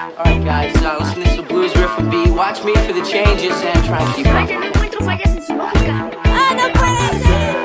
Alright 0.00 0.44
guys, 0.44 0.74
uh, 0.82 0.96
listen 0.98 1.22
to 1.22 1.28
this 1.28 1.40
blues 1.46 1.76
riff 1.76 1.96
and 1.98 2.10
B. 2.10 2.28
Watch 2.30 2.64
me 2.64 2.74
for 2.74 2.92
the 2.92 3.02
changes 3.02 3.54
and 3.62 3.84
try 3.84 4.02
and 4.02 4.14
keep 4.16 4.26
up. 4.26 4.32
Vaya, 4.34 4.58
no 4.58 4.66
encuentro 4.66 5.04
fallas 5.04 5.36
en 5.36 5.42
su 5.46 5.54
lógica. 5.54 6.10
¡Ah, 6.24 6.52
no 6.56 6.72
puede 6.72 7.08
ser! 7.22 7.56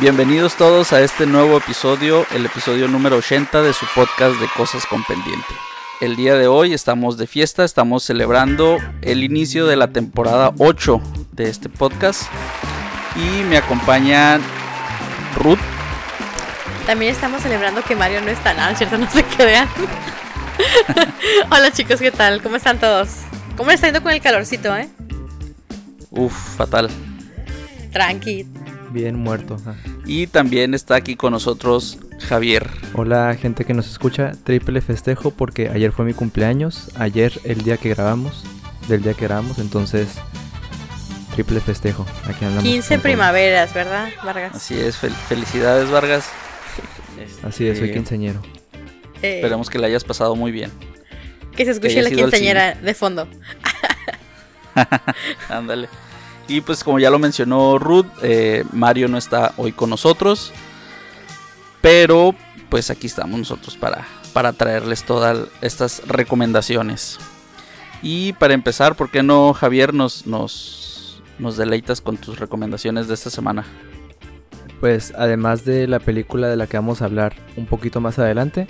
Bienvenidos 0.00 0.56
todos 0.56 0.92
a 0.92 1.00
este 1.00 1.26
nuevo 1.26 1.58
episodio, 1.58 2.26
el 2.34 2.44
episodio 2.46 2.88
número 2.88 3.18
80 3.18 3.62
de 3.62 3.72
su 3.72 3.86
podcast 3.94 4.40
de 4.40 4.48
Cosas 4.56 4.84
con 4.86 5.04
Pendiente. 5.04 5.54
El 6.00 6.16
día 6.16 6.34
de 6.34 6.48
hoy 6.48 6.74
estamos 6.74 7.18
de 7.18 7.28
fiesta, 7.28 7.64
estamos 7.64 8.02
celebrando 8.02 8.78
el 9.02 9.22
inicio 9.22 9.66
de 9.66 9.76
la 9.76 9.92
temporada 9.92 10.52
8 10.58 11.00
de 11.30 11.50
este 11.50 11.68
podcast 11.68 12.24
y 13.14 13.44
me 13.44 13.58
acompañan 13.58 14.42
Ruth, 15.36 15.60
También 16.84 17.12
estamos 17.12 17.42
celebrando 17.42 17.80
que 17.84 17.94
Mario 17.94 18.20
no 18.22 18.30
está 18.30 18.54
nada, 18.54 18.74
¿cierto? 18.74 18.98
No 18.98 19.08
se 19.08 19.22
crean. 19.22 19.68
Hola 21.50 21.70
chicos, 21.72 22.00
¿qué 22.00 22.10
tal? 22.10 22.42
¿Cómo 22.42 22.56
están 22.56 22.78
todos? 22.78 23.08
¿Cómo 23.56 23.70
les 23.70 23.76
está 23.76 23.86
yendo 23.88 24.02
con 24.02 24.12
el 24.12 24.20
calorcito, 24.20 24.76
eh? 24.76 24.88
uff, 26.10 26.56
fatal. 26.56 26.88
Tranqui. 27.92 28.46
Bien 28.90 29.16
muerto. 29.16 29.56
ajá. 29.60 29.74
Y 30.06 30.26
también 30.28 30.74
está 30.74 30.94
aquí 30.96 31.16
con 31.16 31.32
nosotros 31.32 31.98
Javier. 32.28 32.70
Hola 32.94 33.36
gente 33.40 33.64
que 33.64 33.74
nos 33.74 33.88
escucha, 33.90 34.32
triple 34.44 34.80
festejo 34.80 35.30
porque 35.32 35.68
ayer 35.68 35.90
fue 35.92 36.04
mi 36.04 36.14
cumpleaños, 36.14 36.90
ayer 36.96 37.32
el 37.44 37.62
día 37.62 37.76
que 37.76 37.88
grabamos, 37.90 38.44
del 38.88 39.02
día 39.02 39.14
que 39.14 39.24
grabamos, 39.26 39.58
entonces 39.58 40.08
triple 41.34 41.60
festejo. 41.60 42.06
Aquí 42.28 42.44
andamos. 42.44 42.62
15 42.64 42.88
con 42.88 42.96
todo. 42.98 43.02
primaveras, 43.02 43.74
¿verdad, 43.74 44.08
Vargas? 44.24 44.54
Así 44.54 44.78
es, 44.78 44.96
fel- 45.00 45.10
felicidades 45.28 45.90
Vargas. 45.90 46.26
Así 47.42 47.66
es, 47.66 47.78
soy 47.78 47.88
Este, 47.88 47.94
quinceañero. 47.98 48.40
Eh, 49.24 49.36
Esperemos 49.36 49.70
que 49.70 49.78
la 49.78 49.86
hayas 49.86 50.04
pasado 50.04 50.36
muy 50.36 50.52
bien. 50.52 50.70
que 51.56 51.64
se 51.64 51.70
escuche 51.70 51.94
que 51.94 52.02
la 52.02 52.10
quinceañera 52.10 52.74
de 52.74 52.94
fondo. 52.94 53.26
Ándale. 55.48 55.88
Y 56.46 56.60
pues 56.60 56.84
como 56.84 56.98
ya 56.98 57.10
lo 57.10 57.18
mencionó 57.18 57.78
Ruth, 57.78 58.06
eh, 58.22 58.64
Mario 58.72 59.08
no 59.08 59.16
está 59.16 59.54
hoy 59.56 59.72
con 59.72 59.88
nosotros. 59.90 60.52
Pero 61.80 62.34
pues 62.68 62.90
aquí 62.90 63.06
estamos 63.06 63.38
nosotros 63.38 63.76
para, 63.76 64.06
para 64.32 64.52
traerles 64.52 65.04
todas 65.04 65.48
estas 65.60 66.02
recomendaciones. 66.06 67.18
Y 68.02 68.34
para 68.34 68.52
empezar, 68.52 68.94
¿por 68.96 69.10
qué 69.10 69.22
no 69.22 69.54
Javier 69.54 69.94
nos, 69.94 70.26
nos, 70.26 71.22
nos 71.38 71.56
deleitas 71.56 72.00
con 72.00 72.16
tus 72.18 72.38
recomendaciones 72.38 73.08
de 73.08 73.14
esta 73.14 73.30
semana? 73.30 73.64
Pues 74.80 75.14
además 75.16 75.64
de 75.64 75.86
la 75.86 76.00
película 76.00 76.48
de 76.48 76.56
la 76.56 76.66
que 76.66 76.76
vamos 76.76 77.00
a 77.00 77.06
hablar 77.06 77.34
un 77.56 77.64
poquito 77.66 78.00
más 78.00 78.18
adelante, 78.18 78.66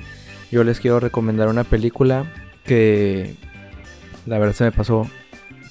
yo 0.50 0.64
les 0.64 0.80
quiero 0.80 1.00
recomendar 1.00 1.48
una 1.48 1.64
película 1.64 2.32
que 2.64 3.34
la 4.26 4.38
verdad 4.38 4.54
se 4.54 4.64
me 4.64 4.72
pasó 4.72 5.08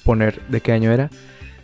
poner 0.04 0.40
de 0.48 0.60
qué 0.60 0.72
año 0.72 0.92
era. 0.92 1.10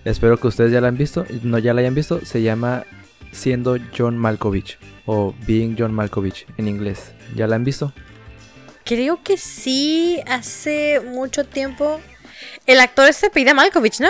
Espero 0.04 0.38
que 0.38 0.46
ustedes 0.46 0.72
ya 0.72 0.80
la 0.80 0.88
han 0.88 0.96
visto, 0.96 1.26
no 1.42 1.58
ya 1.58 1.74
la 1.74 1.80
hayan 1.82 1.94
visto, 1.94 2.24
se 2.24 2.42
llama 2.42 2.84
Siendo 3.32 3.76
John 3.96 4.16
Malkovich 4.16 4.78
o 5.06 5.34
Being 5.46 5.76
John 5.78 5.92
Malkovich 5.92 6.46
en 6.56 6.68
inglés. 6.68 7.12
¿Ya 7.36 7.46
la 7.46 7.56
han 7.56 7.64
visto? 7.64 7.92
Creo 8.84 9.22
que 9.22 9.36
sí, 9.36 10.20
hace 10.26 11.00
mucho 11.04 11.44
tiempo. 11.44 12.00
El 12.66 12.80
actor 12.80 13.12
se 13.12 13.30
pide 13.30 13.52
Malkovich, 13.54 14.00
¿no? 14.00 14.08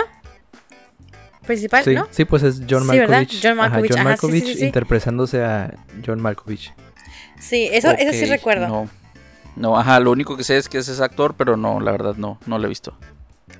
Principal, 1.45 1.83
Sí, 1.83 1.93
¿no? 1.95 2.07
sí, 2.11 2.23
pues 2.25 2.43
es 2.43 2.61
John 2.69 2.83
Sí, 2.89 2.97
¿verdad? 2.97 3.17
Malkovich. 3.19 3.41
John 3.43 3.57
Malkovich, 3.57 3.91
John 3.91 3.99
ajá, 3.99 4.15
sí, 4.15 4.17
sí, 4.21 4.27
Malkovich 4.27 4.45
sí, 4.45 4.55
sí. 4.59 4.65
interpretándose 4.65 5.43
a 5.43 5.73
John 6.05 6.21
Malkovich. 6.21 6.73
Sí, 7.39 7.69
eso, 7.71 7.91
eso 7.91 8.11
sí 8.11 8.25
recuerdo. 8.25 8.67
No, 8.67 8.89
no, 9.55 9.77
ajá, 9.77 9.99
lo 9.99 10.11
único 10.11 10.37
que 10.37 10.43
sé 10.43 10.57
es 10.57 10.69
que 10.69 10.77
es 10.77 10.87
ese 10.87 11.03
actor, 11.03 11.35
pero 11.37 11.57
no, 11.57 11.79
la 11.79 11.91
verdad 11.91 12.15
no, 12.15 12.39
no 12.45 12.57
lo 12.57 12.65
he 12.65 12.69
visto. 12.69 12.93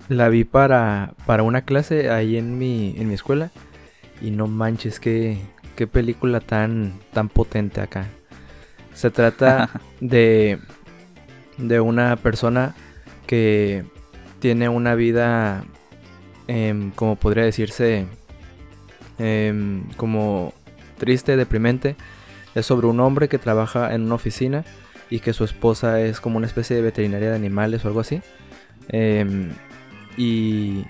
La 0.10 0.30
vi 0.30 0.44
para, 0.44 1.14
para 1.26 1.44
una 1.44 1.62
clase 1.64 2.10
ahí 2.10 2.38
en 2.38 2.58
mi, 2.58 2.96
en 2.98 3.08
mi 3.08 3.14
escuela. 3.14 3.52
Y 4.22 4.32
no 4.32 4.48
manches, 4.48 5.00
qué, 5.00 5.40
qué 5.76 5.88
película 5.88 6.40
tan, 6.40 7.00
tan 7.14 7.30
potente 7.30 7.82
acá. 7.82 8.08
Se 8.94 9.10
trata 9.10 9.70
de, 10.00 10.60
de 11.58 11.80
una 11.80 12.16
persona 12.18 12.76
que 13.26 13.86
tiene 14.40 14.70
una 14.70 14.96
vida, 14.96 15.64
em, 16.48 16.92
como 16.92 17.16
podría 17.16 17.44
decirse, 17.44 18.06
em, 19.18 19.84
como 19.98 20.54
triste, 20.98 21.38
deprimente. 21.38 21.96
Es 22.56 22.66
sobre 22.66 22.88
un 22.88 23.00
hombre 23.00 23.30
que 23.30 23.38
trabaja 23.38 23.94
en 23.94 24.04
una 24.04 24.16
oficina 24.16 24.64
y 25.10 25.20
que 25.20 25.34
su 25.34 25.44
esposa 25.44 26.02
es 26.02 26.20
como 26.22 26.38
una 26.38 26.48
especie 26.48 26.76
de 26.76 26.82
veterinaria 26.82 27.30
de 27.30 27.36
animales 27.36 27.84
o 27.84 27.88
algo 27.88 28.00
así. 28.00 28.22
Em, 28.90 29.52
y 30.18 30.86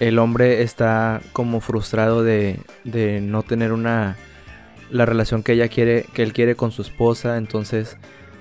el 0.00 0.18
hombre 0.18 0.62
está 0.62 1.20
como 1.32 1.60
frustrado 1.60 2.22
de, 2.22 2.60
de 2.84 3.20
no 3.20 3.42
tener 3.42 3.72
una 3.72 4.16
la 4.90 5.06
relación 5.06 5.42
que 5.42 5.52
ella 5.52 5.68
quiere 5.68 6.06
que 6.12 6.22
él 6.22 6.32
quiere 6.32 6.56
con 6.56 6.72
su 6.72 6.82
esposa 6.82 7.36
entonces 7.36 7.96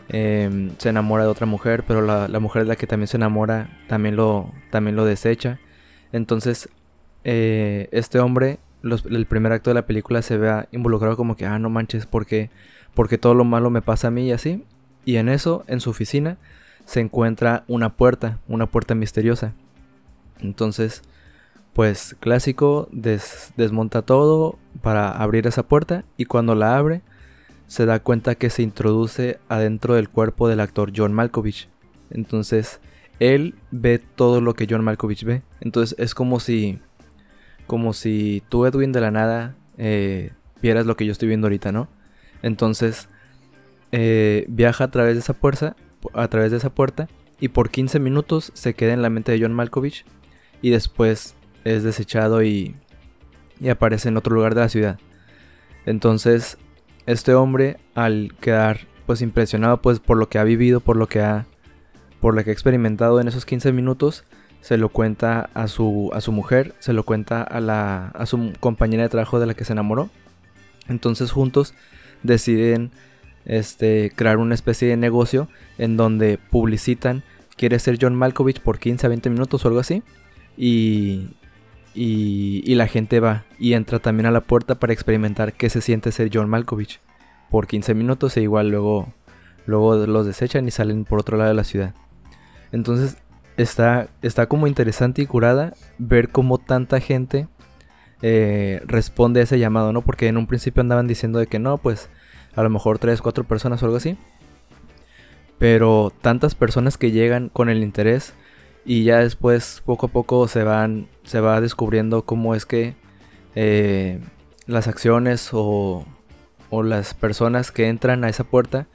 em, 0.09 0.71
se 0.77 0.89
enamora 0.89 1.23
de 1.23 1.29
otra 1.29 1.45
mujer 1.45 1.83
pero 1.87 2.01
la, 2.01 2.27
la 2.27 2.39
mujer 2.39 2.63
de 2.63 2.69
la 2.69 2.75
que 2.75 2.87
también 2.87 3.07
se 3.07 3.17
enamora 3.17 3.69
también 3.87 4.15
lo 4.15 4.51
también 4.71 4.95
lo 4.95 5.05
desecha 5.05 5.59
entonces 6.11 6.69
eh, 7.23 7.87
este 7.91 8.19
hombre 8.19 8.59
el 8.83 9.25
primer 9.25 9.51
acto 9.53 9.69
de 9.69 9.75
la 9.75 9.85
película 9.85 10.21
se 10.21 10.37
vea 10.37 10.67
involucrado 10.71 11.15
como 11.15 11.35
que 11.35 11.45
ah 11.45 11.57
no 11.59 11.69
manches 11.69 12.05
porque 12.05 12.49
porque 12.93 13.17
todo 13.17 13.33
lo 13.33 13.43
malo 13.45 13.69
me 13.69 13.81
pasa 13.81 14.09
a 14.09 14.11
mí 14.11 14.27
y 14.27 14.31
así 14.31 14.63
y 15.05 15.15
en 15.15 15.29
eso 15.29 15.63
en 15.67 15.79
su 15.79 15.89
oficina 15.89 16.37
se 16.85 16.99
encuentra 16.99 17.63
una 17.67 17.95
puerta, 17.95 18.39
una 18.47 18.65
puerta 18.67 18.93
misteriosa. 18.93 19.53
Entonces, 20.41 21.01
pues 21.73 22.15
clásico, 22.19 22.89
des- 22.91 23.53
desmonta 23.57 24.01
todo 24.01 24.59
para 24.81 25.11
abrir 25.11 25.47
esa 25.47 25.63
puerta 25.63 26.03
y 26.17 26.25
cuando 26.25 26.55
la 26.55 26.77
abre 26.77 27.01
se 27.67 27.85
da 27.85 27.99
cuenta 27.99 28.35
que 28.35 28.49
se 28.49 28.61
introduce 28.63 29.39
adentro 29.49 29.95
del 29.95 30.09
cuerpo 30.09 30.47
del 30.49 30.59
actor 30.59 30.91
John 30.95 31.13
Malkovich. 31.13 31.69
Entonces, 32.11 32.79
él 33.19 33.55
ve 33.71 33.99
todo 33.99 34.41
lo 34.41 34.53
que 34.53 34.67
John 34.69 34.83
Malkovich 34.83 35.23
ve. 35.23 35.41
Entonces, 35.61 35.97
es 35.97 36.13
como 36.13 36.39
si, 36.39 36.79
como 37.67 37.93
si 37.93 38.43
tú, 38.49 38.65
Edwin, 38.65 38.91
de 38.91 39.01
la 39.01 39.11
nada, 39.11 39.55
eh, 39.77 40.31
vieras 40.61 40.85
lo 40.85 40.95
que 40.95 41.05
yo 41.05 41.11
estoy 41.11 41.27
viendo 41.27 41.47
ahorita, 41.47 41.71
¿no? 41.71 41.87
Entonces, 42.41 43.09
eh, 43.91 44.45
viaja 44.47 44.85
a 44.85 44.91
través 44.91 45.15
de 45.15 45.19
esa 45.19 45.33
puerta, 45.33 45.75
a 46.13 46.27
través 46.27 46.51
de 46.51 46.57
esa 46.57 46.73
puerta 46.73 47.07
y 47.39 47.49
por 47.49 47.69
15 47.69 47.99
minutos 47.99 48.51
se 48.53 48.73
queda 48.73 48.93
en 48.93 49.01
la 49.01 49.09
mente 49.09 49.31
de 49.31 49.41
John 49.41 49.53
Malkovich 49.53 50.05
y 50.61 50.69
después 50.69 51.35
es 51.63 51.83
desechado 51.83 52.43
y, 52.43 52.75
y 53.59 53.69
aparece 53.69 54.09
en 54.09 54.17
otro 54.17 54.35
lugar 54.35 54.55
de 54.55 54.61
la 54.61 54.69
ciudad. 54.69 54.99
Entonces, 55.85 56.57
este 57.05 57.33
hombre 57.33 57.77
al 57.95 58.33
quedar 58.39 58.81
pues 59.05 59.21
impresionado 59.21 59.81
pues 59.81 59.99
por 59.99 60.17
lo 60.17 60.29
que 60.29 60.39
ha 60.39 60.43
vivido, 60.43 60.79
por 60.79 60.95
lo 60.95 61.07
que 61.07 61.21
ha 61.21 61.45
por 62.21 62.33
lo 62.33 62.43
que 62.43 62.51
ha 62.51 62.53
experimentado 62.53 63.19
en 63.19 63.27
esos 63.27 63.45
15 63.45 63.73
minutos, 63.73 64.23
se 64.63 64.77
lo 64.77 64.87
cuenta 64.87 65.49
a 65.53 65.67
su 65.67 66.09
a 66.13 66.21
su 66.21 66.31
mujer, 66.31 66.73
se 66.79 66.93
lo 66.93 67.03
cuenta 67.03 67.43
a 67.43 67.59
la 67.59 68.07
a 68.07 68.25
su 68.25 68.53
compañera 68.61 69.03
de 69.03 69.09
trabajo 69.09 69.41
de 69.41 69.45
la 69.45 69.55
que 69.55 69.65
se 69.65 69.73
enamoró. 69.73 70.09
Entonces, 70.87 71.31
juntos 71.31 71.73
deciden 72.23 72.91
este, 73.43 74.13
crear 74.15 74.37
una 74.37 74.55
especie 74.55 74.87
de 74.87 74.95
negocio 74.95 75.49
en 75.77 75.97
donde 75.97 76.39
publicitan 76.49 77.23
quiere 77.57 77.77
ser 77.77 77.97
John 77.99 78.15
Malkovich 78.15 78.61
por 78.61 78.79
15 78.79 79.05
a 79.05 79.09
20 79.09 79.29
minutos 79.29 79.65
o 79.65 79.67
algo 79.67 79.81
así 79.81 80.01
y, 80.55 81.27
y, 81.93 82.73
la 82.75 82.87
gente 82.87 83.19
va 83.19 83.43
y 83.59 83.73
entra 83.73 83.99
también 83.99 84.27
a 84.27 84.31
la 84.31 84.41
puerta 84.41 84.75
para 84.75 84.93
experimentar 84.93 85.51
qué 85.51 85.69
se 85.69 85.81
siente 85.81 86.13
ser 86.13 86.29
John 86.33 86.49
Malkovich 86.49 87.01
por 87.51 87.67
15 87.67 87.93
minutos 87.95 88.37
e 88.37 88.41
igual 88.41 88.69
luego, 88.69 89.13
luego 89.65 90.07
los 90.07 90.25
desechan 90.25 90.69
y 90.69 90.71
salen 90.71 91.03
por 91.03 91.19
otro 91.19 91.35
lado 91.35 91.49
de 91.49 91.55
la 91.55 91.65
ciudad. 91.65 91.93
Entonces 92.71 93.17
está, 93.57 94.09
está 94.21 94.47
como 94.47 94.67
interesante 94.67 95.21
y 95.21 95.25
curada 95.25 95.73
ver 95.97 96.29
cómo 96.29 96.57
tanta 96.57 96.99
gente 96.99 97.47
eh, 98.21 98.81
responde 98.85 99.41
a 99.41 99.43
ese 99.43 99.59
llamado, 99.59 99.91
¿no? 99.91 100.01
Porque 100.01 100.27
en 100.27 100.37
un 100.37 100.47
principio 100.47 100.81
andaban 100.81 101.07
diciendo 101.07 101.39
de 101.39 101.47
que 101.47 101.59
no, 101.59 101.77
pues 101.77 102.09
a 102.55 102.63
lo 102.63 102.69
mejor 102.69 102.99
3, 102.99 103.21
4 103.21 103.43
personas 103.43 103.81
o 103.81 103.85
algo 103.85 103.97
así. 103.97 104.17
Pero 105.59 106.11
tantas 106.21 106.55
personas 106.55 106.97
que 106.97 107.11
llegan 107.11 107.49
con 107.49 107.69
el 107.69 107.83
interés 107.83 108.33
y 108.85 109.03
ya 109.03 109.19
después 109.19 109.81
poco 109.85 110.07
a 110.07 110.09
poco 110.09 110.47
se 110.47 110.63
van 110.63 111.07
se 111.23 111.39
va 111.39 111.61
descubriendo 111.61 112.23
cómo 112.25 112.53
es 112.53 112.65
que 112.65 112.95
eh, 113.55 114.19
las 114.67 114.87
acciones 114.87 115.49
o, 115.53 116.05
o 116.69 116.83
las 116.83 117.13
personas 117.13 117.71
que 117.71 117.87
entran 117.87 118.23
a 118.23 118.29
esa 118.29 118.43
puerta 118.43 118.87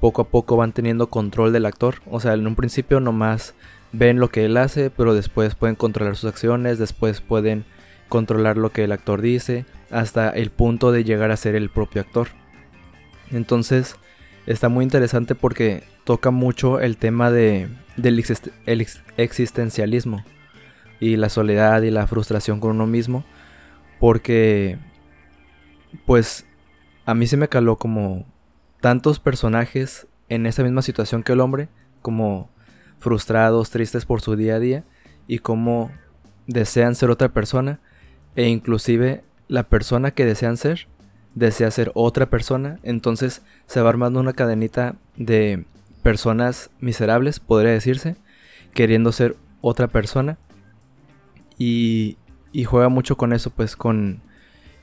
poco 0.00 0.22
a 0.22 0.28
poco 0.28 0.56
van 0.56 0.72
teniendo 0.72 1.08
control 1.08 1.52
del 1.52 1.66
actor. 1.66 1.96
O 2.10 2.20
sea, 2.20 2.34
en 2.34 2.46
un 2.46 2.56
principio 2.56 3.00
nomás 3.00 3.54
ven 3.92 4.18
lo 4.18 4.30
que 4.30 4.44
él 4.44 4.56
hace, 4.56 4.90
pero 4.90 5.14
después 5.14 5.54
pueden 5.54 5.76
controlar 5.76 6.16
sus 6.16 6.30
acciones, 6.30 6.78
después 6.78 7.20
pueden 7.20 7.64
controlar 8.08 8.56
lo 8.56 8.70
que 8.70 8.84
el 8.84 8.92
actor 8.92 9.20
dice, 9.20 9.64
hasta 9.90 10.30
el 10.30 10.50
punto 10.50 10.92
de 10.92 11.04
llegar 11.04 11.30
a 11.30 11.36
ser 11.36 11.54
el 11.54 11.70
propio 11.70 12.02
actor. 12.02 12.28
Entonces, 13.30 13.96
está 14.46 14.68
muy 14.68 14.84
interesante 14.84 15.34
porque 15.34 15.84
toca 16.04 16.30
mucho 16.30 16.80
el 16.80 16.96
tema 16.96 17.30
de, 17.30 17.68
del 17.96 18.18
exist- 18.18 18.52
el 18.66 18.80
ex- 18.80 19.02
existencialismo 19.16 20.24
y 21.00 21.16
la 21.16 21.28
soledad 21.28 21.82
y 21.82 21.90
la 21.90 22.06
frustración 22.06 22.60
con 22.60 22.72
uno 22.72 22.86
mismo. 22.86 23.24
Porque, 23.98 24.78
pues, 26.06 26.44
a 27.06 27.14
mí 27.14 27.26
se 27.26 27.36
me 27.36 27.48
caló 27.48 27.76
como 27.76 28.26
tantos 28.80 29.20
personajes 29.20 30.06
en 30.28 30.46
esa 30.46 30.62
misma 30.62 30.82
situación 30.82 31.22
que 31.22 31.32
el 31.32 31.40
hombre, 31.40 31.68
como 32.02 32.50
frustrados, 33.02 33.70
tristes 33.70 34.06
por 34.06 34.20
su 34.20 34.36
día 34.36 34.56
a 34.56 34.60
día 34.60 34.84
y 35.26 35.40
como 35.40 35.90
desean 36.46 36.94
ser 36.94 37.10
otra 37.10 37.28
persona 37.28 37.80
e 38.36 38.48
inclusive 38.48 39.24
la 39.48 39.64
persona 39.64 40.12
que 40.12 40.24
desean 40.24 40.56
ser 40.56 40.88
desea 41.34 41.70
ser 41.70 41.90
otra 41.94 42.26
persona, 42.26 42.78
entonces 42.82 43.42
se 43.66 43.80
va 43.80 43.88
armando 43.88 44.20
una 44.20 44.32
cadenita 44.32 44.96
de 45.16 45.64
personas 46.02 46.70
miserables, 46.80 47.40
podría 47.40 47.72
decirse, 47.72 48.16
queriendo 48.74 49.12
ser 49.12 49.36
otra 49.60 49.88
persona 49.88 50.38
y, 51.58 52.16
y 52.52 52.64
juega 52.64 52.88
mucho 52.88 53.16
con 53.16 53.32
eso, 53.32 53.50
pues 53.50 53.76
con, 53.76 54.20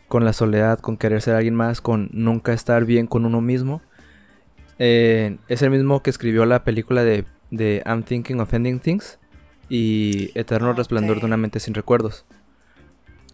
con 0.08 0.26
la 0.26 0.34
soledad, 0.34 0.80
con 0.80 0.98
querer 0.98 1.22
ser 1.22 1.36
alguien 1.36 1.56
más, 1.56 1.82
con 1.82 2.10
nunca 2.14 2.54
estar 2.54 2.86
bien 2.86 3.08
con 3.08 3.26
uno 3.26 3.42
mismo. 3.42 3.82
Eh, 4.80 5.38
es 5.50 5.62
el 5.62 5.72
mismo 5.72 6.02
que 6.02 6.10
escribió 6.10 6.46
la 6.46 6.64
película 6.64 7.04
de, 7.04 7.26
de 7.52 7.84
I'm 7.86 8.04
Thinking 8.04 8.40
of 8.40 8.54
Ending 8.54 8.80
Things 8.80 9.20
y 9.70 10.32
Eterno 10.36 10.74
Resplandor 10.74 11.18
Ok. 11.18 11.22
de 11.22 11.26
una 11.28 11.38
mente 11.38 11.60
sin 11.60 11.74
recuerdos. 11.74 12.26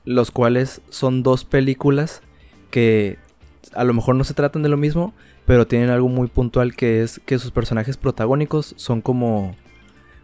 Los 0.04 0.32
cuales 0.32 0.82
son 0.90 1.24
dos 1.24 1.46
películas 1.46 2.22
que 2.72 3.18
a 3.74 3.84
lo 3.84 3.94
mejor 3.94 4.16
no 4.16 4.24
se 4.24 4.34
tratan 4.34 4.62
de 4.64 4.70
lo 4.70 4.78
mismo, 4.78 5.14
pero 5.46 5.68
tienen 5.68 5.90
algo 5.90 6.08
muy 6.10 6.28
puntual 6.28 6.76
que 6.76 7.02
es 7.02 7.20
que 7.26 7.40
sus 7.40 7.52
personajes 7.52 7.98
protagónicos 7.98 8.74
son 8.78 9.02
como 9.02 9.56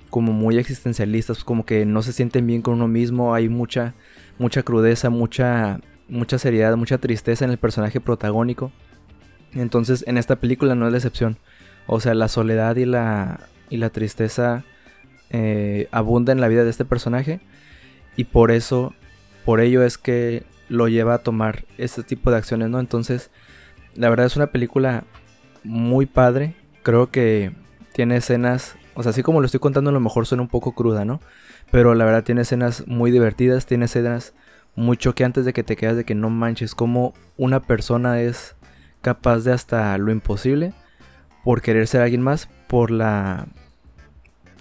como 0.09 0.33
muy 0.33 0.57
existencialistas, 0.57 1.45
como 1.45 1.65
que 1.65 1.85
no 1.85 2.01
se 2.01 2.11
sienten 2.11 2.45
bien 2.45 2.61
con 2.61 2.73
uno 2.73 2.89
mismo, 2.89 3.33
hay 3.33 3.47
mucha 3.47 3.93
mucha 4.37 4.61
crudeza, 4.61 5.09
mucha 5.09 5.79
mucha 6.09 6.37
seriedad, 6.37 6.75
mucha 6.75 6.97
tristeza 6.97 7.45
en 7.45 7.51
el 7.51 7.57
personaje 7.57 8.01
protagónico. 8.01 8.71
Entonces, 9.53 10.03
en 10.07 10.17
esta 10.17 10.35
película 10.35 10.75
no 10.75 10.85
es 10.85 10.91
la 10.91 10.97
excepción. 10.97 11.37
O 11.87 11.99
sea, 12.01 12.13
la 12.13 12.27
soledad 12.27 12.75
y 12.75 12.85
la 12.85 13.39
y 13.71 13.77
la 13.77 13.89
tristeza 13.89 14.63
eh, 15.31 15.87
abunda 15.91 16.31
en 16.31 16.41
la 16.41 16.47
vida 16.47 16.63
de 16.63 16.69
este 16.69 16.85
personaje 16.85 17.39
y 18.15 18.25
por 18.25 18.51
eso 18.51 18.93
por 19.45 19.61
ello 19.61 19.83
es 19.83 19.97
que 19.97 20.43
lo 20.69 20.87
lleva 20.87 21.15
a 21.15 21.23
tomar 21.23 21.65
este 21.77 22.03
tipo 22.03 22.31
de 22.31 22.37
acciones, 22.37 22.69
¿no? 22.69 22.79
Entonces, 22.79 23.31
la 23.95 24.09
verdad 24.09 24.27
es 24.27 24.35
una 24.35 24.47
película 24.47 25.03
muy 25.63 26.05
padre. 26.05 26.55
Creo 26.83 27.11
que 27.11 27.51
tiene 27.93 28.17
escenas, 28.17 28.75
o 28.93 29.03
sea, 29.03 29.09
así 29.09 29.23
como 29.23 29.41
lo 29.41 29.45
estoy 29.45 29.59
contando, 29.59 29.89
a 29.89 29.93
lo 29.93 29.99
mejor 29.99 30.25
suena 30.25 30.43
un 30.43 30.49
poco 30.49 30.73
cruda, 30.73 31.05
¿no? 31.05 31.19
Pero 31.71 31.95
la 31.95 32.05
verdad 32.05 32.23
tiene 32.23 32.41
escenas 32.41 32.87
muy 32.87 33.11
divertidas, 33.11 33.65
tiene 33.65 33.85
escenas 33.85 34.33
muy 34.75 34.97
choqueantes 34.97 35.45
de 35.45 35.53
que 35.53 35.63
te 35.63 35.75
quedas 35.75 35.97
de 35.97 36.05
que 36.05 36.15
no 36.15 36.29
manches 36.29 36.75
cómo 36.75 37.13
una 37.37 37.61
persona 37.61 38.21
es 38.21 38.55
capaz 39.01 39.39
de 39.39 39.51
hasta 39.51 39.97
lo 39.97 40.11
imposible 40.11 40.73
por 41.43 41.61
querer 41.61 41.87
ser 41.87 42.01
alguien 42.01 42.21
más, 42.21 42.47
por 42.67 42.91
la 42.91 43.47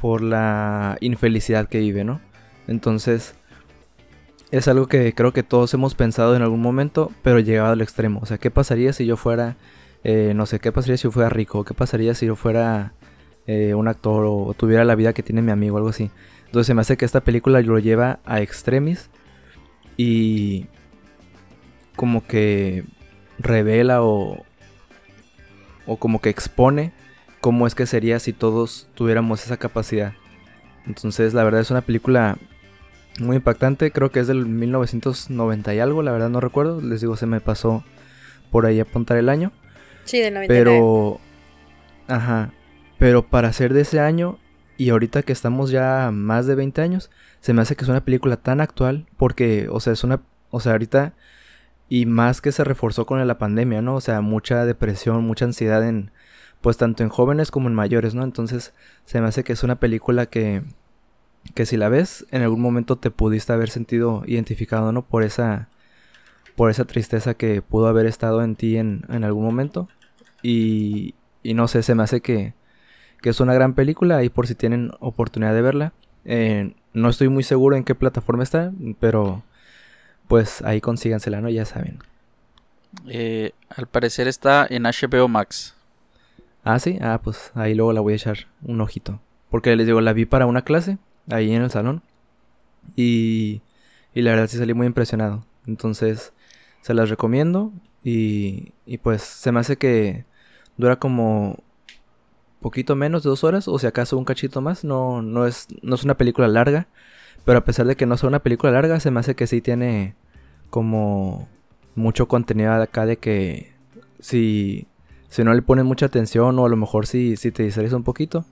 por 0.00 0.23
la 0.23 0.97
infelicidad 1.00 1.69
que 1.69 1.79
vive, 1.81 2.05
¿no? 2.05 2.20
Entonces, 2.67 3.35
es 4.50 4.67
algo 4.69 4.87
que 4.87 5.14
creo 5.14 5.32
que 5.32 5.43
todos 5.43 5.73
hemos 5.75 5.94
pensado 5.94 6.35
en 6.35 6.43
algún 6.43 6.62
momento, 6.62 7.12
pero 7.23 7.38
llegado 7.38 7.73
al 7.73 7.82
extremo. 7.82 8.20
O 8.23 8.26
sea, 8.26 8.38
¿qué 8.38 8.50
pasaría 8.50 8.93
si 8.93 9.06
yo 9.06 9.17
fuera, 9.17 9.56
eh, 10.02 10.32
no 10.35 10.47
sé, 10.47 10.58
qué 10.58 10.73
pasaría 10.73 10.97
si 10.97 11.05
yo 11.05 11.11
fuera 11.11 11.29
rico? 11.29 11.64
¿Qué 11.64 11.75
pasaría 11.75 12.14
si 12.14 12.26
yo 12.26 12.37
fuera 12.37 12.94
eh, 13.47 13.75
un 13.75 13.88
actor 13.88 14.25
o 14.26 14.55
tuviera 14.56 14.85
la 14.85 14.94
vida 14.94 15.12
que 15.12 15.23
tiene 15.23 15.43
mi 15.43 15.52
amigo, 15.52 15.76
algo 15.76 15.91
así? 15.91 16.11
Entonces 16.47 16.67
se 16.67 16.75
me 16.75 16.81
hace 16.81 16.97
que 16.97 17.05
esta 17.05 17.20
película 17.20 17.61
lo 17.61 17.79
lleva 17.79 18.19
a 18.25 18.41
extremis 18.41 19.11
y 19.97 20.67
como 21.94 22.26
que 22.26 22.85
revela 23.38 24.02
o, 24.02 24.44
o 25.87 25.97
como 25.97 26.20
que 26.20 26.31
expone 26.31 26.93
cómo 27.40 27.66
es 27.66 27.75
que 27.75 27.87
sería 27.87 28.19
si 28.19 28.32
todos 28.32 28.88
tuviéramos 28.94 29.44
esa 29.44 29.56
capacidad. 29.56 30.12
Entonces 30.87 31.34
la 31.34 31.44
verdad 31.44 31.60
es 31.60 31.70
una 31.70 31.82
película 31.82 32.38
muy 33.19 33.37
impactante, 33.37 33.90
creo 33.90 34.10
que 34.10 34.20
es 34.20 34.26
del 34.26 34.46
1990 34.46 35.75
y 35.75 35.78
algo, 35.78 36.02
la 36.02 36.12
verdad 36.12 36.31
no 36.31 36.40
recuerdo, 36.40 36.81
les 36.81 37.00
digo, 37.00 37.16
se 37.16 37.26
me 37.26 37.40
pasó 37.40 37.84
por 38.50 38.66
ahí 38.66 38.81
apuntar 38.81 39.16
el 39.16 39.28
año, 39.28 39.52
Sí, 40.04 40.19
del 40.20 40.34
99. 40.34 40.64
pero 40.64 41.20
ajá, 42.08 42.50
pero 42.98 43.26
para 43.26 43.52
ser 43.52 43.75
de 43.75 43.82
ese 43.82 44.00
año 44.00 44.38
y 44.76 44.90
ahorita 44.90 45.22
que 45.22 45.32
estamos 45.32 45.70
ya 45.70 46.10
más 46.12 46.46
de 46.46 46.54
20 46.54 46.81
años, 46.81 47.10
se 47.40 47.52
me 47.52 47.62
hace 47.62 47.76
que 47.76 47.84
es 47.84 47.90
una 47.90 48.04
película 48.04 48.37
tan 48.37 48.60
actual 48.60 49.06
porque, 49.16 49.69
o 49.70 49.81
sea, 49.81 49.92
es 49.92 50.04
una, 50.04 50.22
o 50.50 50.60
sea, 50.60 50.72
ahorita 50.72 51.12
y 51.88 52.06
más 52.06 52.40
que 52.40 52.52
se 52.52 52.64
reforzó 52.64 53.04
con 53.04 53.25
la 53.26 53.38
pandemia, 53.38 53.82
¿no? 53.82 53.96
O 53.96 54.00
sea, 54.00 54.20
mucha 54.20 54.64
depresión, 54.64 55.25
mucha 55.25 55.44
ansiedad 55.44 55.87
en 55.87 56.12
pues 56.61 56.77
tanto 56.77 57.03
en 57.03 57.09
jóvenes 57.09 57.51
como 57.51 57.69
en 57.69 57.75
mayores, 57.75 58.15
¿no? 58.15 58.25
Entonces, 58.25 58.73
se 59.05 59.21
me 59.21 59.29
hace 59.29 59.45
que 59.45 59.53
es 59.53 59.62
una 59.62 59.77
película 59.81 60.27
que 60.27 60.62
que 61.55 61.67
si 61.67 61.77
la 61.77 61.89
ves 61.89 62.27
en 62.31 62.43
algún 62.43 62.61
momento 62.61 62.97
te 62.97 63.11
pudiste 63.11 63.53
haber 63.53 63.71
sentido 63.71 64.23
identificado, 64.27 64.93
¿no? 64.93 65.03
Por 65.03 65.23
esa 65.23 65.69
por 66.57 66.71
esa 66.71 66.85
tristeza 66.85 67.35
que 67.35 67.62
pudo 67.62 67.87
haber 67.87 68.07
estado 68.07 68.43
en 68.43 68.57
ti 68.57 68.77
en, 68.77 69.05
en 69.09 69.25
algún 69.25 69.45
momento. 69.45 69.89
Y, 70.43 71.15
y 71.43 71.55
no 71.55 71.69
sé, 71.69 71.83
se 71.83 71.95
me 71.95 72.03
hace 72.03 72.21
que, 72.21 72.55
que 73.23 73.31
es 73.31 73.41
una 73.41 73.55
gran 73.55 73.75
película 73.75 74.19
ahí 74.19 74.29
por 74.29 74.47
si 74.47 74.55
tienen 74.55 74.91
oportunidad 75.01 75.55
de 75.55 75.62
verla. 75.62 75.93
Eh, 76.27 76.75
no 76.93 77.09
estoy 77.09 77.29
muy 77.29 77.45
seguro 77.45 77.77
en 77.77 77.85
qué 77.85 77.95
plataforma 77.95 78.43
está, 78.43 78.73
pero 78.99 79.43
pues 80.29 80.62
ahí 80.62 80.81
consígansela, 80.81 81.41
¿no? 81.41 81.49
Ya 81.49 81.65
saben. 81.65 81.99
Eh, 83.09 83.53
al 83.69 83.87
parecer 83.87 84.29
está 84.29 84.67
en 84.69 84.83
HBO 84.83 85.29
Max. 85.29 85.75
Ah, 86.65 86.79
sí, 86.79 86.99
ah, 87.01 87.21
pues 87.23 87.53
ahí 87.55 87.75
luego 87.75 87.93
la 87.93 88.01
voy 88.01 88.12
a 88.12 88.17
echar 88.17 88.49
un 88.62 88.81
ojito. 88.81 89.21
Porque 89.51 89.75
les 89.77 89.87
digo, 89.87 90.01
la 90.01 90.12
vi 90.12 90.27
para 90.27 90.47
una 90.47 90.62
clase 90.62 90.99
ahí 91.29 91.53
en 91.53 91.62
el 91.62 91.71
salón. 91.71 92.03
Y, 92.97 93.62
y 94.15 94.23
la 94.23 94.33
verdad 94.33 94.47
sí 94.49 94.59
salí 94.59 94.75
muy 94.75 94.87
impresionado. 94.87 95.45
Entonces, 95.67 96.33
se 96.83 96.95
las 96.95 97.11
recomiendo. 97.11 97.73
Y, 98.05 98.73
y 98.87 98.99
pues 98.99 99.23
se 99.23 99.53
me 99.53 99.61
hace 99.61 99.77
que 99.77 100.25
dura 100.77 100.97
como 100.97 101.59
poquito 102.61 102.95
menos 102.97 103.23
de 103.23 103.31
dos 103.31 103.45
horas. 103.45 103.69
O 103.69 103.79
si 103.79 103.87
acaso 103.87 104.19
un 104.19 104.25
cachito 104.25 104.61
más. 104.61 104.85
No, 104.85 105.23
no, 105.23 105.47
es, 105.47 105.67
no 105.83 105.95
es 105.95 106.05
una 106.05 106.17
película 106.17 106.49
larga. 106.49 106.88
Pero 107.45 107.59
a 107.59 107.64
pesar 107.64 107.87
de 107.87 107.97
que 107.97 108.07
no 108.07 108.17
sea 108.17 108.29
una 108.29 108.43
película 108.43 108.73
larga, 108.73 109.00
se 109.00 109.11
me 109.11 109.21
hace 109.21 109.35
que 109.35 109.47
sí 109.47 109.61
tiene 109.61 110.14
como 110.69 111.49
mucho 111.97 112.29
contenido 112.29 112.73
acá 112.73 113.07
de 113.07 113.17
que 113.17 113.73
si, 114.21 114.87
si 115.30 115.42
no 115.44 115.54
le 115.54 115.62
pones 115.62 115.87
mucha 115.87 116.06
atención 116.06 116.58
o 116.58 116.66
a 116.66 116.68
lo 116.68 116.76
mejor 116.76 117.06
si, 117.06 117.37
si 117.38 117.50
te 117.52 117.62
distraes 117.62 117.94
un 117.94 118.04
poquito, 118.04 118.44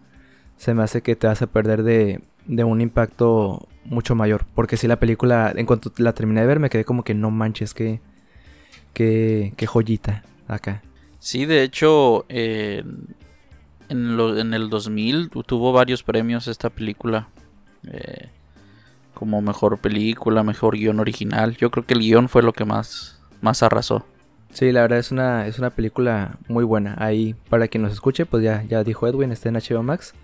se 0.56 0.72
me 0.74 0.82
hace 0.82 1.02
que 1.02 1.16
te 1.16 1.26
vas 1.26 1.42
a 1.42 1.46
perder 1.48 1.82
de, 1.82 2.22
de 2.46 2.64
un 2.64 2.80
impacto 2.80 3.68
mucho 3.84 4.14
mayor. 4.14 4.46
Porque 4.54 4.76
si 4.78 4.88
la 4.88 4.98
película, 4.98 5.52
en 5.54 5.66
cuanto 5.66 5.92
la 5.98 6.14
terminé 6.14 6.40
de 6.40 6.46
ver, 6.46 6.60
me 6.60 6.70
quedé 6.70 6.84
como 6.86 7.04
que 7.04 7.14
no 7.14 7.30
manches, 7.30 7.74
que, 7.74 8.00
que, 8.94 9.52
que 9.56 9.66
joyita 9.66 10.22
acá. 10.48 10.82
Sí, 11.20 11.46
de 11.46 11.62
hecho, 11.64 12.24
en, 12.28 14.16
lo- 14.16 14.38
en 14.38 14.54
el 14.54 14.68
2000 14.70 15.30
tu- 15.30 15.42
tuvo 15.42 15.72
varios 15.72 16.02
premios 16.02 16.48
esta 16.48 16.70
película. 16.70 17.28
eh, 17.90 18.28
como 19.14 19.42
mejor 19.42 19.78
película, 19.78 20.44
mejor 20.44 20.76
guion 20.76 21.00
original. 21.00 21.56
Yo 21.56 21.70
creo 21.72 21.84
que 21.84 21.94
el 21.94 22.00
guion 22.00 22.28
fue 22.28 22.42
lo 22.42 22.52
que 22.52 22.64
más, 22.64 23.20
más 23.40 23.64
arrasó. 23.64 24.06
Sí, 24.52 24.72
la 24.72 24.82
verdad 24.82 24.98
es 24.98 25.10
una, 25.10 25.46
es 25.46 25.58
una 25.58 25.70
película 25.70 26.38
muy 26.48 26.64
buena. 26.64 26.96
Ahí, 26.98 27.34
para 27.48 27.68
quien 27.68 27.82
nos 27.82 27.92
escuche, 27.92 28.26
pues 28.26 28.42
ya, 28.42 28.64
ya 28.68 28.82
dijo 28.82 29.06
Edwin, 29.06 29.30
está 29.30 29.48
en 29.48 29.56
HBO 29.56 29.82
Max. 29.82 30.14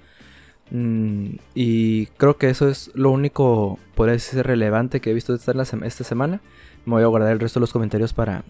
Mm, 0.71 1.37
y 1.55 2.07
creo 2.07 2.37
que 2.37 2.49
eso 2.49 2.69
es 2.69 2.91
lo 2.95 3.11
único, 3.11 3.79
podría 3.95 4.15
decirse, 4.15 4.43
relevante 4.43 5.01
que 5.01 5.11
he 5.11 5.15
visto 5.15 5.35
esta, 5.35 5.53
esta 5.85 6.05
semana. 6.05 6.41
Me 6.85 6.95
voy 6.95 7.03
a 7.03 7.07
guardar 7.07 7.33
el 7.33 7.41
resto 7.41 7.61
de 7.61 7.63
los 7.63 7.73
comentarios 7.73 8.13
para, 8.13 8.45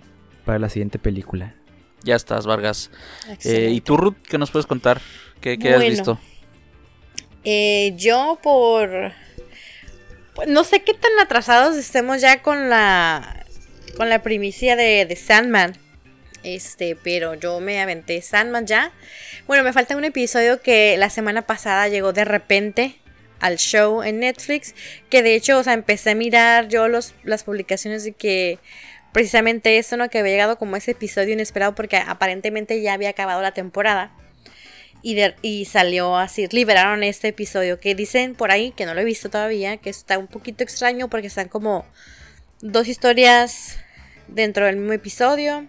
para 0.45 0.59
la 0.59 0.69
siguiente 0.69 0.99
película. 0.99 1.55
Ya 2.05 2.17
estás, 2.17 2.47
Vargas. 2.47 2.91
Eh. 3.45 3.71
¿Y 3.73 3.81
tú, 3.81 3.97
Ruth, 3.97 4.17
qué 4.29 4.39
nos 4.39 4.51
puedes 4.51 4.67
contar? 4.67 5.01
¿Qué, 5.41 5.59
qué 5.59 5.75
has 5.75 5.81
visto? 5.81 6.19
Eh, 7.45 7.95
yo 7.97 8.39
por... 8.43 9.13
pues, 10.35 10.49
no 10.49 10.65
sé 10.65 10.83
qué 10.83 10.95
tan 10.95 11.13
atrasados 11.21 11.77
estemos 11.77 12.21
ya 12.21 12.43
con 12.43 12.69
la... 12.69 13.34
Con 13.97 14.09
la 14.09 14.23
primicia 14.23 14.77
de, 14.77 15.07
de 15.07 15.17
Sandman. 15.17 15.77
Este, 16.43 16.97
pero 16.97 17.35
yo 17.35 17.61
me 17.61 17.81
aventé 17.81 18.21
Sandman 18.21 18.67
ya. 18.67 18.93
Bueno, 19.47 19.63
me 19.65 19.73
falta 19.73 19.97
un 19.97 20.05
episodio 20.05 20.61
que 20.61 20.97
la 20.99 21.11
semana 21.11 21.43
pasada 21.43 21.89
llegó 21.89 22.13
de 22.13 22.25
repente 22.25 22.97
al 23.41 23.57
show 23.57 24.03
en 24.03 24.21
Netflix. 24.21 24.75
Que 25.11 25.23
de 25.23 25.35
hecho, 25.37 25.59
o 25.59 25.63
sea, 25.63 25.73
empecé 25.73 26.11
a 26.11 26.15
mirar 26.15 26.69
yo 26.69 26.89
los, 26.89 27.15
las 27.23 27.45
publicaciones 27.45 28.05
de 28.05 28.13
que 28.13 28.59
precisamente 29.13 29.79
eso, 29.79 29.97
¿no? 29.97 30.11
Que 30.11 30.19
había 30.19 30.33
llegado 30.33 30.59
como 30.59 30.77
ese 30.77 30.91
episodio 30.91 31.33
inesperado 31.33 31.75
porque 31.75 31.97
aparentemente 31.97 32.83
ya 32.83 32.95
había 32.95 33.11
acabado 33.11 33.41
la 33.43 33.53
temporada. 33.55 34.13
Y, 35.03 35.15
de- 35.15 35.35
y 35.43 35.67
salió 35.67 36.17
así, 36.17 36.47
liberaron 36.51 37.03
este 37.05 37.29
episodio 37.29 37.79
que 37.79 37.95
dicen 37.95 38.35
por 38.35 38.51
ahí, 38.51 38.73
que 38.73 38.87
no 38.87 38.95
lo 38.95 39.01
he 39.03 39.05
visto 39.05 39.29
todavía, 39.31 39.77
que 39.77 39.91
está 39.91 40.19
un 40.19 40.27
poquito 40.27 40.65
extraño 40.65 41.09
porque 41.09 41.27
están 41.27 41.49
como 41.49 41.85
dos 42.63 42.89
historias 42.89 43.79
dentro 44.29 44.67
del 44.67 44.77
mismo 44.77 44.93
episodio. 44.93 45.67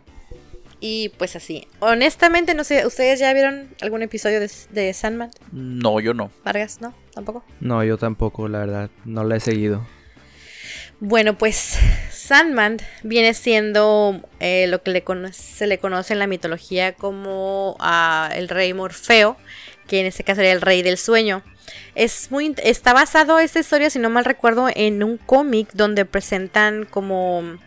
Y 0.79 1.09
pues 1.17 1.35
así. 1.35 1.67
Honestamente, 1.79 2.53
no 2.53 2.63
sé, 2.63 2.85
¿ustedes 2.85 3.19
ya 3.19 3.33
vieron 3.33 3.69
algún 3.81 4.01
episodio 4.01 4.39
de, 4.39 4.51
de 4.71 4.93
Sandman? 4.93 5.31
No, 5.51 5.99
yo 5.99 6.13
no. 6.13 6.31
Vargas, 6.43 6.81
¿no? 6.81 6.93
¿Tampoco? 7.13 7.43
No, 7.59 7.83
yo 7.83 7.97
tampoco, 7.97 8.47
la 8.47 8.59
verdad. 8.59 8.89
No 9.05 9.23
la 9.23 9.37
he 9.37 9.39
seguido. 9.39 9.85
Bueno, 10.99 11.37
pues 11.37 11.77
Sandman 12.11 12.77
viene 13.03 13.33
siendo 13.33 14.21
eh, 14.39 14.67
lo 14.67 14.81
que 14.81 14.91
le 14.91 15.03
se 15.33 15.67
le 15.67 15.77
conoce 15.77 16.13
en 16.13 16.19
la 16.19 16.27
mitología 16.27 16.93
como 16.93 17.77
el 18.33 18.47
rey 18.49 18.73
Morfeo, 18.73 19.37
que 19.87 19.99
en 19.99 20.05
este 20.05 20.23
caso 20.23 20.37
sería 20.37 20.53
el 20.53 20.61
rey 20.61 20.81
del 20.81 20.97
sueño. 20.97 21.43
Es 21.95 22.31
muy, 22.31 22.55
está 22.63 22.93
basado 22.93 23.39
esta 23.39 23.59
historia, 23.59 23.89
si 23.89 23.99
no 23.99 24.09
mal 24.09 24.25
recuerdo, 24.25 24.69
en 24.73 25.03
un 25.03 25.17
cómic 25.17 25.69
donde 25.73 26.05
presentan 26.05 26.85
como 26.85 27.57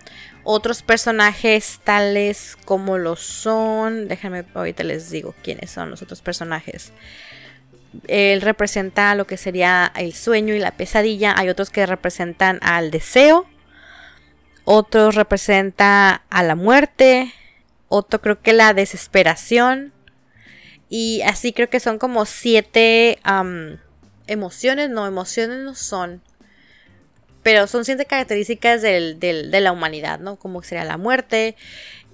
otros 0.50 0.80
personajes 0.80 1.78
tales 1.84 2.56
como 2.64 2.96
lo 2.96 3.16
son. 3.16 4.08
Déjenme, 4.08 4.46
ahorita 4.54 4.82
les 4.82 5.10
digo 5.10 5.34
quiénes 5.42 5.70
son 5.70 5.90
los 5.90 6.00
otros 6.00 6.22
personajes. 6.22 6.94
Él 8.06 8.40
representa 8.40 9.14
lo 9.14 9.26
que 9.26 9.36
sería 9.36 9.92
el 9.94 10.14
sueño 10.14 10.54
y 10.54 10.58
la 10.58 10.70
pesadilla. 10.70 11.34
Hay 11.36 11.50
otros 11.50 11.68
que 11.68 11.84
representan 11.84 12.60
al 12.62 12.90
deseo. 12.90 13.44
Otros 14.64 15.16
representa 15.16 16.22
a 16.30 16.42
la 16.42 16.54
muerte. 16.54 17.30
Otro 17.88 18.22
creo 18.22 18.40
que 18.40 18.54
la 18.54 18.72
desesperación. 18.72 19.92
Y 20.88 21.20
así 21.26 21.52
creo 21.52 21.68
que 21.68 21.78
son 21.78 21.98
como 21.98 22.24
siete 22.24 23.18
emociones. 24.26 24.88
No, 24.88 25.06
emociones 25.06 25.58
no 25.58 25.74
son. 25.74 26.22
Pero 27.42 27.66
son 27.66 27.84
siete 27.84 28.04
características 28.06 28.82
del- 28.82 29.18
del- 29.20 29.50
de 29.50 29.60
la 29.60 29.72
humanidad, 29.72 30.18
¿no? 30.18 30.36
Como 30.36 30.62
sería 30.62 30.84
la 30.84 30.96
muerte, 30.96 31.56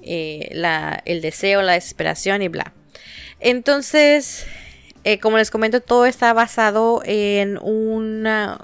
eh, 0.02 0.48
la- 0.52 1.02
el 1.06 1.20
deseo, 1.22 1.62
la 1.62 1.72
desesperación 1.72 2.42
y 2.42 2.48
bla. 2.48 2.72
Entonces, 3.40 4.46
eh, 5.04 5.18
como 5.18 5.38
les 5.38 5.50
comento, 5.50 5.80
todo 5.80 6.06
está 6.06 6.32
basado 6.32 7.02
en 7.04 7.58
una, 7.62 8.60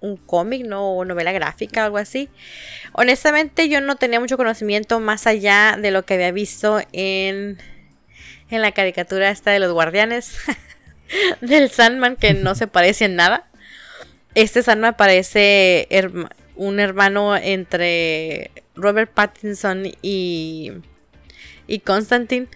un 0.00 0.16
cómic, 0.16 0.66
¿no? 0.66 0.92
O 0.96 1.04
novela 1.04 1.32
gráfica, 1.32 1.84
algo 1.84 1.98
así. 1.98 2.28
Honestamente, 2.92 3.68
yo 3.68 3.80
no 3.80 3.96
tenía 3.96 4.20
mucho 4.20 4.36
conocimiento 4.36 5.00
más 5.00 5.26
allá 5.26 5.78
de 5.80 5.90
lo 5.90 6.04
que 6.04 6.14
había 6.14 6.32
visto 6.32 6.80
en, 6.92 7.58
en 8.50 8.62
la 8.62 8.72
caricatura 8.72 9.30
esta 9.30 9.50
de 9.52 9.58
los 9.60 9.72
guardianes 9.72 10.34
del 11.40 11.70
Sandman, 11.70 12.16
que 12.16 12.34
no 12.34 12.54
se 12.54 12.66
parece 12.66 13.04
en 13.06 13.16
nada. 13.16 13.49
Este 14.34 14.62
Sandman 14.62 14.96
parece 14.96 15.86
herma- 15.90 16.30
un 16.56 16.78
hermano 16.80 17.36
entre 17.36 18.50
Robert 18.74 19.10
Pattinson 19.12 19.90
y, 20.02 20.72
y 21.66 21.78
Constantine. 21.80 22.46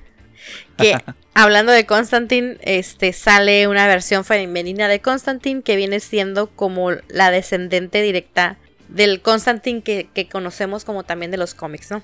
Que 0.77 0.99
hablando 1.35 1.73
de 1.73 1.87
Constantine, 1.87 2.59
este 2.61 3.13
sale 3.13 3.67
una 3.67 3.87
versión 3.87 4.25
femenina 4.25 4.89
de 4.89 5.01
Constantine 5.01 5.63
que 5.63 5.77
viene 5.77 6.01
siendo 6.01 6.49
como 6.51 6.91
la 7.09 7.31
descendente 7.31 8.03
directa 8.03 8.57
del 8.89 9.23
Constantine 9.23 9.83
que, 9.83 10.09
que 10.15 10.29
conocemos 10.29 10.85
como 10.85 11.03
también 11.05 11.31
de 11.31 11.39
los 11.39 11.55
cómics, 11.55 11.91
¿no? 11.91 12.03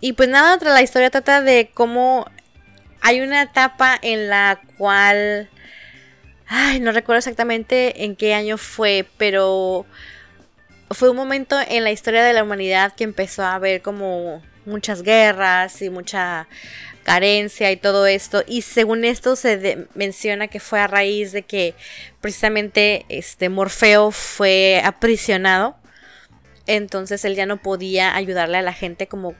Y 0.00 0.12
pues 0.12 0.28
nada, 0.28 0.58
la 0.62 0.82
historia 0.82 1.10
trata 1.10 1.40
de 1.40 1.70
cómo 1.72 2.30
hay 3.00 3.20
una 3.20 3.42
etapa 3.42 3.98
en 4.02 4.28
la 4.28 4.60
cual 4.76 5.48
Ay, 6.48 6.80
no 6.80 6.92
recuerdo 6.92 7.18
exactamente 7.18 8.04
en 8.04 8.16
qué 8.16 8.32
año 8.32 8.56
fue, 8.56 9.06
pero 9.18 9.84
fue 10.90 11.10
un 11.10 11.16
momento 11.16 11.56
en 11.68 11.84
la 11.84 11.90
historia 11.90 12.24
de 12.24 12.32
la 12.32 12.42
humanidad 12.42 12.94
que 12.94 13.04
empezó 13.04 13.42
a 13.42 13.54
haber 13.54 13.82
como 13.82 14.42
muchas 14.64 15.02
guerras 15.02 15.82
y 15.82 15.90
mucha 15.90 16.48
carencia 17.02 17.70
y 17.70 17.76
todo 17.76 18.06
esto. 18.06 18.44
Y 18.46 18.62
según 18.62 19.04
esto 19.04 19.36
se 19.36 19.86
menciona 19.94 20.48
que 20.48 20.60
fue 20.60 20.80
a 20.80 20.86
raíz 20.86 21.32
de 21.32 21.42
que 21.42 21.74
precisamente 22.22 23.04
este 23.10 23.50
Morfeo 23.50 24.10
fue 24.10 24.80
aprisionado. 24.82 25.76
Entonces 26.66 27.24
él 27.26 27.34
ya 27.34 27.46
no 27.46 27.58
podía 27.58 28.14
ayudarle 28.14 28.56
a 28.58 28.62
la 28.62 28.72
gente 28.72 29.06
como 29.06 29.34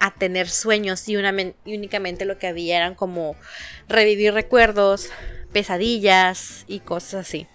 a 0.00 0.12
tener 0.12 0.48
sueños 0.50 1.08
y, 1.08 1.14
y 1.14 1.76
únicamente 1.76 2.24
lo 2.26 2.38
que 2.38 2.46
había 2.46 2.76
eran 2.76 2.94
como 2.94 3.36
revivir 3.88 4.34
recuerdos, 4.34 5.10
pesadillas 5.54 6.64
y 6.68 6.80
cosas 6.80 7.26
así. 7.26 7.46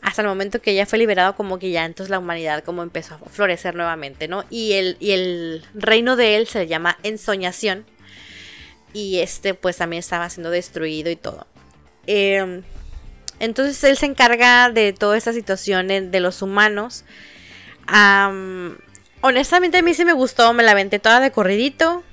Hasta 0.00 0.22
el 0.22 0.28
momento 0.28 0.62
que 0.62 0.74
ya 0.74 0.86
fue 0.86 0.98
liberado, 0.98 1.36
como 1.36 1.58
que 1.58 1.70
ya 1.70 1.84
entonces 1.84 2.10
la 2.10 2.18
humanidad 2.18 2.64
como 2.64 2.82
empezó 2.82 3.14
a 3.14 3.18
florecer 3.18 3.74
nuevamente, 3.74 4.28
¿no? 4.28 4.44
Y 4.48 4.72
el, 4.72 4.96
y 5.00 5.10
el 5.12 5.64
reino 5.74 6.16
de 6.16 6.36
él 6.36 6.46
se 6.46 6.66
llama 6.66 6.98
ensoñación. 7.02 7.84
Y 8.92 9.18
este 9.18 9.54
pues 9.54 9.76
también 9.76 10.00
estaba 10.00 10.30
siendo 10.30 10.50
destruido 10.50 11.10
y 11.10 11.16
todo. 11.16 11.46
Eh, 12.06 12.62
entonces 13.40 13.82
él 13.84 13.96
se 13.96 14.06
encarga 14.06 14.70
de 14.70 14.92
toda 14.92 15.16
esta 15.16 15.32
situación 15.32 15.88
de 15.88 16.20
los 16.20 16.42
humanos. 16.42 17.04
Am, 17.86 18.78
honestamente 19.20 19.78
a 19.78 19.82
mí 19.82 19.94
sí 19.94 20.04
me 20.04 20.12
gustó, 20.12 20.52
me 20.52 20.62
la 20.62 20.72
aventé 20.72 20.98
toda 20.98 21.20
de 21.20 21.32
corridito. 21.32 22.04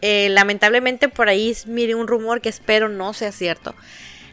Eh, 0.00 0.28
lamentablemente 0.28 1.08
por 1.08 1.28
ahí 1.30 1.56
mire 1.66 1.94
un 1.94 2.06
rumor 2.06 2.40
que 2.40 2.50
espero 2.50 2.88
no 2.88 3.14
sea 3.14 3.32
cierto. 3.32 3.74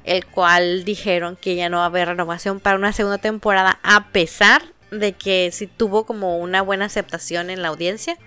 El 0.03 0.25
cual 0.25 0.83
dijeron 0.83 1.35
que 1.35 1.55
ya 1.55 1.69
no 1.69 1.77
va 1.77 1.83
a 1.83 1.87
haber 1.87 2.07
renovación 2.07 2.59
para 2.59 2.77
una 2.77 2.93
segunda 2.93 3.19
temporada. 3.19 3.79
A 3.83 4.09
pesar 4.11 4.63
de 4.91 5.13
que 5.13 5.49
sí 5.51 5.67
tuvo 5.67 6.05
como 6.05 6.37
una 6.37 6.61
buena 6.61 6.85
aceptación 6.85 7.49
en 7.49 7.61
la 7.61 7.69
audiencia. 7.69 8.17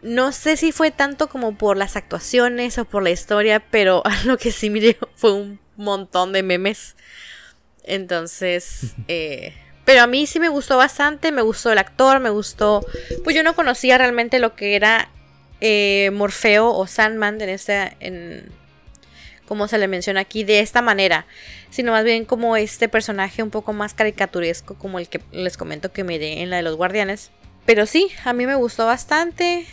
No 0.00 0.32
sé 0.32 0.56
si 0.56 0.72
fue 0.72 0.90
tanto 0.90 1.28
como 1.28 1.56
por 1.56 1.76
las 1.76 1.96
actuaciones 1.96 2.78
o 2.78 2.84
por 2.84 3.02
la 3.02 3.10
historia, 3.10 3.60
pero 3.70 4.02
lo 4.24 4.38
que 4.38 4.50
sí 4.50 4.70
miré 4.70 4.96
fue 5.14 5.32
un 5.32 5.60
montón 5.76 6.32
de 6.32 6.42
memes. 6.42 6.96
Entonces, 7.84 8.94
eh, 9.08 9.54
pero 9.84 10.02
a 10.02 10.06
mí 10.06 10.26
sí 10.26 10.40
me 10.40 10.48
gustó 10.48 10.76
bastante, 10.76 11.32
me 11.32 11.42
gustó 11.42 11.72
el 11.72 11.78
actor, 11.78 12.20
me 12.20 12.30
gustó... 12.30 12.84
Pues 13.24 13.34
yo 13.34 13.42
no 13.42 13.54
conocía 13.54 13.96
realmente 13.98 14.38
lo 14.38 14.54
que 14.54 14.76
era 14.76 15.10
eh, 15.60 16.10
Morfeo 16.12 16.70
o 16.70 16.86
Sandman 16.86 17.40
en 17.40 17.48
este... 17.48 17.96
En, 18.00 18.52
como 19.48 19.66
se 19.66 19.78
le 19.78 19.88
menciona 19.88 20.20
aquí, 20.20 20.44
de 20.44 20.60
esta 20.60 20.82
manera, 20.82 21.26
sino 21.70 21.90
más 21.92 22.04
bien 22.04 22.24
como 22.26 22.56
este 22.56 22.88
personaje 22.88 23.42
un 23.42 23.50
poco 23.50 23.72
más 23.72 23.94
caricaturesco, 23.94 24.74
como 24.74 24.98
el 24.98 25.08
que 25.08 25.20
les 25.32 25.56
comento 25.56 25.90
que 25.90 26.04
miré 26.04 26.42
en 26.42 26.50
la 26.50 26.56
de 26.56 26.62
los 26.62 26.76
guardianes. 26.76 27.30
Pero 27.66 27.86
sí, 27.86 28.08
a 28.24 28.32
mí 28.34 28.46
me 28.46 28.54
gustó 28.54 28.86
bastante. 28.86 29.66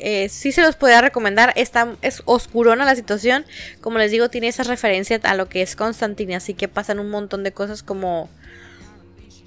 Eh, 0.00 0.28
sí 0.28 0.50
se 0.52 0.62
los 0.62 0.76
podría 0.76 1.00
recomendar. 1.00 1.52
Está, 1.56 1.94
es 2.02 2.22
oscurona 2.24 2.84
la 2.84 2.94
situación. 2.96 3.44
Como 3.80 3.98
les 3.98 4.10
digo, 4.10 4.28
tiene 4.30 4.48
esa 4.48 4.62
referencia 4.64 5.20
a 5.22 5.34
lo 5.34 5.48
que 5.48 5.62
es 5.62 5.76
Constantine. 5.76 6.34
Así 6.36 6.54
que 6.54 6.68
pasan 6.68 6.98
un 7.00 7.10
montón 7.10 7.42
de 7.44 7.52
cosas 7.52 7.82
como. 7.82 8.28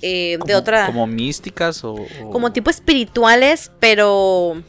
eh, 0.02 0.38
de 0.46 0.56
otra. 0.56 0.86
Como 0.88 1.08
místicas 1.08 1.84
o. 1.84 1.94
o- 1.94 2.30
como 2.32 2.52
tipo 2.54 2.70
espirituales, 2.70 3.72
pero. 3.80 4.62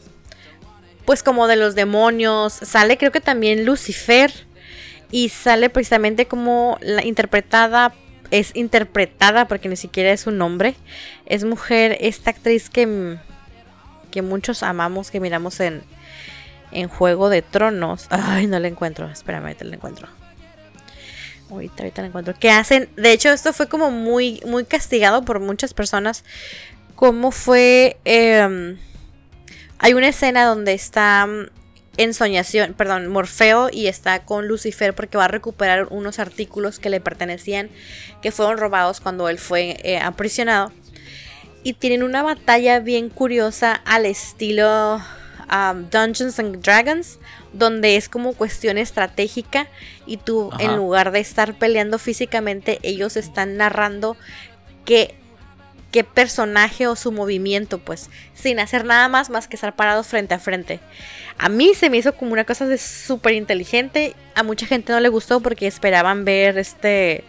Pues 1.05 1.21
como 1.23 1.47
de 1.47 1.55
los 1.55 1.75
demonios. 1.75 2.53
Sale, 2.53 2.97
creo 2.97 3.11
que 3.11 3.21
también 3.21 3.65
Lucifer. 3.65 4.31
Y 5.11 5.29
sale 5.29 5.69
precisamente 5.69 6.27
como 6.27 6.77
la 6.81 7.03
interpretada. 7.05 7.93
Es 8.31 8.55
interpretada 8.55 9.47
porque 9.47 9.69
ni 9.69 9.75
siquiera 9.75 10.11
es 10.11 10.25
un 10.27 10.37
nombre. 10.37 10.75
Es 11.25 11.43
mujer, 11.43 11.97
esta 12.01 12.31
actriz 12.31 12.69
que 12.69 13.17
que 14.15 14.21
muchos 14.21 14.63
amamos, 14.63 15.11
que 15.11 15.19
miramos 15.19 15.59
en, 15.59 15.83
en 16.71 16.87
Juego 16.87 17.27
de 17.27 17.41
Tronos. 17.41 18.07
Ay, 18.09 18.47
no 18.47 18.57
la 18.59 18.69
encuentro. 18.69 19.09
Espérame, 19.11 19.43
ahorita 19.47 19.65
la 19.65 19.75
encuentro. 19.75 20.07
Ahorita, 21.51 21.83
ahorita 21.83 22.01
la 22.01 22.07
encuentro. 22.07 22.33
Que 22.39 22.49
hacen. 22.49 22.87
De 22.95 23.11
hecho, 23.11 23.29
esto 23.33 23.51
fue 23.51 23.67
como 23.67 23.91
muy, 23.91 24.41
muy 24.45 24.63
castigado 24.63 25.25
por 25.25 25.41
muchas 25.41 25.73
personas. 25.73 26.23
Como 26.95 27.31
fue. 27.31 27.97
eh, 28.05 28.77
hay 29.79 29.93
una 29.93 30.07
escena 30.07 30.45
donde 30.45 30.73
está 30.73 31.27
mm, 31.27 31.49
ensoñación, 31.97 32.73
perdón, 32.73 33.07
Morfeo 33.07 33.69
y 33.71 33.87
está 33.87 34.23
con 34.23 34.47
Lucifer 34.47 34.93
porque 34.93 35.17
va 35.17 35.25
a 35.25 35.29
recuperar 35.29 35.87
unos 35.89 36.19
artículos 36.19 36.79
que 36.79 36.89
le 36.89 36.99
pertenecían, 36.99 37.69
que 38.21 38.31
fueron 38.31 38.57
robados 38.57 38.99
cuando 38.99 39.29
él 39.29 39.37
fue 39.37 39.77
eh, 39.83 39.97
aprisionado 39.97 40.71
y 41.65 41.73
tienen 41.73 42.03
una 42.03 42.21
batalla 42.21 42.79
bien 42.79 43.09
curiosa 43.09 43.73
al 43.85 44.05
estilo 44.05 45.01
um, 45.51 45.89
Dungeons 45.89 46.37
and 46.37 46.61
Dragons, 46.61 47.17
donde 47.53 47.95
es 47.95 48.07
como 48.07 48.33
cuestión 48.33 48.77
estratégica 48.77 49.67
y 50.05 50.17
tú 50.17 50.51
Ajá. 50.53 50.63
en 50.63 50.75
lugar 50.75 51.11
de 51.11 51.21
estar 51.21 51.55
peleando 51.57 51.97
físicamente, 51.97 52.77
ellos 52.83 53.17
están 53.17 53.57
narrando 53.57 54.15
qué, 54.85 55.15
qué 55.95 56.03
personaje 56.03 56.87
o 56.87 56.97
su 56.97 57.13
movimiento, 57.13 57.77
pues, 57.77 58.09
sin 58.33 58.59
hacer 58.59 58.83
nada 58.83 59.07
más 59.07 59.29
más 59.29 59.47
que 59.47 59.55
estar 59.55 59.77
parados 59.77 60.07
frente 60.07 60.33
a 60.33 60.39
frente. 60.39 60.81
A 61.37 61.47
mí 61.47 61.71
se 61.73 61.89
me 61.89 61.95
hizo 61.95 62.13
como 62.17 62.33
una 62.33 62.43
cosa 62.43 62.67
de 62.67 62.77
súper 62.77 63.31
inteligente. 63.31 64.13
A 64.35 64.43
mucha 64.43 64.65
gente 64.65 64.91
no 64.91 64.99
le 64.99 65.07
gustó 65.07 65.39
porque 65.39 65.67
esperaban 65.67 66.25
ver 66.25 66.57
este 66.57 67.23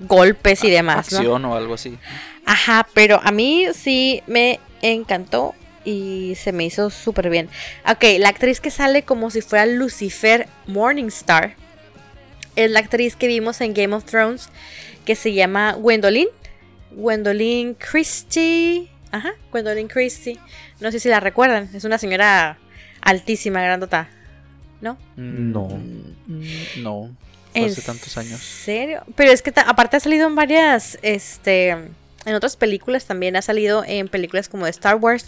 golpes 0.00 0.64
y 0.64 0.70
demás, 0.70 1.12
¿no? 1.12 1.18
Acción 1.18 1.44
o 1.44 1.54
algo 1.54 1.74
así. 1.74 1.98
Ajá, 2.46 2.88
pero 2.94 3.20
a 3.22 3.32
mí 3.32 3.66
sí 3.74 4.22
me 4.26 4.58
encantó 4.80 5.54
y 5.84 6.32
se 6.42 6.52
me 6.52 6.64
hizo 6.64 6.88
súper 6.88 7.28
bien. 7.28 7.50
Ok, 7.86 8.18
la 8.18 8.30
actriz 8.30 8.60
que 8.60 8.70
sale 8.70 9.02
como 9.02 9.28
si 9.30 9.42
fuera 9.42 9.66
Lucifer 9.66 10.48
Morningstar 10.66 11.56
es 12.56 12.70
la 12.70 12.80
actriz 12.80 13.14
que 13.14 13.26
vimos 13.26 13.60
en 13.60 13.74
Game 13.74 13.94
of 13.94 14.06
Thrones 14.06 14.48
que 15.04 15.16
se 15.16 15.34
llama 15.34 15.74
Gwendolyn. 15.74 16.28
Gwendolyn 16.96 17.74
Christie. 17.74 18.88
Ajá, 19.10 19.32
Gwendolyn 19.50 19.88
Christie. 19.88 20.38
No 20.80 20.90
sé 20.90 20.98
si 21.00 21.08
la 21.08 21.20
recuerdan. 21.20 21.68
Es 21.74 21.84
una 21.84 21.98
señora 21.98 22.58
altísima, 23.00 23.62
grandota. 23.62 24.08
¿No? 24.80 24.98
No. 25.16 25.68
Mm, 25.68 26.82
No. 26.82 27.10
¿En 27.54 27.66
Hace 27.66 27.82
tantos 27.82 28.16
años. 28.16 28.40
serio? 28.40 29.02
Pero 29.14 29.30
es 29.30 29.42
que 29.42 29.52
aparte 29.54 29.98
ha 29.98 30.00
salido 30.00 30.26
en 30.26 30.34
varias, 30.34 30.98
este, 31.02 31.68
en 31.68 32.34
otras 32.34 32.56
películas 32.56 33.04
también 33.04 33.36
ha 33.36 33.42
salido 33.42 33.84
en 33.86 34.08
películas 34.08 34.48
como 34.48 34.64
de 34.64 34.70
Star 34.70 34.96
Wars. 34.96 35.26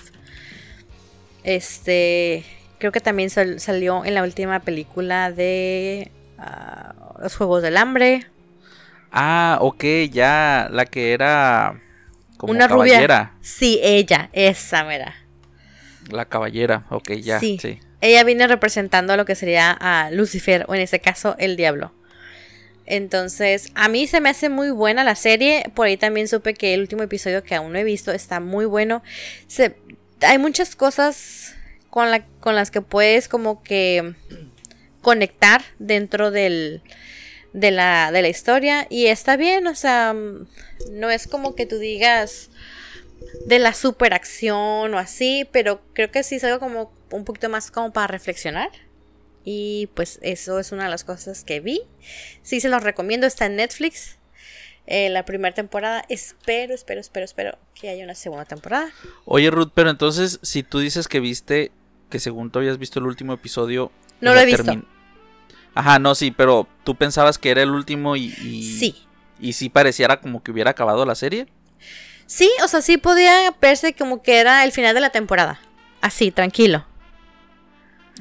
Este, 1.42 2.44
creo 2.78 2.92
que 2.92 3.00
también 3.00 3.30
sal- 3.30 3.60
salió 3.60 4.04
en 4.04 4.14
la 4.14 4.22
última 4.22 4.60
película 4.60 5.30
de 5.32 6.10
ah, 6.38 6.94
Los 7.22 7.36
Juegos 7.36 7.62
del 7.62 7.76
Hambre. 7.76 8.26
Ah, 9.16 9.58
ok, 9.60 9.84
ya. 10.10 10.68
La 10.72 10.86
que 10.86 11.12
era. 11.12 11.80
Como 12.36 12.52
Una 12.52 12.66
caballera. 12.66 12.98
rubia. 13.32 13.32
Sí, 13.42 13.78
ella, 13.82 14.28
esa 14.32 14.82
mera. 14.84 15.14
La 16.10 16.24
caballera, 16.24 16.84
ok, 16.90 17.12
ya. 17.12 17.38
Sí. 17.38 17.58
Sí. 17.62 17.78
Ella 18.00 18.24
viene 18.24 18.46
representando 18.48 19.12
a 19.12 19.16
lo 19.16 19.24
que 19.24 19.34
sería 19.36 19.70
a 19.70 20.10
Lucifer, 20.10 20.64
o 20.68 20.74
en 20.74 20.80
este 20.80 20.98
caso, 21.00 21.36
el 21.38 21.56
diablo. 21.56 21.92
Entonces, 22.86 23.70
a 23.74 23.88
mí 23.88 24.06
se 24.06 24.20
me 24.20 24.28
hace 24.28 24.48
muy 24.50 24.70
buena 24.70 25.04
la 25.04 25.14
serie. 25.14 25.64
Por 25.74 25.86
ahí 25.86 25.96
también 25.96 26.28
supe 26.28 26.52
que 26.54 26.74
el 26.74 26.80
último 26.80 27.02
episodio 27.02 27.42
que 27.42 27.54
aún 27.54 27.72
no 27.72 27.78
he 27.78 27.84
visto 27.84 28.12
está 28.12 28.40
muy 28.40 28.66
bueno. 28.66 29.02
Se- 29.46 29.76
hay 30.20 30.36
muchas 30.38 30.76
cosas 30.76 31.54
con, 31.88 32.10
la- 32.10 32.26
con 32.40 32.54
las 32.56 32.70
que 32.70 32.82
puedes 32.82 33.28
como 33.28 33.62
que 33.62 34.14
conectar 35.00 35.62
dentro 35.78 36.30
del, 36.30 36.82
de, 37.54 37.70
la, 37.70 38.12
de 38.12 38.20
la 38.20 38.28
historia. 38.28 38.86
Y 38.90 39.06
está 39.06 39.38
bien, 39.38 39.66
o 39.66 39.74
sea, 39.74 40.12
mm, 40.12 40.46
no 40.90 41.08
es 41.10 41.26
como 41.26 41.54
que 41.54 41.64
tú 41.64 41.78
digas 41.78 42.50
de 43.46 43.58
la 43.58 43.72
superacción 43.72 44.92
o 44.92 44.98
así, 44.98 45.48
pero 45.50 45.80
creo 45.94 46.10
que 46.10 46.22
sí 46.22 46.34
es 46.34 46.44
algo 46.44 46.58
como 46.60 46.92
un 47.10 47.24
poquito 47.24 47.48
más 47.48 47.70
como 47.70 47.92
para 47.92 48.08
reflexionar. 48.08 48.68
Y 49.46 49.88
pues 49.94 50.18
eso 50.22 50.58
es 50.58 50.72
una 50.72 50.84
de 50.84 50.90
las 50.90 51.04
cosas 51.04 51.44
que 51.44 51.60
vi. 51.60 51.82
Sí 52.42 52.60
se 52.60 52.68
los 52.68 52.82
recomiendo, 52.82 53.26
está 53.26 53.46
en 53.46 53.56
Netflix. 53.56 54.18
eh, 54.86 55.08
la 55.10 55.24
primera 55.24 55.54
temporada. 55.54 56.04
Espero, 56.08 56.74
espero, 56.74 57.00
espero, 57.00 57.24
espero 57.24 57.58
que 57.74 57.88
haya 57.88 58.04
una 58.04 58.14
segunda 58.14 58.44
temporada. 58.44 58.90
Oye, 59.24 59.50
Ruth, 59.50 59.70
pero 59.74 59.90
entonces, 59.90 60.38
si 60.42 60.62
tú 60.62 60.78
dices 60.78 61.08
que 61.08 61.20
viste, 61.20 61.72
que 62.10 62.18
según 62.18 62.50
tú 62.50 62.58
habías 62.58 62.78
visto 62.78 62.98
el 63.00 63.06
último 63.06 63.32
episodio. 63.32 63.90
No 64.20 64.34
lo 64.34 64.40
he 64.40 64.46
visto. 64.46 64.72
Ajá, 65.74 65.98
no, 65.98 66.14
sí, 66.14 66.30
pero 66.30 66.68
tú 66.84 66.94
pensabas 66.94 67.38
que 67.38 67.50
era 67.50 67.62
el 67.62 67.70
último 67.70 68.16
y. 68.16 68.26
y 68.42 68.78
Sí. 68.78 69.06
Y 69.40 69.54
sí 69.54 69.68
pareciera 69.68 70.20
como 70.20 70.42
que 70.42 70.50
hubiera 70.52 70.70
acabado 70.70 71.04
la 71.04 71.14
serie. 71.14 71.48
Sí, 72.26 72.50
o 72.62 72.68
sea, 72.68 72.80
sí 72.80 72.96
podía 72.96 73.54
verse 73.60 73.94
como 73.94 74.22
que 74.22 74.38
era 74.38 74.64
el 74.64 74.72
final 74.72 74.94
de 74.94 75.00
la 75.00 75.10
temporada. 75.10 75.60
Así, 76.00 76.30
tranquilo. 76.30 76.86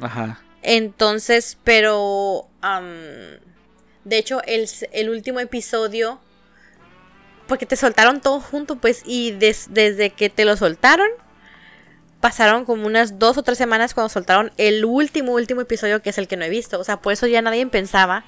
Ajá. 0.01 0.41
Entonces, 0.62 1.57
pero... 1.63 2.48
de 4.03 4.17
hecho, 4.17 4.41
el, 4.45 4.67
el 4.91 5.10
último 5.10 5.39
episodio... 5.39 6.19
Porque 7.48 7.65
te 7.65 7.75
soltaron 7.75 8.22
todo 8.22 8.39
junto, 8.39 8.77
pues, 8.77 9.03
y 9.05 9.31
des- 9.31 9.67
desde 9.71 10.10
que 10.12 10.30
te 10.30 10.45
lo 10.45 10.56
soltaron, 10.56 11.10
pasaron 12.23 12.63
como 12.63 12.88
unas 12.88 13.19
dos 13.19 13.38
o 13.38 13.43
tres 13.43 13.57
semanas 13.57 13.93
cuando 13.93 14.07
soltaron 14.07 14.53
el 14.55 14.86
último, 14.86 15.33
último 15.33 15.59
episodio, 15.59 16.01
que 16.01 16.09
es 16.12 16.17
el 16.17 16.29
que 16.29 16.38
no 16.38 16.45
he 16.45 16.49
visto. 16.49 16.79
O 16.79 16.83
sea, 16.86 17.01
por 17.01 17.12
eso 17.12 17.27
ya 17.27 17.41
nadie 17.41 17.67
pensaba 17.67 18.23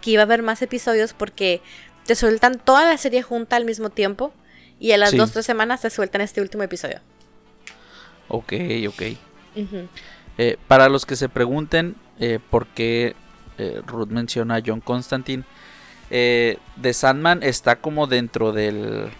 que 0.00 0.12
iba 0.12 0.22
a 0.22 0.26
haber 0.26 0.44
más 0.44 0.62
episodios, 0.62 1.12
porque 1.12 1.60
te 2.06 2.14
sueltan 2.14 2.60
toda 2.60 2.84
la 2.88 2.96
serie 2.98 3.20
junta 3.22 3.56
al 3.56 3.64
mismo 3.64 3.90
tiempo, 3.90 4.32
y 4.78 4.92
a 4.92 4.96
las 4.96 5.10
Sí. 5.10 5.16
dos 5.16 5.30
o 5.30 5.32
tres 5.32 5.46
semanas 5.46 5.80
te 5.80 5.90
sueltan 5.90 6.20
este 6.20 6.40
último 6.40 6.62
episodio. 6.62 7.00
Ok, 8.28 8.52
ok. 8.86 9.02
Eh, 10.38 10.56
para 10.68 10.88
los 10.88 11.04
que 11.04 11.16
se 11.16 11.28
pregunten 11.28 11.96
eh, 12.20 12.38
por 12.48 12.68
qué 12.68 13.16
eh, 13.58 13.82
Ruth 13.88 14.08
menciona 14.08 14.54
a 14.54 14.62
John 14.64 14.80
Constantine, 14.80 15.42
The 16.08 16.92
Sandman 16.92 17.42
está 17.42 17.76
como 17.80 18.06
dentro 18.06 18.52
del. 18.52 19.10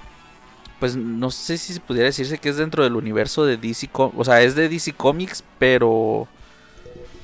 Pues 0.83 0.97
no 0.97 1.31
sé 1.31 1.59
si 1.59 1.75
se 1.75 1.79
pudiera 1.79 2.07
decirse 2.07 2.39
que 2.39 2.49
es 2.49 2.57
dentro 2.57 2.83
del 2.83 2.97
universo 2.97 3.45
de 3.47 3.57
DC 3.57 3.87
Com- 3.87 4.11
O 4.17 4.25
sea, 4.25 4.43
es 4.43 4.57
de 4.57 4.69
DC 4.69 4.93
Comics, 4.95 5.45
pero 5.61 6.27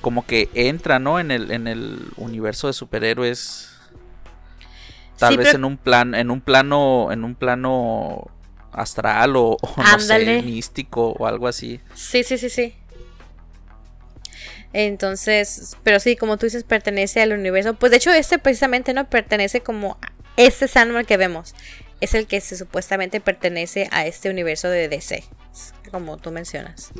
como 0.01 0.25
que 0.25 0.49
entra, 0.55 1.01
¿no? 1.01 1.19
En 1.19 1.33
el, 1.33 1.51
en 1.51 1.67
el 1.67 1.99
universo 2.19 2.69
de 2.69 2.73
superhéroes. 2.73 3.71
Tal 5.19 5.33
Sí, 5.33 5.37
vez 5.39 5.47
pero- 5.49 5.59
en 5.59 5.65
un 5.65 5.77
plan, 5.77 6.15
en 6.15 6.31
un 6.31 6.41
plano, 6.41 7.11
en 7.11 7.25
un 7.25 7.35
plano 7.35 8.29
astral 8.71 9.35
o, 9.35 9.57
o 9.61 9.75
no 9.77 9.99
sé, 9.99 10.41
místico 10.45 11.17
o 11.19 11.27
algo 11.27 11.49
así. 11.49 11.81
Sí, 11.95 12.23
sí, 12.23 12.39
sí, 12.39 12.49
sí. 12.51 12.75
Entonces, 14.73 15.77
pero 15.83 15.99
sí, 15.99 16.15
como 16.17 16.37
tú 16.37 16.47
dices, 16.47 16.63
pertenece 16.63 17.21
al 17.23 17.33
universo. 17.33 17.75
Pues 17.75 17.91
de 17.91 17.97
hecho, 17.97 18.13
este 18.13 18.39
precisamente 18.39 18.93
no 18.93 19.09
pertenece 19.11 19.63
como 19.63 19.99
a 20.03 20.13
este 20.37 20.69
Sandman 20.69 21.05
que 21.07 21.17
vemos. 21.17 21.55
Es 22.01 22.15
el 22.15 22.27
que 22.27 22.41
se 22.41 22.57
supuestamente 22.57 23.21
pertenece 23.21 23.89
a 23.91 24.07
este 24.07 24.31
universo 24.31 24.69
de 24.69 24.89
DC. 24.89 25.25
Como 25.91 26.17
tú 26.17 26.31
mencionas. 26.31 26.91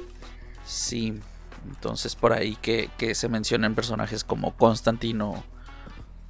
Sí, 0.65 1.15
entonces 1.67 2.17
por 2.17 2.33
ahí 2.33 2.57
que, 2.57 2.91
que 2.99 3.15
se 3.15 3.29
mencionen 3.29 3.75
personajes 3.75 4.25
como 4.25 4.57
Constantino 4.57 5.45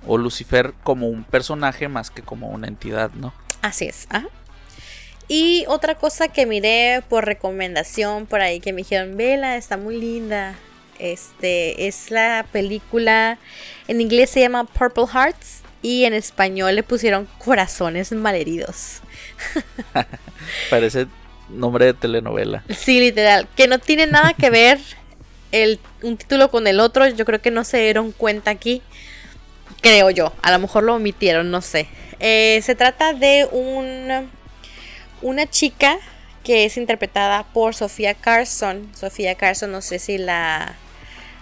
o 0.06 0.18
Lucifer 0.18 0.74
como 0.84 1.08
un 1.08 1.24
personaje 1.24 1.88
más 1.88 2.10
que 2.10 2.22
como 2.22 2.48
una 2.48 2.68
entidad, 2.68 3.10
¿no? 3.12 3.32
Así 3.62 3.86
es. 3.86 4.06
ajá. 4.10 4.28
Y 5.28 5.66
otra 5.68 5.94
cosa 5.94 6.28
que 6.28 6.46
miré 6.46 7.02
por 7.06 7.26
recomendación 7.26 8.26
por 8.26 8.40
ahí 8.40 8.60
que 8.60 8.72
me 8.72 8.78
dijeron, 8.78 9.16
vela, 9.16 9.56
está 9.56 9.76
muy 9.76 10.00
linda. 10.00 10.54
Este 10.98 11.86
es 11.86 12.10
la 12.10 12.46
película, 12.50 13.38
en 13.86 14.00
inglés 14.00 14.30
se 14.30 14.40
llama 14.40 14.64
Purple 14.64 15.06
Hearts 15.06 15.62
y 15.82 16.04
en 16.04 16.14
español 16.14 16.74
le 16.74 16.82
pusieron 16.82 17.28
Corazones 17.38 18.12
Malheridos. 18.12 19.00
Parece 20.70 21.06
nombre 21.48 21.86
de 21.86 21.94
telenovela. 21.94 22.64
Sí, 22.76 23.00
literal, 23.00 23.48
que 23.56 23.68
no 23.68 23.78
tiene 23.78 24.06
nada 24.06 24.34
que 24.34 24.50
ver 24.50 24.78
el, 25.52 25.78
un 26.02 26.16
título 26.16 26.50
con 26.50 26.66
el 26.66 26.80
otro. 26.80 27.06
Yo 27.08 27.24
creo 27.24 27.40
que 27.40 27.50
no 27.50 27.64
se 27.64 27.78
dieron 27.78 28.12
cuenta 28.12 28.50
aquí. 28.50 28.82
Creo 29.80 30.10
yo. 30.10 30.32
A 30.42 30.50
lo 30.50 30.58
mejor 30.58 30.82
lo 30.84 30.94
omitieron, 30.94 31.50
no 31.50 31.60
sé. 31.60 31.88
Eh, 32.20 32.60
se 32.62 32.74
trata 32.74 33.12
de 33.12 33.48
un, 33.50 34.28
una 35.22 35.48
chica 35.48 35.98
que 36.42 36.64
es 36.64 36.76
interpretada 36.76 37.44
por 37.52 37.74
Sofía 37.74 38.14
Carson. 38.14 38.90
Sofía 38.94 39.34
Carson, 39.36 39.70
no 39.70 39.82
sé 39.82 39.98
si 39.98 40.18
la, 40.18 40.74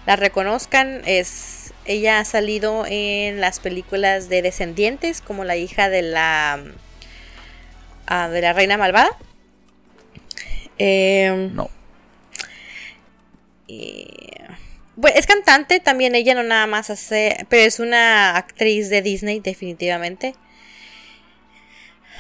la 0.07 0.17
reconozcan. 0.17 1.03
Es, 1.07 1.56
ella 1.87 2.19
ha 2.21 2.25
salido 2.25 2.85
en 2.89 3.41
las 3.41 3.61
películas 3.61 4.29
de 4.29 4.43
Descendientes 4.43 5.21
como 5.21 5.45
la 5.45 5.57
hija 5.57 5.89
de 5.89 6.03
la, 6.03 6.63
ah, 8.07 8.29
de 8.29 8.41
la 8.41 8.53
reina 8.53 8.77
malvada. 8.77 9.11
Em, 10.79 11.55
No. 11.55 11.71
y- 13.67 14.09
Bueno, 14.99 15.19
es 15.19 15.27
cantante 15.27 15.79
también, 15.79 16.15
ella 16.15 16.35
no 16.35 16.43
nada 16.43 16.67
más 16.67 16.89
hace, 16.89 17.45
pero 17.51 17.63
es 17.65 17.81
una 17.81 18.35
actriz 18.37 18.89
de 18.89 19.03
Disney 19.03 19.41
definitivamente. 19.41 20.35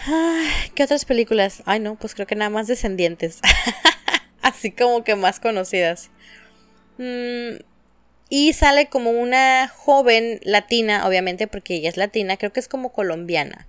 Ay, 0.06 0.46
¿Qué 0.74 0.82
otras 0.84 1.04
películas? 1.06 1.62
Ay 1.66 1.80
no, 1.80 1.96
pues 1.96 2.14
creo 2.14 2.26
que 2.26 2.36
nada 2.36 2.50
más 2.50 2.66
Descendientes. 2.66 3.40
Así 4.42 4.70
como 4.72 5.04
que 5.04 5.16
más 5.16 5.40
conocidas. 5.40 6.10
Mm, 6.98 7.56
y 8.28 8.52
sale 8.52 8.86
como 8.88 9.10
una 9.10 9.68
joven 9.68 10.40
latina, 10.42 11.06
obviamente 11.06 11.46
porque 11.46 11.74
ella 11.76 11.88
es 11.88 11.96
latina, 11.96 12.36
creo 12.36 12.52
que 12.52 12.60
es 12.60 12.68
como 12.68 12.92
colombiana. 12.92 13.68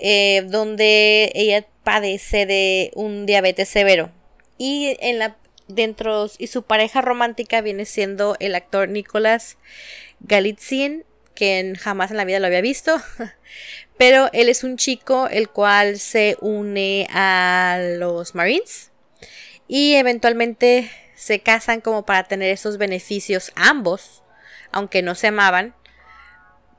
eh, 0.00 0.42
donde 0.46 1.32
ella 1.34 1.66
padece 1.82 2.46
de 2.46 2.92
un 2.94 3.26
diabetes 3.26 3.68
severo. 3.68 4.12
Y 4.58 4.96
en 5.00 5.18
la 5.18 5.36
dentro 5.68 6.28
y 6.38 6.46
su 6.48 6.62
pareja 6.62 7.00
romántica 7.02 7.60
viene 7.60 7.84
siendo 7.84 8.36
el 8.40 8.54
actor 8.54 8.88
Nicolás 8.88 9.58
Galitzin, 10.20 11.04
que 11.34 11.74
jamás 11.78 12.10
en 12.10 12.16
la 12.16 12.24
vida 12.24 12.40
lo 12.40 12.46
había 12.46 12.60
visto. 12.60 13.00
Pero 13.98 14.30
él 14.32 14.48
es 14.48 14.64
un 14.64 14.76
chico 14.76 15.28
el 15.28 15.48
cual 15.48 15.98
se 15.98 16.36
une 16.40 17.06
a 17.10 17.78
los 17.98 18.34
Marines 18.34 18.90
y 19.66 19.94
eventualmente 19.94 20.90
se 21.18 21.40
casan 21.40 21.80
como 21.80 22.06
para 22.06 22.22
tener 22.24 22.52
esos 22.52 22.78
beneficios 22.78 23.50
ambos, 23.56 24.22
aunque 24.70 25.02
no 25.02 25.16
se 25.16 25.26
amaban. 25.26 25.74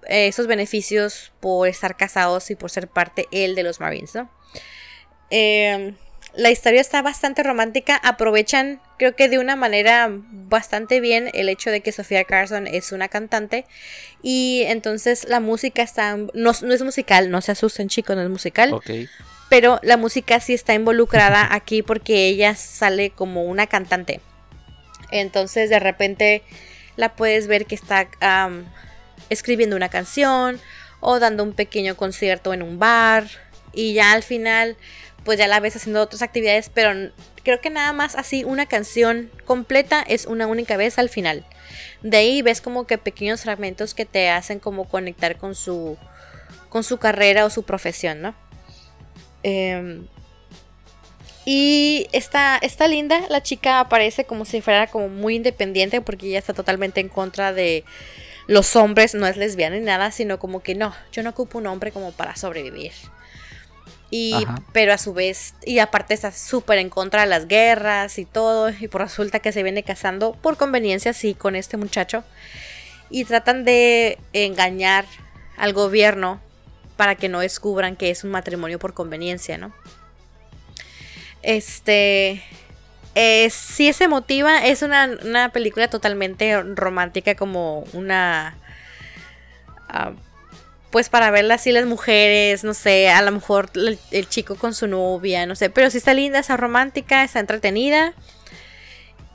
Esos 0.07 0.47
beneficios 0.47 1.33
por 1.41 1.67
estar 1.67 1.97
casados 1.97 2.49
y 2.49 2.55
por 2.55 2.71
ser 2.71 2.87
parte 2.87 3.27
él 3.33 3.53
de 3.53 3.63
los 3.63 3.81
Marines, 3.81 4.15
¿no? 4.15 4.31
Eh, 5.29 5.93
la 6.33 6.51
historia 6.51 6.79
está 6.79 7.01
bastante 7.01 7.43
romántica. 7.43 7.99
Aprovechan, 8.01 8.79
creo 8.97 9.13
que 9.13 9.27
de 9.27 9.39
una 9.39 9.57
manera 9.57 10.07
bastante 10.09 11.01
bien, 11.01 11.29
el 11.33 11.49
hecho 11.49 11.69
de 11.69 11.81
que 11.81 11.91
Sofía 11.91 12.23
Carson 12.23 12.65
es 12.65 12.93
una 12.93 13.09
cantante. 13.09 13.65
Y 14.23 14.63
entonces 14.67 15.27
la 15.27 15.41
música 15.41 15.83
está. 15.83 16.17
No, 16.33 16.51
es 16.51 16.81
musical, 16.81 17.29
no 17.29 17.41
se 17.41 17.51
asusten, 17.51 17.89
chicos, 17.89 18.15
no 18.15 18.21
es 18.21 18.29
musical. 18.29 18.79
Pero 19.49 19.79
la 19.83 19.97
música 19.97 20.39
sí 20.39 20.53
está 20.53 20.73
involucrada 20.75 21.53
aquí 21.53 21.81
porque 21.81 22.27
ella 22.27 22.55
sale 22.55 23.09
como 23.09 23.43
una 23.43 23.67
cantante. 23.67 24.21
Entonces 25.11 25.69
de 25.69 25.79
repente 25.79 26.43
la 26.95 27.15
puedes 27.15 27.47
ver 27.47 27.65
que 27.65 27.75
está 27.75 28.09
am, 28.19 28.65
escribiendo 29.29 29.75
una 29.75 29.89
canción 29.89 30.59
o 30.99 31.19
dando 31.19 31.43
un 31.43 31.53
pequeño 31.53 31.95
concierto 31.95 32.53
en 32.53 32.61
un 32.61 32.79
bar. 32.79 33.27
Y 33.73 33.93
ya 33.93 34.11
al 34.11 34.23
final 34.23 34.77
pues 35.23 35.37
ya 35.37 35.47
la 35.47 35.59
ves 35.59 35.75
haciendo 35.75 36.01
otras 36.01 36.21
actividades, 36.21 36.69
pero 36.73 37.11
creo 37.43 37.61
que 37.61 37.69
nada 37.69 37.93
más 37.93 38.15
así 38.15 38.43
una 38.43 38.65
canción 38.65 39.29
completa 39.45 40.01
es 40.01 40.25
una 40.25 40.47
única 40.47 40.77
vez 40.77 40.97
al 40.97 41.09
final. 41.09 41.45
De 42.01 42.17
ahí 42.17 42.41
ves 42.41 42.61
como 42.61 42.87
que 42.87 42.97
pequeños 42.97 43.41
fragmentos 43.41 43.93
que 43.93 44.05
te 44.05 44.29
hacen 44.29 44.59
como 44.59 44.87
conectar 44.87 45.37
con 45.37 45.55
su 45.55 45.97
con 46.69 46.83
su 46.83 46.97
carrera 46.97 47.45
o 47.45 47.49
su 47.49 47.63
profesión, 47.63 48.21
¿no? 48.21 48.35
Em, 49.43 50.07
y 51.45 52.07
está, 52.11 52.57
está 52.57 52.87
linda, 52.87 53.21
la 53.29 53.41
chica 53.41 53.79
aparece 53.79 54.25
como 54.25 54.45
si 54.45 54.61
fuera 54.61 54.87
como 54.87 55.09
muy 55.09 55.35
independiente 55.35 56.01
porque 56.01 56.27
ella 56.27 56.39
está 56.39 56.53
totalmente 56.53 57.01
en 57.01 57.09
contra 57.09 57.53
de 57.53 57.83
los 58.47 58.75
hombres, 58.75 59.13
no 59.13 59.27
es 59.27 59.37
lesbiana 59.37 59.77
ni 59.77 59.85
nada, 59.85 60.11
sino 60.11 60.39
como 60.39 60.61
que 60.61 60.75
no, 60.75 60.93
yo 61.11 61.23
no 61.23 61.29
ocupo 61.29 61.59
un 61.59 61.67
hombre 61.67 61.91
como 61.91 62.11
para 62.11 62.35
sobrevivir. 62.35 62.91
Y, 64.11 64.33
Ajá. 64.33 64.63
pero 64.73 64.91
a 64.91 64.97
su 64.97 65.13
vez, 65.13 65.53
y 65.63 65.77
aparte 65.77 66.15
está 66.15 66.31
súper 66.31 66.79
en 66.79 66.89
contra 66.89 67.21
de 67.21 67.27
las 67.27 67.47
guerras 67.47 68.17
y 68.17 68.25
todo, 68.25 68.71
y 68.71 68.87
por 68.87 69.01
resulta 69.01 69.39
que 69.39 69.51
se 69.51 69.61
viene 69.61 69.83
casando 69.83 70.33
por 70.33 70.57
conveniencia, 70.57 71.13
sí, 71.13 71.35
con 71.35 71.55
este 71.55 71.77
muchacho. 71.77 72.23
Y 73.11 73.25
tratan 73.25 73.65
de 73.65 74.17
engañar 74.33 75.05
al 75.57 75.73
gobierno 75.73 76.41
para 76.97 77.15
que 77.15 77.29
no 77.29 77.39
descubran 77.39 77.95
que 77.95 78.09
es 78.09 78.23
un 78.23 78.31
matrimonio 78.31 78.79
por 78.79 78.95
conveniencia, 78.95 79.59
¿no? 79.59 79.73
Este. 81.41 82.43
Eh, 83.15 83.49
sí 83.49 83.87
es 83.89 83.99
emotiva, 84.01 84.65
es 84.65 84.81
una, 84.81 85.09
una 85.25 85.49
película 85.49 85.87
totalmente 85.87 86.61
romántica, 86.61 87.35
como 87.35 87.83
una. 87.93 88.57
ah, 89.89 90.11
pues 90.91 91.09
para 91.09 91.29
verla 91.29 91.55
así 91.55 91.71
las 91.71 91.85
mujeres, 91.85 92.63
no 92.63 92.73
sé, 92.73 93.09
a 93.09 93.21
lo 93.21 93.31
mejor 93.31 93.69
el, 93.75 93.99
el 94.09 94.27
chico 94.27 94.55
con 94.55 94.73
su 94.73 94.87
novia, 94.87 95.45
no 95.45 95.55
sé, 95.55 95.69
pero 95.69 95.91
sí 95.91 95.99
está 95.99 96.15
linda, 96.15 96.39
está 96.39 96.57
romántica, 96.57 97.23
está 97.23 97.39
entretenida. 97.39 98.13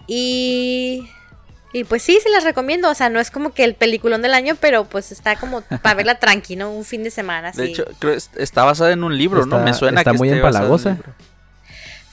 Y. 0.07 1.09
Y 1.73 1.83
pues 1.83 2.05
sí, 2.05 2.21
se 2.23 2.31
las 2.31 2.45
recomiendo. 2.45 2.89
O 2.89 2.95
sea, 2.95 3.11
no 3.11 3.19
es 3.19 3.33
como 3.33 3.53
que 3.53 3.65
el 3.65 3.75
peliculón 3.75 4.23
del 4.23 4.33
año, 4.33 4.55
pero 4.61 4.85
pues 4.85 5.11
está 5.11 5.35
como 5.35 5.63
para 5.63 5.95
verla 5.95 6.15
tranqui, 6.21 6.55
¿no? 6.55 6.71
Un 6.71 6.85
fin 6.85 7.03
de 7.03 7.11
semana. 7.11 7.51
De 7.51 7.65
hecho, 7.65 7.85
creo 7.99 8.17
está 8.37 8.63
basada 8.63 8.93
en 8.93 9.03
un 9.03 9.19
libro, 9.19 9.45
¿no? 9.45 9.59
Me 9.59 9.75
suena 9.75 10.03
está 10.03 10.13
que 10.13 10.19
muy 10.19 10.31
empalagosa. 10.31 10.99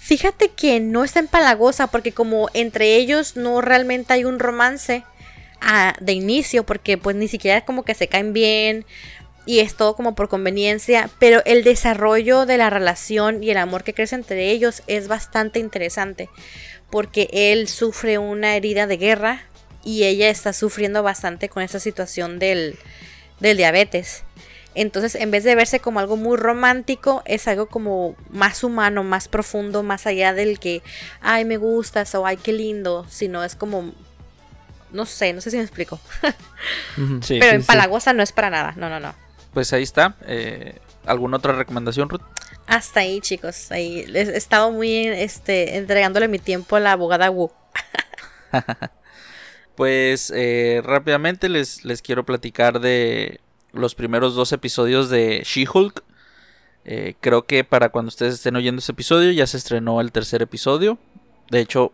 Fíjate 0.04 0.50
que 0.50 0.80
no 0.80 1.04
está 1.04 1.20
empalagosa 1.20 1.86
porque 1.86 2.12
como 2.12 2.50
entre 2.56 2.96
ellos 2.96 3.36
no 3.36 3.62
realmente 3.62 4.14
hay 4.14 4.26
un 4.26 4.40
romance 4.40 5.04
ah, 5.62 5.94
de 6.00 6.14
inicio 6.14 6.66
porque 6.66 6.98
pues 6.98 7.16
ni 7.16 7.28
siquiera 7.28 7.64
como 7.66 7.84
que 7.86 7.94
se 7.94 8.08
caen 8.08 8.34
bien 8.34 8.84
y 9.46 9.60
es 9.60 9.76
todo 9.76 9.96
como 9.96 10.16
por 10.16 10.28
conveniencia, 10.28 11.08
pero 11.20 11.44
el 11.46 11.64
desarrollo 11.64 12.48
de 12.48 12.58
la 12.58 12.72
relación 12.72 13.44
y 13.44 13.52
el 13.52 13.58
amor 13.58 13.84
que 13.84 13.94
crece 13.94 14.16
entre 14.16 14.50
ellos 14.50 14.82
es 14.88 15.08
bastante 15.08 15.60
interesante 15.60 16.30
porque 16.90 17.30
él 17.32 17.68
sufre 17.68 18.18
una 18.18 18.56
herida 18.56 18.88
de 18.88 18.98
guerra 18.98 19.44
y 19.84 20.06
ella 20.06 20.30
está 20.30 20.52
sufriendo 20.52 21.04
bastante 21.04 21.48
con 21.48 21.62
esa 21.62 21.80
situación 21.80 22.40
del, 22.40 22.76
del 23.40 23.56
diabetes. 23.56 24.24
Entonces, 24.74 25.16
en 25.16 25.32
vez 25.32 25.44
de 25.44 25.56
verse 25.56 25.80
como 25.82 26.00
algo 26.00 26.16
muy 26.18 26.38
romántico, 26.38 27.22
es 27.26 27.48
algo 27.48 27.68
como 27.68 28.16
más 28.30 28.64
humano, 28.64 29.04
más 29.04 29.28
profundo, 29.28 29.84
más 29.84 30.08
allá 30.08 30.34
del 30.34 30.60
que, 30.60 30.82
ay, 31.22 31.44
me 31.46 31.58
gustas 31.58 32.16
o 32.16 32.26
ay, 32.26 32.38
qué 32.38 32.54
lindo, 32.54 33.06
sino 33.10 33.44
es 33.44 33.56
como, 33.56 33.94
no 34.92 35.06
sé, 35.06 35.34
no 35.34 35.42
sé 35.42 35.52
si 35.52 35.58
me 35.58 35.64
explico. 35.64 36.00
Sí. 37.22 37.38
Pero 37.40 37.52
sí, 37.52 37.56
en 37.56 37.62
sí. 37.62 37.68
Palagosa 37.68 38.14
no 38.14 38.22
es 38.24 38.32
para 38.32 38.50
nada, 38.50 38.74
no, 38.78 38.88
no, 38.90 39.00
no. 39.00 39.16
Pues 39.54 39.74
ahí 39.74 39.84
está. 39.84 40.16
Eh, 40.28 40.80
¿Alguna 41.06 41.38
otra 41.38 41.54
recomendación, 41.54 42.10
Ruth? 42.10 42.22
Hasta 42.68 43.00
ahí, 43.02 43.20
chicos, 43.22 43.72
ahí 43.72 44.06
les- 44.06 44.30
he 44.30 44.38
estado 44.38 44.72
muy, 44.72 45.08
este, 45.08 45.78
entregándole 45.78 46.28
mi 46.28 46.40
tiempo 46.40 46.76
a 46.76 46.80
la 46.80 46.92
abogada 46.94 47.30
Wu. 47.32 47.52
Pues 49.76 50.32
eh, 50.36 50.82
rápidamente 50.84 51.50
les, 51.50 51.86
les 51.86 52.02
quiero 52.02 52.26
platicar 52.26 52.80
de 52.82 53.40
los 53.74 53.96
primeros 53.96 54.36
dos 54.36 54.52
episodios 54.52 55.10
de 55.10 55.44
She-Hulk. 55.46 56.04
Eh, 56.84 57.16
creo 57.20 57.46
que 57.46 57.64
para 57.64 57.90
cuando 57.90 58.10
ustedes 58.10 58.34
estén 58.36 58.56
oyendo 58.56 58.80
este 58.80 58.92
episodio 58.92 59.32
ya 59.32 59.46
se 59.46 59.58
estrenó 59.58 60.02
el 60.02 60.12
tercer 60.12 60.42
episodio. 60.42 60.98
De 61.50 61.60
hecho, 61.60 61.92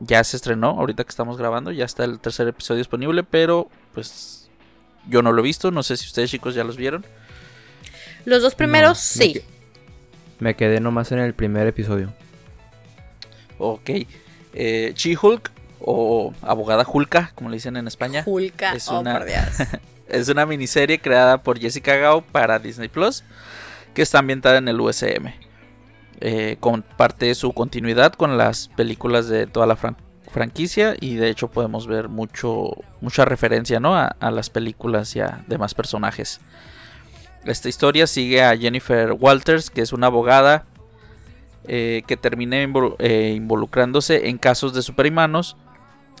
ya 0.00 0.22
se 0.24 0.36
estrenó, 0.36 0.70
ahorita 0.70 1.04
que 1.04 1.10
estamos 1.10 1.36
grabando, 1.36 1.70
ya 1.72 1.84
está 1.84 2.04
el 2.04 2.18
tercer 2.20 2.48
episodio 2.48 2.78
disponible, 2.78 3.22
pero 3.22 3.68
pues 3.92 4.48
yo 5.08 5.22
no 5.22 5.32
lo 5.32 5.40
he 5.40 5.44
visto, 5.44 5.70
no 5.70 5.82
sé 5.82 5.96
si 5.96 6.06
ustedes 6.06 6.30
chicos 6.30 6.54
ya 6.54 6.64
los 6.64 6.76
vieron. 6.76 7.04
Los 8.24 8.42
dos 8.42 8.54
primeros, 8.54 8.90
No, 8.90 8.94
sí. 9.22 9.42
Me 10.40 10.56
quedé 10.56 10.80
nomás 10.80 11.12
en 11.12 11.18
el 11.20 11.34
primer 11.34 11.66
episodio. 11.66 12.12
Ok. 13.58 13.90
Eh, 14.54 14.92
She-Hulk 14.96 15.50
o 15.80 16.32
abogada 16.42 16.86
Hulka, 16.90 17.32
como 17.34 17.50
le 17.50 17.56
dicen 17.56 17.76
en 17.76 17.86
España. 17.86 18.22
Julka, 18.24 18.72
es 18.74 18.88
oh, 18.88 19.00
una- 19.00 19.18
por 19.18 19.26
Dios. 19.26 19.44
Es 20.08 20.28
una 20.28 20.46
miniserie 20.46 21.00
creada 21.00 21.42
por 21.42 21.58
Jessica 21.58 21.96
Gao 21.96 22.22
para 22.22 22.58
Disney 22.58 22.88
Plus, 22.88 23.24
que 23.94 24.02
está 24.02 24.18
ambientada 24.18 24.58
en 24.58 24.68
el 24.68 24.80
USM. 24.80 25.28
Eh, 26.20 26.56
comparte 26.60 27.34
su 27.34 27.52
continuidad 27.52 28.12
con 28.12 28.38
las 28.38 28.68
películas 28.68 29.28
de 29.28 29.46
toda 29.46 29.66
la 29.66 29.76
fran- 29.76 29.96
franquicia 30.30 30.94
y 31.00 31.14
de 31.16 31.28
hecho 31.28 31.48
podemos 31.50 31.86
ver 31.86 32.08
mucho 32.08 32.70
mucha 33.00 33.24
referencia 33.24 33.78
¿no? 33.80 33.96
a, 33.96 34.14
las 34.30 34.48
películas 34.50 35.14
y 35.16 35.20
a 35.20 35.44
demás 35.48 35.74
personajes. 35.74 36.40
Esta 37.44 37.68
historia 37.68 38.06
sigue 38.06 38.42
a 38.42 38.56
Jennifer 38.56 39.12
Walters, 39.12 39.70
que 39.70 39.82
es 39.82 39.92
una 39.92 40.06
abogada 40.06 40.64
eh, 41.66 42.02
que 42.06 42.16
termina 42.16 42.56
eh, 42.58 43.32
involucrándose 43.36 44.28
en 44.28 44.38
casos 44.38 44.72
de 44.72 44.82
superhumanos, 44.82 45.56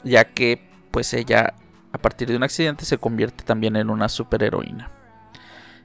ya 0.02 0.24
que 0.24 0.60
pues 0.90 1.14
ella 1.14 1.54
a 1.94 1.98
partir 1.98 2.28
de 2.28 2.36
un 2.36 2.42
accidente 2.42 2.84
se 2.84 2.98
convierte 2.98 3.44
también 3.44 3.76
en 3.76 3.88
una 3.88 4.08
superheroína. 4.08 4.90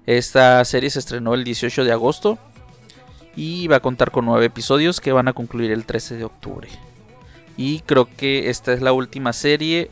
Esta 0.08 0.65
serie 0.65 0.89
se 0.89 0.98
estrenó 0.98 1.36
el 1.36 1.43
18 1.43 1.84
de 1.84 1.91
agosto 1.91 2.39
y 3.36 3.67
va 3.67 3.76
a 3.76 3.82
contar 3.82 4.10
con 4.10 4.26
nueve 4.26 4.48
episodios 4.48 5.02
que 5.02 5.12
van 5.12 5.28
a 5.28 5.34
concluir 5.34 5.69
el 5.69 5.86
13 5.86 6.17
de 6.17 6.24
octubre. 6.24 6.67
Y 7.58 7.82
creo 7.82 8.10
que 8.17 8.50
esta 8.50 8.74
es 8.74 8.82
la 8.82 8.91
última 8.91 9.34
serie 9.34 9.91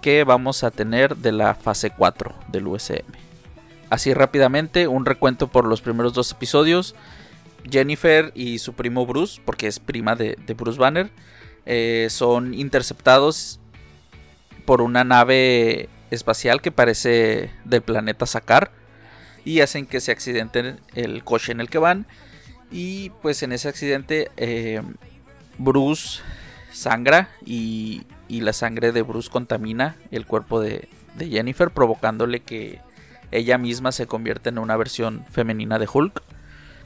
que 0.00 0.24
vamos 0.24 0.64
a 0.64 0.70
tener 0.70 1.18
de 1.18 1.32
la 1.32 1.54
fase 1.54 1.90
4 1.90 2.34
del 2.48 2.66
USM. 2.66 3.04
Así 3.90 4.14
rápidamente, 4.14 4.88
un 4.88 5.04
recuento 5.04 5.48
por 5.48 5.66
los 5.66 5.82
primeros 5.82 6.14
dos 6.14 6.32
episodios. 6.32 6.94
Jennifer 7.70 8.32
y 8.34 8.60
su 8.60 8.72
primo 8.72 9.04
Bruce, 9.04 9.42
porque 9.44 9.66
es 9.66 9.78
prima 9.78 10.16
de, 10.16 10.38
de 10.46 10.54
Bruce 10.54 10.78
Banner, 10.78 11.10
eh, 11.66 12.06
son 12.08 12.54
interceptados 12.54 13.59
por 14.70 14.82
una 14.82 15.02
nave 15.02 15.88
espacial 16.12 16.62
que 16.62 16.70
parece 16.70 17.50
del 17.64 17.82
planeta 17.82 18.24
Sakar 18.24 18.70
y 19.44 19.62
hacen 19.62 19.84
que 19.84 19.98
se 19.98 20.12
accidenten 20.12 20.78
el 20.94 21.24
coche 21.24 21.50
en 21.50 21.58
el 21.58 21.68
que 21.68 21.78
van 21.78 22.06
y 22.70 23.10
pues 23.20 23.42
en 23.42 23.50
ese 23.50 23.68
accidente 23.68 24.30
eh, 24.36 24.80
Bruce 25.58 26.20
sangra 26.70 27.30
y, 27.44 28.06
la 28.28 28.52
sangre 28.52 28.92
de 28.92 29.02
Bruce 29.02 29.28
contamina 29.28 29.96
el 30.12 30.24
cuerpo 30.24 30.60
de, 30.60 30.88
de 31.16 31.28
Jennifer 31.28 31.72
provocándole 31.72 32.38
que 32.38 32.78
ella 33.32 33.58
misma 33.58 33.90
se 33.90 34.06
convierta 34.06 34.50
en 34.50 34.58
una 34.60 34.76
versión 34.76 35.26
femenina 35.32 35.80
de 35.80 35.88
Hulk. 35.92 36.22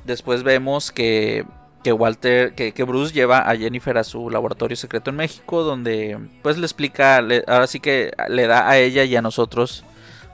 Después 0.07 0.42
vemos 0.42 0.90
que, 0.90 1.44
que 1.85 1.92
Walter, 1.92 2.55
que, 2.55 2.73
que 2.73 2.83
Bruce 2.83 3.12
lleva 3.12 3.49
a 3.49 3.55
Jennifer 3.55 3.99
a 3.99 4.05
su 4.05 4.31
laboratorio 4.31 4.75
secreto 4.75 5.11
en 5.11 5.16
México, 5.16 5.62
donde 5.62 6.18
pues 6.42 6.57
le 6.57 6.64
explica, 6.64 7.18
ahora 7.18 7.66
sí 7.66 7.79
que 7.79 8.11
le 8.29 8.47
da 8.47 8.68
a 8.68 8.79
ella 8.79 9.05
y 9.05 9.14
a 9.14 9.23
nosotros 9.23 9.85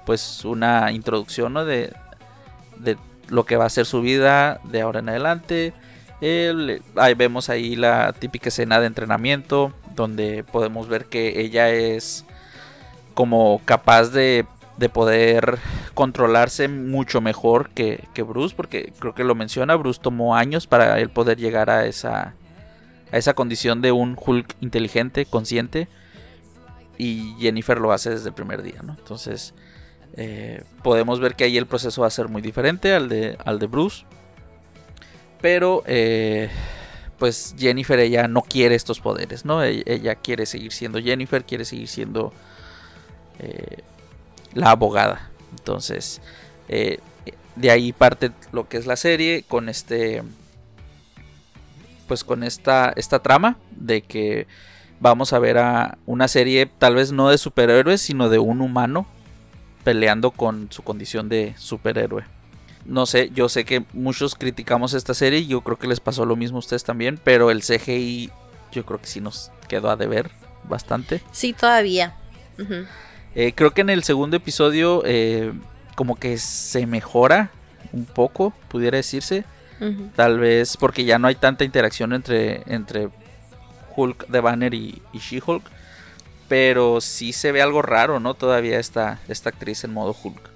pues 0.07 0.45
una 0.45 0.93
introducción 0.93 1.53
¿no? 1.53 1.65
de, 1.65 1.93
de 2.79 2.97
lo 3.29 3.45
que 3.45 3.57
va 3.57 3.67
a 3.67 3.71
ser 3.71 3.85
su 3.85 4.01
vida 4.01 4.61
de 4.63 4.81
ahora 4.81 5.01
en 5.01 5.09
adelante. 5.09 5.73
ahí 6.97 7.15
vemos 7.15 7.51
ahí 7.51 7.75
la 7.75 8.13
típica 8.13 8.49
escena 8.49 8.79
de 8.79 8.87
entrenamiento 8.87 9.73
donde 9.97 10.45
podemos 10.45 10.87
ver 10.87 11.07
que 11.07 11.41
ella 11.41 11.69
es 11.71 12.25
como 13.15 13.61
capaz 13.65 14.11
de, 14.11 14.47
de 14.77 14.89
poder 14.89 15.59
controlarse 15.95 16.69
mucho 16.69 17.21
mejor 17.21 17.71
que, 17.71 18.09
Bruce, 18.27 18.55
porque 18.55 18.93
creo 18.99 19.15
que 19.15 19.25
lo 19.25 19.35
menciona, 19.35 19.77
Bruce 19.77 20.01
tomó 20.03 20.37
años 20.37 20.67
para 20.67 20.99
él 21.01 21.11
poder 21.11 21.39
llegar 21.39 21.71
a 21.71 21.87
esa, 21.87 22.35
a 23.13 23.17
esa 23.17 23.35
condición 23.35 23.83
de 23.83 23.93
un 23.93 24.17
Hulk 24.21 24.57
inteligente, 24.61 25.27
consciente, 25.27 25.89
y 26.99 27.35
Jennifer 27.39 27.79
lo 27.81 27.93
hace 27.93 28.11
desde 28.11 28.29
el 28.29 28.35
primer 28.35 28.63
día, 28.63 28.83
¿no? 28.83 28.95
Entonces, 28.99 29.55
eh, 30.17 30.65
podemos 30.83 31.21
ver 31.21 31.35
que 31.35 31.45
ahí 31.45 31.57
el 31.57 31.67
proceso 31.67 32.03
va 32.03 32.09
a 32.09 32.11
ser 32.11 32.29
muy 32.29 32.43
diferente 32.43 32.95
al 32.95 33.09
de, 33.09 33.39
al 33.45 33.59
de 33.59 33.67
Bruce. 33.67 34.05
Pero, 35.41 35.83
eh, 35.87 36.51
pues 37.19 37.55
Jennifer 37.59 37.99
ella 37.99 38.29
no 38.29 38.43
quiere 38.43 38.75
estos 38.75 39.01
poderes, 39.01 39.45
¿no? 39.45 39.63
E-, 39.63 39.83
ella, 39.87 40.17
quiere 40.17 40.47
seguir 40.47 40.73
siendo 40.73 41.01
Jennifer, 41.01 41.45
quiere 41.45 41.65
seguir 41.65 41.89
siendo 41.89 42.33
eh, 43.39 43.83
la 44.55 44.73
abogada. 44.73 45.30
Entonces, 45.53 46.21
de 46.69 47.71
ahí 47.71 47.93
parte 47.93 48.31
lo 48.53 48.69
que 48.69 48.77
es 48.77 48.87
la 48.87 48.97
serie 48.97 49.45
con 49.47 49.69
este, 49.69 50.23
pues 52.09 52.25
con 52.25 52.43
esta, 52.43 52.93
esta 52.97 53.21
trama 53.21 53.57
de 53.71 54.03
que 54.03 54.47
vamos 55.01 55.33
a 55.33 55.39
ver 55.39 55.59
a 55.59 55.99
una 56.07 56.29
serie 56.29 56.67
tal 56.67 56.95
vez 56.95 57.13
no 57.13 57.31
de 57.31 57.39
superhéroes, 57.39 58.01
sino 58.01 58.29
de 58.29 58.39
un 58.39 58.61
humano 58.61 59.07
peleando 59.85 60.31
con 60.31 60.69
su 60.71 60.83
condición 60.83 61.29
de 61.29 61.55
superhéroe. 61.57 62.25
No 62.85 63.07
sé, 63.07 63.31
yo 63.35 63.49
sé 63.49 63.65
que 63.65 63.85
muchos 63.93 64.35
criticamos 64.35 64.95
esta 64.95 65.15
serie 65.15 65.47
yo 65.47 65.61
creo 65.63 65.79
que 65.79 65.87
les 65.87 66.01
pasó 66.01 66.25
lo 66.25 66.37
mismo 66.37 66.57
a 66.57 66.61
ustedes 66.61 66.85
también, 66.85 67.21
pero 67.23 67.51
el 67.51 67.63
CGI 67.63 68.31
yo 68.73 68.87
creo 68.87 69.01
que 69.01 69.07
sí 69.07 69.21
nos 69.21 69.51
quedó 69.69 69.91
a 69.91 69.97
deber 69.97 70.31
bastante. 70.69 71.23
Sí, 71.33 71.53
todavía. 71.53 72.15
Eh, 73.35 73.53
creo 73.55 73.73
que 73.73 73.81
en 73.83 73.91
el 73.91 74.03
segundo 74.03 74.37
episodio 74.37 75.03
eh, 75.05 75.53
como 75.95 76.17
que 76.17 76.39
se 76.39 76.87
mejora 76.87 77.51
un 77.93 78.05
poco, 78.05 78.53
pudiera 78.69 78.97
decirse. 78.97 79.45
Tal 80.15 80.39
vez 80.39 80.77
porque 80.77 81.07
ya 81.07 81.19
no 81.19 81.27
hay 81.27 81.37
tanta 81.37 81.65
interacción 81.65 82.13
entre, 82.13 82.63
entre 82.67 83.09
Hulk 83.97 84.27
de 84.29 84.41
Banner 84.41 84.75
y, 84.75 85.01
y 85.13 85.19
She-Hulk. 85.19 85.63
Pero 86.49 87.01
sí 87.01 87.33
se 87.33 87.51
ve 87.51 87.63
algo 87.63 87.81
raro, 87.81 88.21
¿no? 88.21 88.35
Todavía 88.35 88.79
esta, 88.79 89.21
esta 89.29 89.49
actriz 89.49 89.85
en 89.85 89.95
modo 89.95 90.15
Hulk. 90.23 90.51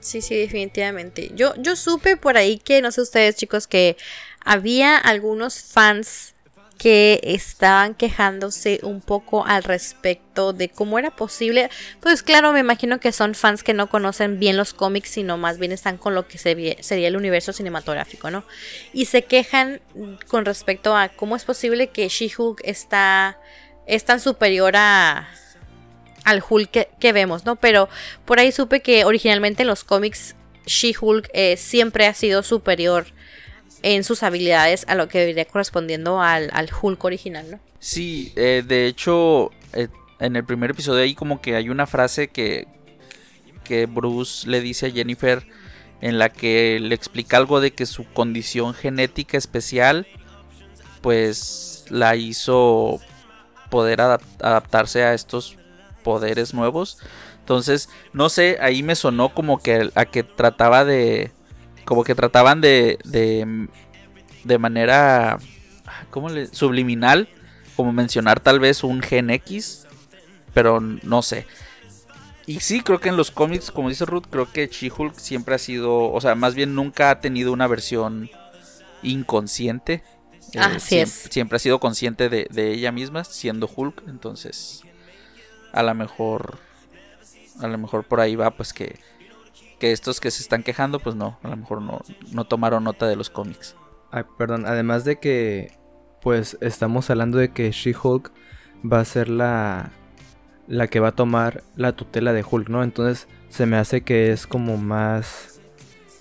Sí, 0.00 0.20
sí, 0.20 0.36
definitivamente. 0.36 1.30
Yo, 1.34 1.54
yo 1.58 1.76
supe 1.76 2.16
por 2.16 2.36
ahí 2.36 2.58
que, 2.58 2.80
no 2.82 2.90
sé 2.90 3.02
ustedes 3.02 3.36
chicos, 3.36 3.66
que 3.66 3.96
había 4.44 4.96
algunos 4.96 5.60
fans 5.60 6.34
que 6.78 7.20
estaban 7.24 7.94
quejándose 7.94 8.78
un 8.84 9.00
poco 9.00 9.44
al 9.44 9.64
respecto 9.64 10.52
de 10.52 10.68
cómo 10.68 10.98
era 10.98 11.10
posible. 11.10 11.70
Pues 12.00 12.22
claro, 12.22 12.52
me 12.52 12.60
imagino 12.60 13.00
que 13.00 13.10
son 13.10 13.34
fans 13.34 13.64
que 13.64 13.74
no 13.74 13.88
conocen 13.88 14.38
bien 14.38 14.56
los 14.56 14.72
cómics, 14.72 15.10
sino 15.10 15.36
más 15.36 15.58
bien 15.58 15.72
están 15.72 15.98
con 15.98 16.14
lo 16.14 16.28
que 16.28 16.38
sería 16.38 17.08
el 17.08 17.16
universo 17.16 17.52
cinematográfico, 17.52 18.30
¿no? 18.30 18.44
Y 18.92 19.06
se 19.06 19.24
quejan 19.24 19.80
con 20.28 20.44
respecto 20.44 20.96
a 20.96 21.08
cómo 21.08 21.34
es 21.34 21.44
posible 21.44 21.88
que 21.88 22.08
She-Hulk 22.08 22.60
está 22.64 23.38
es 23.86 24.04
tan 24.04 24.20
superior 24.20 24.76
a 24.76 25.28
al 26.24 26.44
Hulk 26.46 26.98
que, 26.98 27.12
vemos, 27.12 27.44
¿no? 27.44 27.56
Pero 27.56 27.88
por 28.24 28.38
ahí 28.38 28.52
supe 28.52 28.80
que 28.80 29.04
originalmente 29.04 29.62
en 29.62 29.68
los 29.68 29.82
cómics 29.82 30.36
She-Hulk 30.66 31.30
eh, 31.32 31.56
siempre 31.56 32.06
ha 32.06 32.14
sido 32.14 32.42
superior 32.42 33.06
en 33.82 34.04
sus 34.04 34.22
habilidades 34.22 34.84
a 34.88 34.94
lo 34.94 35.08
que 35.08 35.18
debería 35.20 35.44
correspondiendo 35.44 36.20
al, 36.20 36.50
Hulk 36.80 37.04
original, 37.04 37.50
¿no? 37.50 37.60
Sí, 37.78 38.32
eh, 38.36 38.64
de 38.66 38.86
hecho, 38.86 39.50
eh, 39.72 39.88
en 40.18 40.36
el 40.36 40.44
primer 40.44 40.70
episodio 40.70 41.02
ahí 41.02 41.14
como 41.14 41.40
que 41.40 41.54
hay 41.54 41.68
una 41.68 41.86
frase 41.86 42.28
que, 42.28 42.66
que 43.64 43.86
Bruce 43.86 44.48
le 44.48 44.60
dice 44.60 44.86
a 44.86 44.90
Jennifer 44.90 45.46
en 46.00 46.18
la 46.18 46.28
que 46.28 46.78
le 46.80 46.94
explica 46.94 47.36
algo 47.36 47.60
de 47.60 47.72
que 47.72 47.86
su 47.86 48.04
condición 48.04 48.74
genética 48.74 49.36
especial 49.36 50.06
pues 51.00 51.84
la 51.90 52.16
hizo 52.16 53.00
poder 53.70 54.00
adaptarse 54.00 55.04
a 55.04 55.14
estos 55.14 55.56
poderes 56.02 56.54
nuevos. 56.54 56.98
Entonces, 57.40 57.88
no 58.12 58.28
sé, 58.28 58.58
ahí 58.60 58.82
me 58.82 58.94
sonó 58.94 59.34
como 59.34 59.58
que 59.58 59.90
a 59.94 60.04
que 60.04 60.22
trataba 60.22 60.84
de. 60.84 61.32
Como 61.88 62.04
que 62.04 62.14
trataban 62.14 62.60
de. 62.60 62.98
de, 63.04 63.66
de 64.44 64.58
manera. 64.58 65.38
¿Cómo 66.10 66.28
le.? 66.28 66.46
subliminal. 66.46 67.28
Como 67.76 67.92
mencionar 67.92 68.40
tal 68.40 68.60
vez 68.60 68.84
un 68.84 69.00
gen 69.00 69.30
X. 69.30 69.86
Pero 70.52 70.80
no 70.80 71.22
sé. 71.22 71.46
Y 72.44 72.60
sí, 72.60 72.82
creo 72.82 73.00
que 73.00 73.08
en 73.08 73.16
los 73.16 73.30
cómics, 73.30 73.70
como 73.70 73.88
dice 73.88 74.04
Ruth, 74.04 74.24
creo 74.30 74.50
que 74.52 74.66
She-Hulk 74.66 75.14
siempre 75.14 75.54
ha 75.54 75.58
sido. 75.58 76.12
O 76.12 76.20
sea, 76.20 76.34
más 76.34 76.54
bien 76.54 76.74
nunca 76.74 77.10
ha 77.10 77.20
tenido 77.20 77.52
una 77.52 77.66
versión 77.66 78.28
inconsciente 79.02 80.02
eh, 80.52 81.06
siempre, 81.06 81.56
ha 81.56 81.58
sido 81.58 81.78
consciente 81.78 82.28
de, 82.28 82.72
ella 82.72 82.92
misma, 82.92 83.24
siendo 83.24 83.70
Hulk. 83.74 84.04
Entonces, 84.08 84.82
a 85.72 85.82
lo 85.82 85.94
mejor, 85.94 86.58
a 87.60 87.68
lo 87.68 87.78
mejor 87.78 88.04
por 88.04 88.20
ahí 88.20 88.36
va, 88.36 88.50
pues 88.50 88.72
que, 88.72 88.98
que 89.78 89.92
estos 89.92 90.20
que 90.20 90.30
se 90.30 90.42
están 90.42 90.62
quejando, 90.62 91.00
pues 91.00 91.16
no, 91.16 91.38
a 91.42 91.48
lo 91.48 91.56
mejor 91.56 91.82
no, 91.82 92.00
no 92.32 92.44
tomaron 92.44 92.84
nota 92.84 93.06
de 93.06 93.16
los 93.16 93.30
cómics. 93.30 93.76
Perdón, 94.36 94.66
además 94.66 95.04
de 95.04 95.18
que, 95.18 95.72
pues 96.22 96.56
estamos 96.60 97.10
hablando 97.10 97.38
de 97.38 97.50
que 97.50 97.70
She-Hulk 97.70 98.32
va 98.90 99.00
a 99.00 99.04
ser 99.04 99.28
la, 99.28 99.90
la 100.66 100.86
que 100.86 101.00
va 101.00 101.08
a 101.08 101.16
tomar 101.16 101.62
la 101.76 101.92
tutela 101.92 102.32
de 102.32 102.44
Hulk, 102.48 102.68
¿no? 102.68 102.82
Entonces 102.82 103.28
se 103.48 103.66
me 103.66 103.76
hace 103.76 104.02
que 104.02 104.32
es 104.32 104.46
como 104.46 104.76
más 104.76 105.60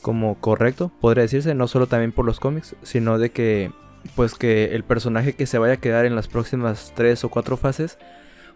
como 0.01 0.39
correcto, 0.39 0.89
podría 1.01 1.23
decirse, 1.23 1.53
no 1.53 1.67
solo 1.67 1.87
también 1.87 2.13
por 2.13 2.25
los 2.25 2.39
cómics, 2.39 2.77
sino 2.81 3.17
de 3.17 3.31
que 3.31 3.71
pues 4.15 4.35
que 4.35 4.75
el 4.75 4.85
personaje 4.85 5.33
que 5.33 5.45
se 5.45 5.57
vaya 5.57 5.73
a 5.73 5.81
quedar 5.81 6.05
en 6.05 6.15
las 6.15 6.29
próximas 6.29 6.93
tres 6.95 7.25
o 7.25 7.29
cuatro 7.29 7.57
fases, 7.57 7.97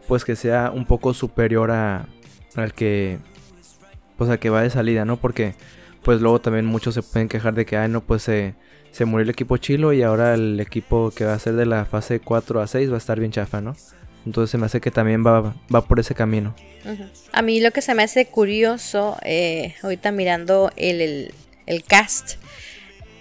pues 0.08 0.24
que 0.24 0.38
sea 0.38 0.72
un 0.72 0.86
poco 0.86 1.14
superior 1.14 1.72
a, 1.72 2.08
al 2.56 2.74
que, 2.74 3.20
pues 4.22 4.30
al 4.30 4.38
que 4.38 4.52
va 4.52 4.62
de 4.62 4.70
salida, 4.70 5.04
¿no? 5.04 5.18
Porque 5.18 5.56
pues 6.04 6.22
luego 6.22 6.40
también 6.40 6.68
muchos 6.68 6.94
se 6.94 7.02
pueden 7.02 7.28
quejar 7.28 7.56
de 7.56 7.66
que, 7.66 7.76
ay, 7.76 7.90
no, 7.90 8.02
pues 8.02 8.22
se, 8.22 8.54
se 8.92 9.06
murió 9.06 9.24
el 9.24 9.32
equipo 9.32 9.58
chilo 9.58 9.94
y 9.94 10.04
ahora 10.04 10.36
el 10.36 10.60
equipo 10.60 11.10
que 11.10 11.26
va 11.26 11.34
a 11.34 11.40
ser 11.40 11.54
de 11.54 11.66
la 11.66 11.86
fase 11.86 12.20
4 12.20 12.62
a 12.62 12.68
6 12.68 12.92
va 12.92 12.94
a 12.94 12.98
estar 13.00 13.20
bien 13.20 13.32
chafa, 13.32 13.62
¿no? 13.62 13.76
Entonces 14.24 14.52
se 14.52 14.60
me 14.60 14.68
hace 14.68 14.80
que 14.80 14.92
también 14.92 15.26
va, 15.26 15.56
va 15.74 15.82
por 15.88 16.00
ese 16.00 16.14
camino. 16.14 16.54
A 17.32 17.42
mí 17.42 17.62
lo 17.62 17.72
que 17.72 17.82
se 17.82 17.96
me 17.96 18.04
hace 18.04 18.28
curioso, 18.28 19.18
eh, 19.24 19.74
ahorita 19.82 20.12
mirando 20.12 20.72
el, 20.76 21.02
el, 21.02 21.34
el 21.66 21.84
cast, 21.84 22.36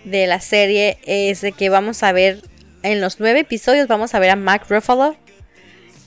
de 0.05 0.27
la 0.27 0.41
serie 0.41 0.99
es 1.07 1.41
de 1.41 1.53
que 1.53 1.71
vamos 1.71 2.03
a 2.03 2.13
ver 2.13 2.43
en 2.83 3.01
los 3.01 3.21
nueve 3.21 3.41
episodios 3.41 3.89
vamos 3.89 4.15
a 4.15 4.19
ver 4.19 4.29
a 4.29 4.37
Mark 4.37 4.67
Ruffalo 4.69 5.17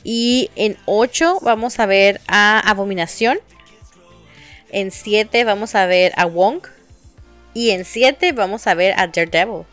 y 0.03 0.51
en 0.55 0.77
ocho 0.85 1.39
vamos 1.41 1.79
a 1.79 1.87
ver 1.87 2.21
a 2.27 2.59
Abominación. 2.59 3.39
En 4.73 4.89
siete 4.89 5.43
vamos 5.43 5.75
a 5.75 5.85
ver 5.85 6.13
a 6.17 6.25
Wong 6.25 6.63
y 7.53 7.69
en 7.69 7.85
siete 7.85 8.31
vamos 8.31 8.65
a 8.65 8.73
ver 8.73 8.93
a 8.99 9.05
Daredevil. 9.05 9.65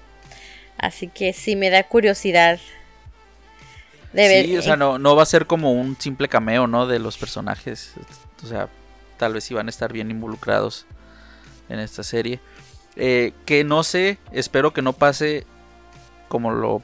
Así 0.76 1.08
que 1.08 1.32
sí 1.32 1.56
me 1.56 1.70
da 1.70 1.84
curiosidad 1.84 2.60
de 4.12 4.28
ver. 4.28 4.44
Sí, 4.44 4.58
o 4.58 4.62
sea, 4.62 4.76
no, 4.76 4.98
no 4.98 5.16
va 5.16 5.22
a 5.22 5.26
ser 5.26 5.46
como 5.46 5.72
un 5.72 5.98
simple 5.98 6.28
cameo, 6.28 6.66
¿no? 6.66 6.86
De 6.86 6.98
los 6.98 7.16
personajes. 7.16 7.94
O 8.44 8.46
sea, 8.46 8.68
tal 9.16 9.32
vez 9.32 9.44
sí 9.44 9.54
van 9.54 9.68
a 9.68 9.70
estar 9.70 9.90
bien 9.90 10.10
involucrados 10.10 10.84
en 11.70 11.78
esta 11.78 12.02
serie. 12.02 12.38
Eh, 12.96 13.32
que 13.46 13.64
no 13.64 13.84
sé, 13.84 14.18
espero 14.32 14.74
que 14.74 14.82
no 14.82 14.92
pase 14.92 15.46
como 16.28 16.50
lo, 16.50 16.82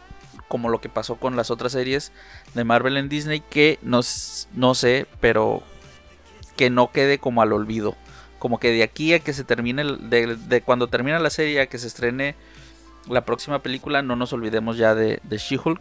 como 0.48 0.70
lo 0.70 0.80
que 0.80 0.88
pasó 0.88 1.16
con 1.16 1.36
las 1.36 1.50
otras 1.50 1.72
series 1.72 2.12
de 2.54 2.64
Marvel 2.64 2.96
en 2.96 3.10
Disney, 3.10 3.40
que 3.40 3.78
no, 3.82 4.00
no 4.54 4.74
sé, 4.74 5.06
pero 5.20 5.62
que 6.56 6.70
no 6.70 6.90
quede 6.92 7.18
como 7.18 7.42
al 7.42 7.52
olvido. 7.52 7.94
Como 8.46 8.60
que 8.60 8.70
de 8.70 8.84
aquí 8.84 9.12
a 9.12 9.18
que 9.18 9.32
se 9.32 9.42
termine, 9.42 9.82
de, 9.82 10.62
cuando 10.64 10.86
termina 10.86 11.18
la 11.18 11.30
serie 11.30 11.62
a 11.62 11.66
que 11.66 11.78
se 11.78 11.88
estrene 11.88 12.36
la 13.10 13.24
próxima 13.24 13.60
película, 13.60 14.02
no 14.02 14.14
nos 14.14 14.32
olvidemos 14.32 14.76
ya 14.76 14.94
de, 14.94 15.18
de 15.24 15.36
She-Hulk. 15.36 15.80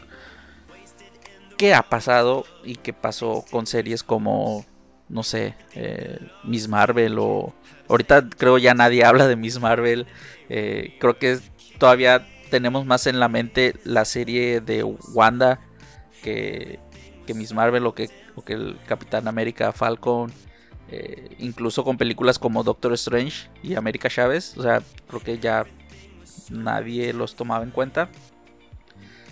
¿Qué 1.60 1.76
ha 1.76 1.84
pasado 1.84 2.44
y 2.64 2.78
qué 2.78 2.92
pasó 2.92 3.46
con 3.52 3.68
series 3.68 4.02
como, 4.02 4.66
no 5.10 5.22
sé, 5.22 5.54
eh, 5.76 6.18
Miss 6.44 6.68
Marvel 6.68 7.20
o 7.20 7.54
Ahorita 7.88 8.28
creo 8.36 8.58
ya 8.58 8.74
nadie 8.74 9.06
habla 9.06 9.28
de 9.28 9.36
Miss 9.36 9.60
Marvel. 9.60 10.08
Eh, 10.50 10.98
creo 11.00 11.20
que 11.20 11.38
todavía 11.78 12.28
tenemos 12.50 12.88
más 12.88 13.06
en 13.06 13.20
la 13.20 13.30
mente 13.30 13.76
la 13.84 14.06
serie 14.06 14.60
de 14.60 14.84
Wanda 14.84 15.60
que, 16.24 16.80
que 17.28 17.36
Miss 17.36 17.54
Marvel 17.54 17.86
o 17.86 17.94
que, 17.94 18.10
que 18.44 18.54
el 18.54 18.80
Capitán 18.88 19.28
América 19.28 19.72
Falcon. 19.72 20.32
Eh, 20.96 21.36
incluso 21.40 21.84
con 21.84 21.98
películas 21.98 22.40
como 22.40 22.64
Doctor 22.64 22.94
Strange 22.94 23.50
y 23.62 23.76
América 23.76 24.10
Chávez. 24.10 24.58
O 24.58 24.64
sea, 24.64 24.82
creo 25.08 25.22
que 25.22 25.40
ya 25.40 25.66
nadie 26.50 27.12
los 27.12 27.36
tomaba 27.36 27.64
en 27.64 27.72
cuenta. 27.72 28.10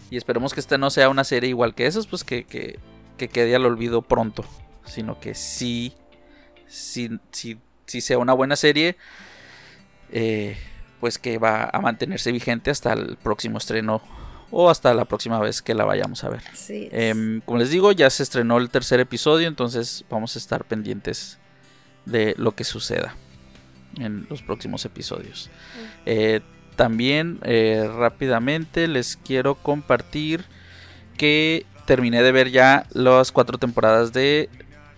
Y 0.09 0.17
esperemos 0.17 0.53
que 0.53 0.59
esta 0.59 0.77
no 0.77 0.89
sea 0.89 1.09
una 1.09 1.23
serie 1.23 1.49
igual 1.49 1.73
que 1.73 1.87
esas, 1.87 2.05
pues 2.05 2.23
que, 2.23 2.43
que, 2.43 2.79
que 3.17 3.29
quede 3.29 3.55
al 3.55 3.65
olvido 3.65 4.01
pronto. 4.01 4.43
Sino 4.85 5.19
que 5.19 5.35
sí, 5.35 5.93
sí, 6.67 7.09
sí, 7.31 7.57
sí 7.85 8.01
sea 8.01 8.17
una 8.17 8.33
buena 8.33 8.57
serie. 8.57 8.97
Eh, 10.11 10.57
pues 10.99 11.17
que 11.17 11.37
va 11.37 11.69
a 11.71 11.79
mantenerse 11.79 12.31
vigente 12.31 12.71
hasta 12.71 12.93
el 12.93 13.17
próximo 13.17 13.57
estreno 13.57 14.01
o 14.51 14.69
hasta 14.69 14.93
la 14.93 15.05
próxima 15.05 15.39
vez 15.39 15.61
que 15.61 15.73
la 15.73 15.85
vayamos 15.85 16.23
a 16.23 16.29
ver. 16.29 16.43
Em, 16.69 17.41
como 17.41 17.57
les 17.57 17.71
digo, 17.71 17.91
ya 17.91 18.09
se 18.09 18.23
estrenó 18.23 18.57
el 18.57 18.69
tercer 18.69 18.99
episodio, 18.99 19.47
entonces 19.47 20.05
vamos 20.09 20.35
a 20.35 20.39
estar 20.39 20.65
pendientes 20.65 21.39
de 22.05 22.35
lo 22.37 22.53
que 22.53 22.63
suceda 22.63 23.15
en 23.97 24.25
los 24.29 24.41
próximos 24.41 24.85
episodios. 24.85 25.49
Eh, 26.05 26.41
también 26.75 27.39
eh, 27.43 27.89
rápidamente 27.95 28.87
les 28.87 29.17
quiero 29.17 29.55
compartir 29.55 30.45
que 31.17 31.65
terminé 31.85 32.23
de 32.23 32.31
ver 32.31 32.49
ya 32.49 32.87
las 32.91 33.31
cuatro 33.31 33.57
temporadas 33.57 34.13
de 34.13 34.49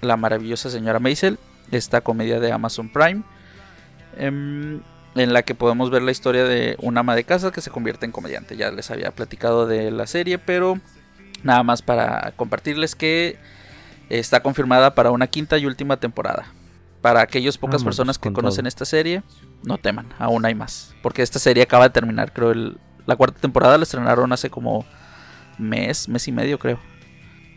La 0.01 0.17
maravillosa 0.17 0.69
señora 0.69 0.99
Maisel, 0.99 1.39
esta 1.71 2.01
comedia 2.01 2.39
de 2.39 2.51
Amazon 2.51 2.89
Prime. 2.89 3.23
Em, 4.17 4.81
en 5.15 5.33
la 5.33 5.43
que 5.43 5.55
podemos 5.55 5.89
ver 5.89 6.01
la 6.01 6.11
historia 6.11 6.43
de 6.43 6.75
una 6.79 6.99
ama 6.99 7.15
de 7.15 7.23
casa 7.23 7.51
que 7.51 7.61
se 7.61 7.71
convierte 7.71 8.05
en 8.05 8.11
comediante. 8.11 8.57
Ya 8.57 8.69
les 8.71 8.91
había 8.91 9.11
platicado 9.11 9.65
de 9.65 9.89
la 9.91 10.07
serie, 10.07 10.37
pero 10.37 10.79
nada 11.43 11.63
más 11.63 11.81
para 11.81 12.33
compartirles 12.35 12.95
que 12.95 13.37
está 14.09 14.41
confirmada 14.41 14.93
para 14.93 15.11
una 15.11 15.27
quinta 15.27 15.57
y 15.57 15.65
última 15.65 15.97
temporada. 15.97 16.47
Para 17.05 17.21
aquellas 17.21 17.57
pocas 17.57 17.83
personas 17.83 18.17
que 18.17 18.23
con 18.23 18.33
conocen 18.33 18.63
todo. 18.63 18.67
esta 18.69 18.85
serie, 18.85 19.21
no 19.63 19.77
teman, 19.77 20.07
aún 20.17 20.43
hay 20.45 20.55
más. 20.55 20.95
Porque 21.03 21.21
esta 21.21 21.37
serie 21.37 21.61
acaba 21.63 21.83
de 21.83 21.91
terminar, 21.91 22.33
creo, 22.33 22.51
el- 22.51 22.77
la 23.05 23.15
cuarta 23.15 23.39
temporada 23.39 23.77
la 23.77 23.83
estrenaron 23.83 24.33
hace 24.33 24.49
como 24.49 24.85
mes, 25.59 26.09
mes 26.09 26.27
y 26.27 26.31
medio, 26.31 26.57
creo. 26.57 26.79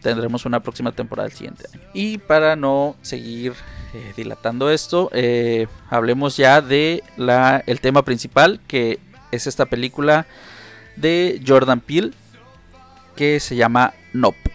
Tendremos 0.02 0.44
una 0.44 0.60
próxima 0.60 0.92
temporada 0.92 1.26
el 1.28 1.32
siguiente 1.34 1.64
año. 1.72 1.82
Y 1.94 2.18
para 2.18 2.56
no 2.56 2.94
seguir 3.02 3.54
eh, 3.94 4.12
dilatando 4.16 4.70
esto, 4.70 5.08
eh, 5.14 5.66
hablemos 5.88 6.36
ya 6.36 6.60
de 6.60 7.02
la, 7.16 7.64
el 7.66 7.80
tema 7.80 8.04
principal, 8.04 8.60
que 8.68 8.98
es 9.32 9.46
esta 9.46 9.64
película 9.64 10.26
de 10.96 11.40
Jordan 11.46 11.80
Peele, 11.80 12.12
que 13.16 13.40
se 13.40 13.56
llama 13.56 13.94
Nope. 14.12 14.52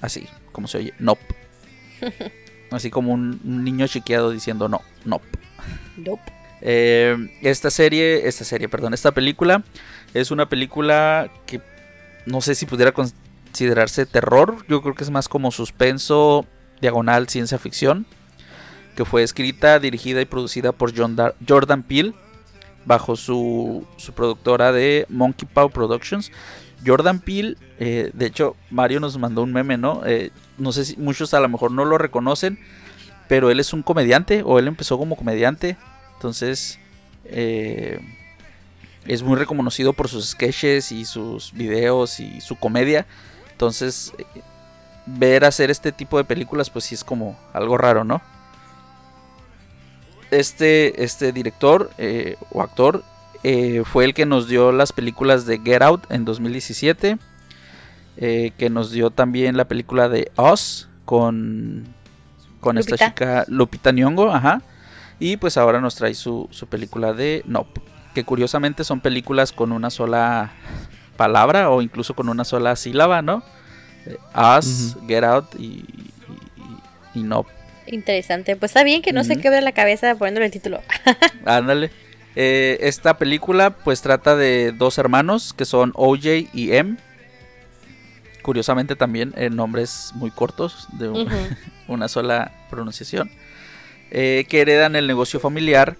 Así, 0.00 0.26
como 0.50 0.66
se 0.66 0.78
oye, 0.78 0.94
Nope. 0.98 1.22
Así 2.72 2.90
como 2.90 3.12
un, 3.12 3.40
un 3.44 3.64
niño 3.64 3.86
chiqueado 3.86 4.30
diciendo 4.30 4.68
no, 4.68 4.80
Nope. 5.04 5.26
Nope. 5.96 6.32
Eh, 6.60 7.16
esta 7.42 7.70
serie, 7.70 8.28
esta 8.28 8.44
serie, 8.44 8.68
perdón, 8.68 8.94
esta 8.94 9.10
película 9.12 9.62
es 10.14 10.30
una 10.30 10.48
película 10.48 11.28
que 11.46 11.60
no 12.24 12.40
sé 12.40 12.54
si 12.54 12.66
pudiera 12.66 12.92
considerarse 12.92 14.06
terror. 14.06 14.64
Yo 14.68 14.80
creo 14.82 14.94
que 14.94 15.02
es 15.04 15.10
más 15.10 15.28
como 15.28 15.50
suspenso, 15.50 16.46
diagonal, 16.80 17.28
ciencia 17.28 17.58
ficción. 17.58 18.06
Que 18.96 19.04
fue 19.04 19.22
escrita, 19.22 19.78
dirigida 19.78 20.20
y 20.20 20.26
producida 20.26 20.72
por 20.72 20.96
John 20.96 21.16
Dar- 21.16 21.34
Jordan 21.48 21.82
Peele 21.82 22.12
bajo 22.84 23.16
su, 23.16 23.86
su 23.96 24.12
productora 24.12 24.70
de 24.72 25.06
Monkey 25.08 25.48
Paw 25.52 25.70
Productions. 25.70 26.30
Jordan 26.84 27.20
Peele, 27.20 27.56
eh, 27.78 28.10
de 28.12 28.26
hecho, 28.26 28.56
Mario 28.70 29.00
nos 29.00 29.16
mandó 29.18 29.42
un 29.42 29.52
meme, 29.52 29.76
¿no? 29.76 30.02
Eh, 30.06 30.30
no 30.58 30.72
sé 30.72 30.84
si 30.84 30.96
muchos 30.96 31.34
a 31.34 31.40
lo 31.40 31.48
mejor 31.48 31.70
no 31.70 31.84
lo 31.84 31.98
reconocen, 31.98 32.58
pero 33.28 33.50
él 33.50 33.60
es 33.60 33.72
un 33.72 33.82
comediante 33.82 34.42
o 34.44 34.58
él 34.58 34.68
empezó 34.68 34.98
como 34.98 35.16
comediante. 35.16 35.76
Entonces, 36.16 36.78
eh, 37.24 38.00
es 39.06 39.22
muy 39.22 39.36
reconocido 39.36 39.92
por 39.92 40.08
sus 40.08 40.30
sketches 40.30 40.92
y 40.92 41.04
sus 41.04 41.52
videos 41.52 42.20
y 42.20 42.40
su 42.40 42.56
comedia. 42.56 43.06
Entonces, 43.50 44.12
eh, 44.18 44.24
ver 45.06 45.44
hacer 45.44 45.70
este 45.70 45.92
tipo 45.92 46.18
de 46.18 46.24
películas, 46.24 46.70
pues 46.70 46.84
sí 46.84 46.94
es 46.94 47.04
como 47.04 47.38
algo 47.52 47.76
raro, 47.78 48.04
¿no? 48.04 48.22
Este, 50.30 51.02
este 51.02 51.32
director 51.32 51.90
eh, 51.98 52.36
o 52.50 52.62
actor 52.62 53.04
eh, 53.42 53.82
fue 53.84 54.04
el 54.04 54.14
que 54.14 54.26
nos 54.26 54.48
dio 54.48 54.72
las 54.72 54.92
películas 54.92 55.46
de 55.46 55.58
Get 55.58 55.82
Out 55.82 56.10
en 56.10 56.24
2017. 56.24 57.18
eh, 58.18 58.52
que 58.58 58.68
nos 58.70 58.90
dio 58.92 59.10
también 59.10 59.56
la 59.56 59.66
película 59.66 60.08
de 60.08 60.30
Us 60.36 60.88
con, 61.04 61.84
con 62.60 62.76
esta 62.78 62.96
chica 62.96 63.44
Lupita 63.48 63.90
Nyong'o, 63.90 64.30
ajá. 64.32 64.62
Y 65.18 65.36
pues 65.38 65.56
ahora 65.56 65.80
nos 65.80 65.94
trae 65.94 66.14
su, 66.14 66.48
su 66.50 66.66
película 66.66 67.12
de 67.14 67.42
Nope. 67.46 67.80
Que 68.14 68.24
curiosamente 68.24 68.84
son 68.84 69.00
películas 69.00 69.52
con 69.52 69.72
una 69.72 69.88
sola 69.90 70.52
palabra 71.16 71.70
o 71.70 71.80
incluso 71.80 72.14
con 72.14 72.28
una 72.28 72.44
sola 72.44 72.76
sílaba, 72.76 73.22
¿no? 73.22 73.42
Eh, 74.06 74.18
Us, 74.58 74.96
Get 75.08 75.24
Out 75.24 75.54
y, 75.58 75.84
y, 77.14 77.22
Nope. 77.22 77.50
Interesante. 77.86 78.56
Pues 78.56 78.70
está 78.70 78.84
bien 78.84 79.00
que 79.00 79.12
no 79.12 79.24
se 79.24 79.36
quebre 79.38 79.60
la 79.62 79.72
cabeza 79.72 80.14
poniéndole 80.16 80.46
el 80.46 80.52
título. 80.52 80.80
Ándale. 81.46 81.90
Eh, 82.34 82.78
esta 82.80 83.18
película 83.18 83.70
pues 83.70 84.00
trata 84.02 84.36
de 84.36 84.72
dos 84.72 84.96
hermanos 84.98 85.52
que 85.52 85.64
son 85.64 85.92
OJ 85.94 86.48
y 86.54 86.72
M. 86.72 86.96
Curiosamente 88.42 88.96
también 88.96 89.32
en 89.36 89.54
nombres 89.54 90.12
muy 90.14 90.30
cortos 90.30 90.88
de 90.92 91.08
un- 91.08 91.28
una 91.88 92.08
sola 92.08 92.52
pronunciación. 92.70 93.30
eh, 94.14 94.44
que 94.48 94.60
heredan 94.60 94.94
el 94.96 95.06
negocio 95.06 95.40
familiar 95.40 95.96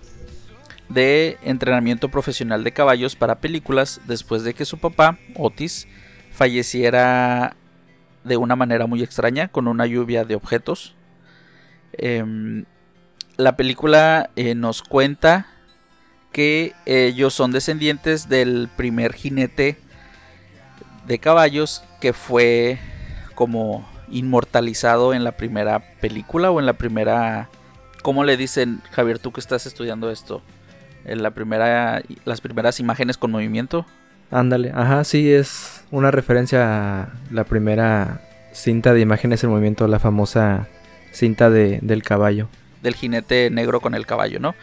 de 0.91 1.39
entrenamiento 1.45 2.11
profesional 2.11 2.63
de 2.63 2.73
caballos 2.73 3.17
para 3.17 3.37
películas 3.41 4.03
después 4.07 4.43
de 4.45 4.53
que 4.53 4.67
su 4.67 4.77
papá, 4.77 5.17
Otis, 5.35 5.89
falleciera 6.31 7.57
de 8.25 8.37
una 8.37 8.55
manera 8.55 8.87
muy 8.87 9.03
extraña 9.03 9.49
con 9.49 9.67
una 9.67 9.87
lluvia 9.87 10.25
de 10.27 10.35
objetos. 10.35 10.95
Em, 11.95 12.67
la 13.39 13.57
película 13.57 14.29
eh, 14.37 14.55
nos 14.55 14.83
cuenta 14.83 15.47
que 16.33 16.75
ellos 16.87 17.35
son 17.35 17.53
descendientes 17.53 18.29
del 18.29 18.69
primer 18.77 19.13
jinete 19.13 19.79
de 21.07 21.19
caballos 21.19 21.85
que 22.01 22.13
fue 22.13 22.79
como 23.35 23.89
inmortalizado 24.11 25.15
en 25.15 25.25
la 25.25 25.33
primera 25.33 25.81
película 26.01 26.51
o 26.51 26.61
en 26.61 26.67
la 26.67 26.75
primera 26.75 27.49
¿Cómo 28.03 28.25
le 28.25 28.37
dicen, 28.37 28.83
Javier, 28.91 29.21
tú 29.21 29.33
que 29.33 29.41
estás 29.41 29.65
estudiando 29.65 30.11
esto? 30.11 30.43
En 31.05 31.23
la 31.23 31.31
primera 31.31 32.03
las 32.25 32.41
primeras 32.41 32.81
imágenes 32.81 33.17
con 33.17 33.31
movimiento. 33.31 33.87
Ándale, 34.31 34.73
ajá, 34.75 35.05
sí, 35.05 35.33
es 35.33 35.85
una 35.93 36.11
referencia 36.11 37.03
a 37.03 37.09
la 37.31 37.45
primera 37.45 38.21
cinta 38.53 38.93
de 38.93 39.01
imágenes 39.01 39.45
en 39.45 39.51
movimiento, 39.51 39.87
la 39.87 40.01
famosa 40.01 40.69
cinta 41.13 41.49
de, 41.49 41.79
del 41.83 42.03
caballo. 42.03 42.49
del 42.83 42.95
jinete 42.95 43.51
negro 43.51 43.81
con 43.81 43.95
el 43.95 44.07
caballo, 44.07 44.41
¿no? 44.41 44.57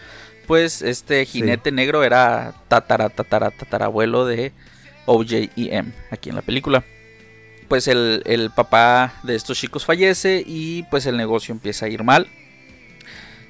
Pues 0.50 0.82
este 0.82 1.26
jinete 1.28 1.72
negro 1.72 2.04
era 2.04 2.56
tatara, 2.68 3.10
tatara, 3.10 3.52
tatarabuelo 3.52 4.26
de 4.26 4.52
OJ 5.06 5.52
y 5.56 5.70
M 5.70 5.94
aquí 6.10 6.30
en 6.30 6.36
la 6.36 6.42
película. 6.42 6.84
Pues 7.68 7.88
el, 7.88 8.24
el 8.26 8.50
papá 8.50 9.14
de 9.22 9.36
estos 9.36 9.60
chicos 9.60 9.86
fallece 9.86 10.44
y 10.44 10.82
pues 10.90 11.06
el 11.06 11.18
negocio 11.18 11.52
empieza 11.54 11.86
a 11.86 11.90
ir 11.90 12.04
mal. 12.04 12.26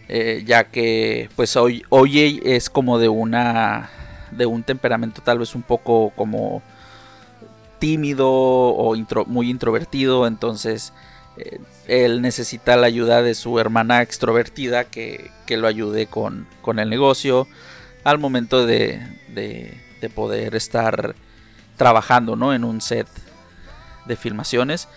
Eh, 0.10 0.44
ya 0.46 0.66
que 0.66 1.30
pues 1.38 1.56
OJ 1.56 2.42
es 2.44 2.70
como 2.70 3.00
de 3.00 3.08
una 3.08 3.90
de 4.32 4.46
un 4.46 4.64
temperamento 4.64 5.22
tal 5.22 5.40
vez 5.40 5.56
un 5.56 5.62
poco 5.64 6.12
como 6.18 6.62
tímido 7.80 8.30
o 8.30 8.96
intro- 8.98 9.26
muy 9.26 9.50
introvertido 9.50 10.28
entonces 10.28 10.92
eh, 11.38 11.60
él 11.90 12.22
necesita 12.22 12.78
la 12.78 12.88
ayuda 12.88 13.22
de 13.22 13.34
su 13.36 13.60
hermana 13.60 14.02
extrovertida 14.02 14.84
que, 14.86 15.32
que 15.46 15.58
lo 15.58 15.68
ayude 15.68 16.06
con, 16.08 16.48
con 16.62 16.80
el 16.80 16.90
negocio 16.90 17.48
al 18.04 18.20
momento 18.20 18.66
de, 18.66 19.02
de- 19.30 19.80
de 20.02 20.10
poder 20.10 20.56
estar 20.56 21.16
trabajando 21.76 22.36
¿no? 22.38 22.54
en 22.54 22.64
un 22.64 22.80
set 22.80 23.08
de 24.06 24.16
filmaciones. 24.16 24.88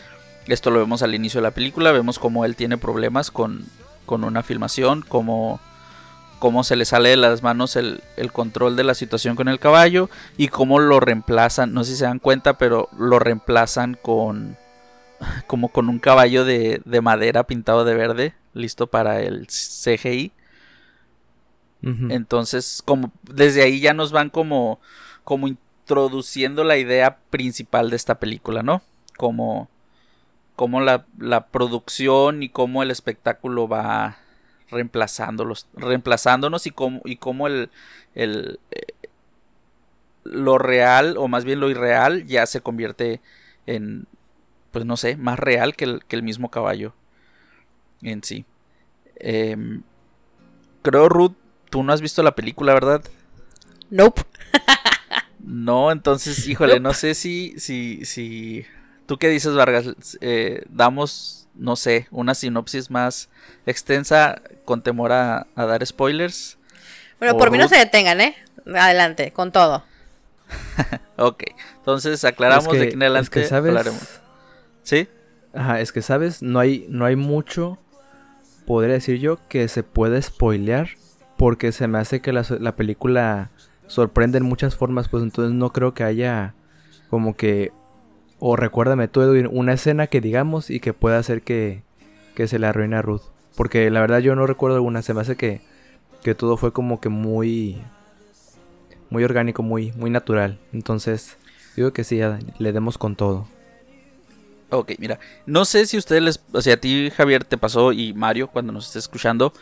Esto 0.46 0.70
lo 0.70 0.78
vemos 0.80 1.02
al 1.02 1.14
inicio 1.14 1.40
de 1.40 1.48
la 1.48 1.50
película, 1.52 1.92
vemos 1.92 2.18
cómo 2.18 2.44
él 2.44 2.54
tiene 2.56 2.76
problemas 2.78 3.30
con, 3.30 3.64
con 4.06 4.22
una 4.24 4.42
filmación, 4.42 5.04
cómo, 5.06 5.60
cómo 6.38 6.62
se 6.64 6.76
le 6.76 6.84
sale 6.84 7.08
de 7.10 7.16
las 7.16 7.42
manos 7.42 7.76
el, 7.76 8.02
el 8.16 8.32
control 8.32 8.76
de 8.76 8.84
la 8.84 8.94
situación 8.94 9.34
con 9.36 9.48
el 9.48 9.58
caballo 9.60 10.08
y 10.36 10.48
cómo 10.48 10.78
lo 10.78 11.00
reemplazan, 11.00 11.72
no 11.72 11.84
sé 11.84 11.92
si 11.92 11.96
se 11.98 12.04
dan 12.04 12.18
cuenta, 12.18 12.58
pero 12.58 12.88
lo 12.98 13.18
reemplazan 13.18 13.96
con 14.00 14.56
como 15.46 15.68
con 15.68 15.88
un 15.88 15.98
caballo 15.98 16.44
de, 16.44 16.82
de 16.84 17.00
madera 17.00 17.44
pintado 17.44 17.84
de 17.84 17.94
verde, 17.94 18.34
listo 18.54 18.86
para 18.86 19.20
el 19.22 19.46
CGI. 19.46 20.32
Entonces, 22.10 22.80
como 22.84 23.10
desde 23.24 23.64
ahí 23.64 23.80
ya 23.80 23.92
nos 23.92 24.12
van 24.12 24.30
como, 24.30 24.78
como 25.24 25.48
introduciendo 25.48 26.62
la 26.62 26.76
idea 26.76 27.18
principal 27.30 27.90
de 27.90 27.96
esta 27.96 28.20
película, 28.20 28.62
¿no? 28.62 28.82
Como, 29.16 29.68
como 30.54 30.80
la, 30.80 31.06
la 31.18 31.48
producción 31.48 32.44
y 32.44 32.50
cómo 32.50 32.84
el 32.84 32.92
espectáculo 32.92 33.66
va, 33.66 34.16
reemplazándolos, 34.72 35.68
reemplazándonos 35.74 36.66
y 36.66 36.70
cómo, 36.70 37.00
y 37.04 37.16
cómo 37.16 37.46
el, 37.46 37.70
el 38.14 38.58
eh, 38.70 39.08
lo 40.24 40.58
real 40.58 41.16
o 41.18 41.28
más 41.28 41.44
bien 41.44 41.60
lo 41.60 41.70
irreal 41.70 42.26
ya 42.26 42.46
se 42.46 42.60
convierte 42.60 43.20
en, 43.66 44.06
pues 44.72 44.84
no 44.84 44.96
sé, 44.96 45.16
más 45.16 45.38
real 45.38 45.76
que 45.76 45.84
el, 45.84 46.04
que 46.06 46.16
el 46.16 46.22
mismo 46.24 46.50
caballo 46.50 46.94
en 48.02 48.24
sí. 48.24 48.44
Em, 49.16 49.82
creo, 50.82 51.08
Ruth, 51.08 51.34
tú 51.70 51.82
no 51.84 51.92
has 51.92 52.00
visto 52.00 52.22
la 52.24 52.34
película, 52.34 52.74
¿verdad? 52.74 53.02
Nope. 53.90 54.22
No, 55.44 55.90
entonces, 55.90 56.46
híjole, 56.46 56.78
no 56.78 56.94
sé 56.94 57.14
si, 57.14 57.54
si, 57.58 58.04
si... 58.04 58.64
¿Tú 59.06 59.18
qué 59.18 59.28
dices, 59.28 59.54
Vargas? 59.54 60.16
Eh, 60.20 60.62
damos, 60.68 61.48
no 61.56 61.74
sé, 61.74 62.06
una 62.12 62.36
sinopsis 62.36 62.92
más 62.92 63.28
extensa 63.66 64.40
con 64.64 64.82
temor 64.82 65.10
a, 65.10 65.48
a 65.56 65.66
dar 65.66 65.84
spoilers. 65.84 66.58
Bueno, 67.18 67.36
por 67.36 67.50
mí 67.50 67.58
no 67.58 67.66
se 67.66 67.76
detengan, 67.76 68.20
¿eh? 68.20 68.36
Adelante, 68.72 69.32
con 69.32 69.50
todo. 69.50 69.84
Ok, 71.16 71.42
entonces 71.78 72.24
aclaramos 72.24 72.66
Es 72.66 72.70
que- 72.72 72.78
de 72.78 72.84
aquí 72.84 72.94
en 72.94 73.02
adelante 73.02 73.40
es 73.40 73.44
que, 73.44 73.48
¿sabes? 73.48 73.68
hablaremos. 73.70 74.02
¿Sí? 74.82 75.08
Ajá, 75.54 75.80
es 75.80 75.92
que 75.92 76.02
sabes, 76.02 76.42
no 76.42 76.58
hay, 76.58 76.86
no 76.88 77.04
hay 77.04 77.16
mucho, 77.16 77.78
podría 78.66 78.94
decir 78.94 79.18
yo, 79.18 79.38
que 79.48 79.68
se 79.68 79.82
puede 79.82 80.20
spoilear. 80.20 80.88
Porque 81.36 81.72
se 81.72 81.88
me 81.88 81.98
hace 81.98 82.20
que 82.20 82.32
la, 82.32 82.44
la 82.60 82.76
película 82.76 83.50
sorprende 83.88 84.38
en 84.38 84.44
muchas 84.44 84.76
formas. 84.76 85.08
Pues 85.08 85.24
entonces 85.24 85.52
no 85.52 85.72
creo 85.72 85.92
que 85.92 86.04
haya 86.04 86.54
como 87.10 87.36
que. 87.36 87.72
O 88.38 88.56
recuérdame 88.56 89.08
tú, 89.08 89.22
Edwin, 89.22 89.48
una 89.50 89.72
escena 89.72 90.06
que 90.06 90.20
digamos 90.20 90.70
y 90.70 90.78
que 90.78 90.92
pueda 90.92 91.18
hacer 91.18 91.42
que, 91.42 91.82
que 92.34 92.46
se 92.46 92.58
le 92.58 92.66
arruine 92.66 92.96
a 92.96 93.02
Ruth. 93.02 93.22
Porque 93.56 93.90
la 93.90 94.00
verdad 94.00 94.18
yo 94.20 94.36
no 94.36 94.46
recuerdo 94.46 94.76
alguna. 94.76 95.02
Se 95.02 95.14
me 95.14 95.20
hace 95.20 95.36
que, 95.36 95.62
que 96.22 96.34
todo 96.34 96.56
fue 96.56 96.72
como 96.72 97.00
que 97.00 97.08
muy. 97.08 97.82
Muy 99.10 99.24
orgánico, 99.24 99.62
muy, 99.62 99.92
muy 99.92 100.10
natural. 100.10 100.58
Entonces, 100.72 101.38
digo 101.76 101.92
que 101.92 102.04
sí, 102.04 102.20
le 102.58 102.72
demos 102.72 102.98
con 102.98 103.16
todo. 103.16 103.48
Ok, 104.72 104.92
mira, 104.98 105.18
no 105.46 105.64
sé 105.66 105.84
si 105.86 105.98
ustedes 105.98 106.22
les, 106.22 106.40
o 106.52 106.62
sea, 106.62 106.74
a 106.74 106.76
ti 106.78 107.10
Javier 107.14 107.44
te 107.44 107.58
pasó 107.58 107.92
y 107.92 108.14
Mario 108.14 108.48
cuando 108.48 108.72
nos 108.72 108.86
esté 108.86 108.98
escuchando, 108.98 109.52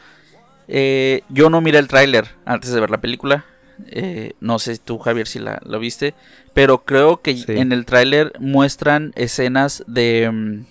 eh, 0.69 1.23
yo 1.29 1.51
no 1.51 1.61
miré 1.61 1.79
el 1.81 1.89
tráiler 1.89 2.29
antes 2.45 2.71
de 2.73 2.81
ver 2.81 2.91
la 2.91 3.01
película, 3.01 3.45
eh, 3.89 4.35
no 4.41 4.59
sé 4.61 4.79
tú 4.79 4.99
Javier 4.99 5.27
si 5.27 5.41
la, 5.41 5.61
lo 5.65 5.81
viste, 5.81 6.15
pero 6.55 6.85
creo 6.85 7.21
que 7.23 7.37
Sí. 7.37 7.45
en 7.49 7.73
el 7.73 7.87
tráiler 7.87 8.33
muestran 8.39 9.13
escenas 9.17 9.83
de 9.89 10.31
mm, 10.31 10.65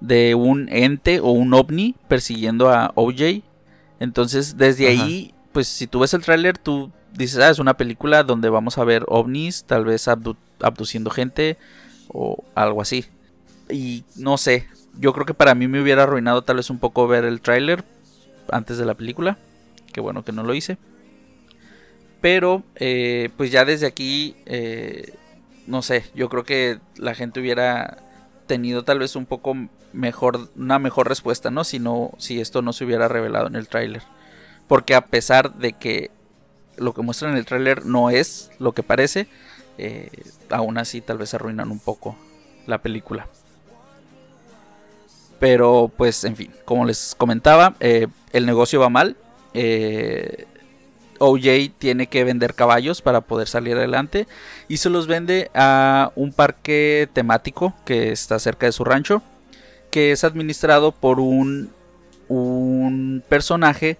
de 0.00 0.34
un 0.34 0.68
ente 0.70 1.20
o 1.20 1.30
un 1.30 1.52
ovni 1.54 1.94
persiguiendo 2.08 2.70
a 2.70 2.92
OJ, 2.94 3.42
entonces 4.00 4.56
desde 4.56 4.92
Ajá. 4.92 5.04
ahí, 5.04 5.34
pues 5.52 5.68
si 5.68 5.86
tú 5.86 6.00
ves 6.00 6.14
el 6.14 6.22
tráiler 6.22 6.56
tú 6.58 6.90
dices, 7.12 7.38
ah, 7.40 7.50
es 7.50 7.58
una 7.58 7.74
película 7.76 8.22
donde 8.22 8.48
vamos 8.48 8.78
a 8.78 8.84
ver 8.84 9.04
ovnis, 9.08 9.64
tal 9.64 9.84
vez 9.84 10.08
abdu- 10.08 10.36
abduciendo 10.60 11.10
gente 11.10 11.58
o 12.12 12.44
algo 12.54 12.82
así. 12.82 13.06
Y 13.68 14.04
no 14.16 14.36
sé, 14.36 14.66
yo 14.98 15.12
creo 15.12 15.26
que 15.26 15.34
para 15.34 15.54
mí 15.54 15.68
me 15.68 15.80
hubiera 15.80 16.02
arruinado 16.02 16.42
tal 16.42 16.56
vez 16.56 16.70
un 16.70 16.78
poco 16.78 17.06
ver 17.06 17.24
el 17.24 17.40
tráiler 17.40 17.84
antes 18.50 18.78
de 18.78 18.84
la 18.84 18.94
película. 18.94 19.38
Qué 19.92 20.00
bueno 20.00 20.24
que 20.24 20.32
no 20.32 20.42
lo 20.42 20.54
hice. 20.54 20.78
Pero, 22.20 22.62
eh, 22.76 23.30
pues 23.36 23.50
ya 23.50 23.64
desde 23.64 23.86
aquí, 23.86 24.36
eh, 24.46 25.14
no 25.66 25.82
sé, 25.82 26.04
yo 26.14 26.28
creo 26.28 26.44
que 26.44 26.78
la 26.96 27.14
gente 27.14 27.40
hubiera 27.40 27.98
tenido 28.46 28.84
tal 28.84 28.98
vez 28.98 29.16
un 29.16 29.26
poco 29.26 29.54
mejor, 29.92 30.50
una 30.56 30.78
mejor 30.78 31.08
respuesta, 31.08 31.50
¿no? 31.50 31.64
Si, 31.64 31.78
no, 31.78 32.12
si 32.18 32.40
esto 32.40 32.62
no 32.62 32.72
se 32.72 32.84
hubiera 32.84 33.08
revelado 33.08 33.46
en 33.46 33.56
el 33.56 33.68
tráiler. 33.68 34.02
Porque 34.68 34.94
a 34.94 35.06
pesar 35.06 35.54
de 35.54 35.72
que 35.72 36.10
lo 36.76 36.92
que 36.92 37.02
muestra 37.02 37.30
en 37.30 37.36
el 37.36 37.46
tráiler 37.46 37.86
no 37.86 38.10
es 38.10 38.50
lo 38.58 38.72
que 38.72 38.82
parece, 38.82 39.28
eh, 39.82 40.10
aún 40.50 40.76
así 40.76 41.00
tal 41.00 41.16
vez 41.16 41.32
arruinan 41.32 41.70
un 41.70 41.78
poco 41.78 42.14
la 42.66 42.82
película. 42.82 43.26
Pero 45.38 45.90
pues 45.96 46.24
en 46.24 46.36
fin, 46.36 46.52
como 46.66 46.84
les 46.84 47.14
comentaba, 47.16 47.74
eh, 47.80 48.06
el 48.34 48.44
negocio 48.44 48.78
va 48.78 48.90
mal. 48.90 49.16
Eh, 49.54 50.44
OJ 51.18 51.72
tiene 51.78 52.08
que 52.08 52.24
vender 52.24 52.54
caballos 52.54 53.00
para 53.00 53.22
poder 53.22 53.48
salir 53.48 53.76
adelante 53.76 54.26
y 54.68 54.76
se 54.78 54.90
los 54.90 55.06
vende 55.06 55.50
a 55.54 56.12
un 56.14 56.32
parque 56.32 57.08
temático 57.14 57.74
que 57.86 58.12
está 58.12 58.38
cerca 58.38 58.66
de 58.66 58.72
su 58.72 58.84
rancho, 58.84 59.22
que 59.90 60.12
es 60.12 60.24
administrado 60.24 60.92
por 60.92 61.20
un, 61.20 61.70
un 62.28 63.22
personaje 63.28 63.96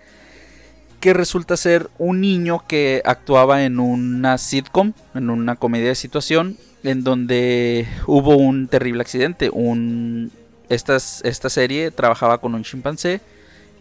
que 1.00 1.14
resulta 1.14 1.56
ser 1.56 1.88
un 1.98 2.20
niño 2.20 2.64
que 2.68 3.02
actuaba 3.04 3.64
en 3.64 3.80
una 3.80 4.36
sitcom, 4.36 4.92
en 5.14 5.30
una 5.30 5.56
comedia 5.56 5.88
de 5.88 5.94
situación, 5.94 6.58
en 6.82 7.02
donde 7.04 7.88
hubo 8.06 8.36
un 8.36 8.68
terrible 8.68 9.00
accidente. 9.00 9.50
Un, 9.50 10.30
esta, 10.68 10.96
esta 10.96 11.48
serie 11.48 11.90
trabajaba 11.90 12.38
con 12.38 12.54
un 12.54 12.64
chimpancé 12.64 13.20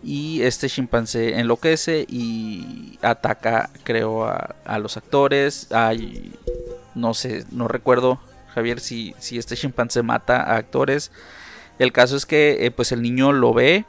y 0.02 0.42
este 0.44 0.70
chimpancé 0.70 1.40
enloquece 1.40 2.06
y 2.08 2.98
ataca, 3.02 3.70
creo, 3.84 4.26
a, 4.26 4.80
los 4.80 4.96
actores. 4.96 5.72
Hay, 5.72 6.32
no 6.96 7.14
sé, 7.14 7.44
no 7.52 7.68
recuerdo, 7.68 8.20
Javier, 8.54 8.80
si, 8.80 9.14
si 9.20 9.38
este 9.38 9.58
chimpancé 9.58 10.04
mata 10.04 10.42
a 10.42 10.56
actores. 10.56 11.12
El 11.80 11.92
caso 11.92 12.16
es 12.16 12.26
que 12.26 12.66
eh, 12.66 12.72
pues 12.72 12.92
el 12.94 13.02
niño 13.02 13.34
lo 13.34 13.54
ve, 13.54 13.86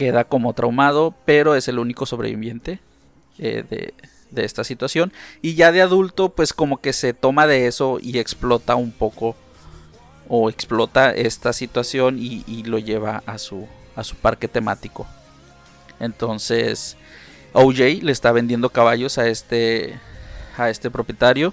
queda 0.00 0.24
como 0.24 0.54
traumado, 0.54 1.14
pero 1.26 1.54
es 1.54 1.68
el 1.68 1.78
único 1.78 2.06
sobreviviente 2.06 2.80
eh, 3.38 3.64
de, 3.68 3.92
de 4.30 4.46
esta 4.46 4.64
situación. 4.64 5.12
Y 5.42 5.56
ya 5.56 5.72
de 5.72 5.82
adulto, 5.82 6.30
pues 6.30 6.54
como 6.54 6.78
que 6.78 6.94
se 6.94 7.12
toma 7.12 7.46
de 7.46 7.66
eso 7.66 7.98
y 8.00 8.18
explota 8.18 8.76
un 8.76 8.92
poco. 8.92 9.36
O 10.26 10.48
explota 10.48 11.12
esta 11.12 11.52
situación 11.52 12.16
y, 12.18 12.62
lo 12.62 12.78
lleva 12.78 13.22
a 13.26 13.36
su, 13.36 13.68
a 13.94 14.02
su 14.02 14.16
parque 14.16 14.48
temático. 14.48 15.06
Entonces, 15.98 16.96
OJ 17.52 18.02
le 18.02 18.12
está 18.12 18.32
vendiendo 18.32 18.70
caballos 18.70 19.18
a 19.18 19.28
este, 19.28 19.98
a 20.56 20.70
este 20.70 20.90
propietario. 20.90 21.52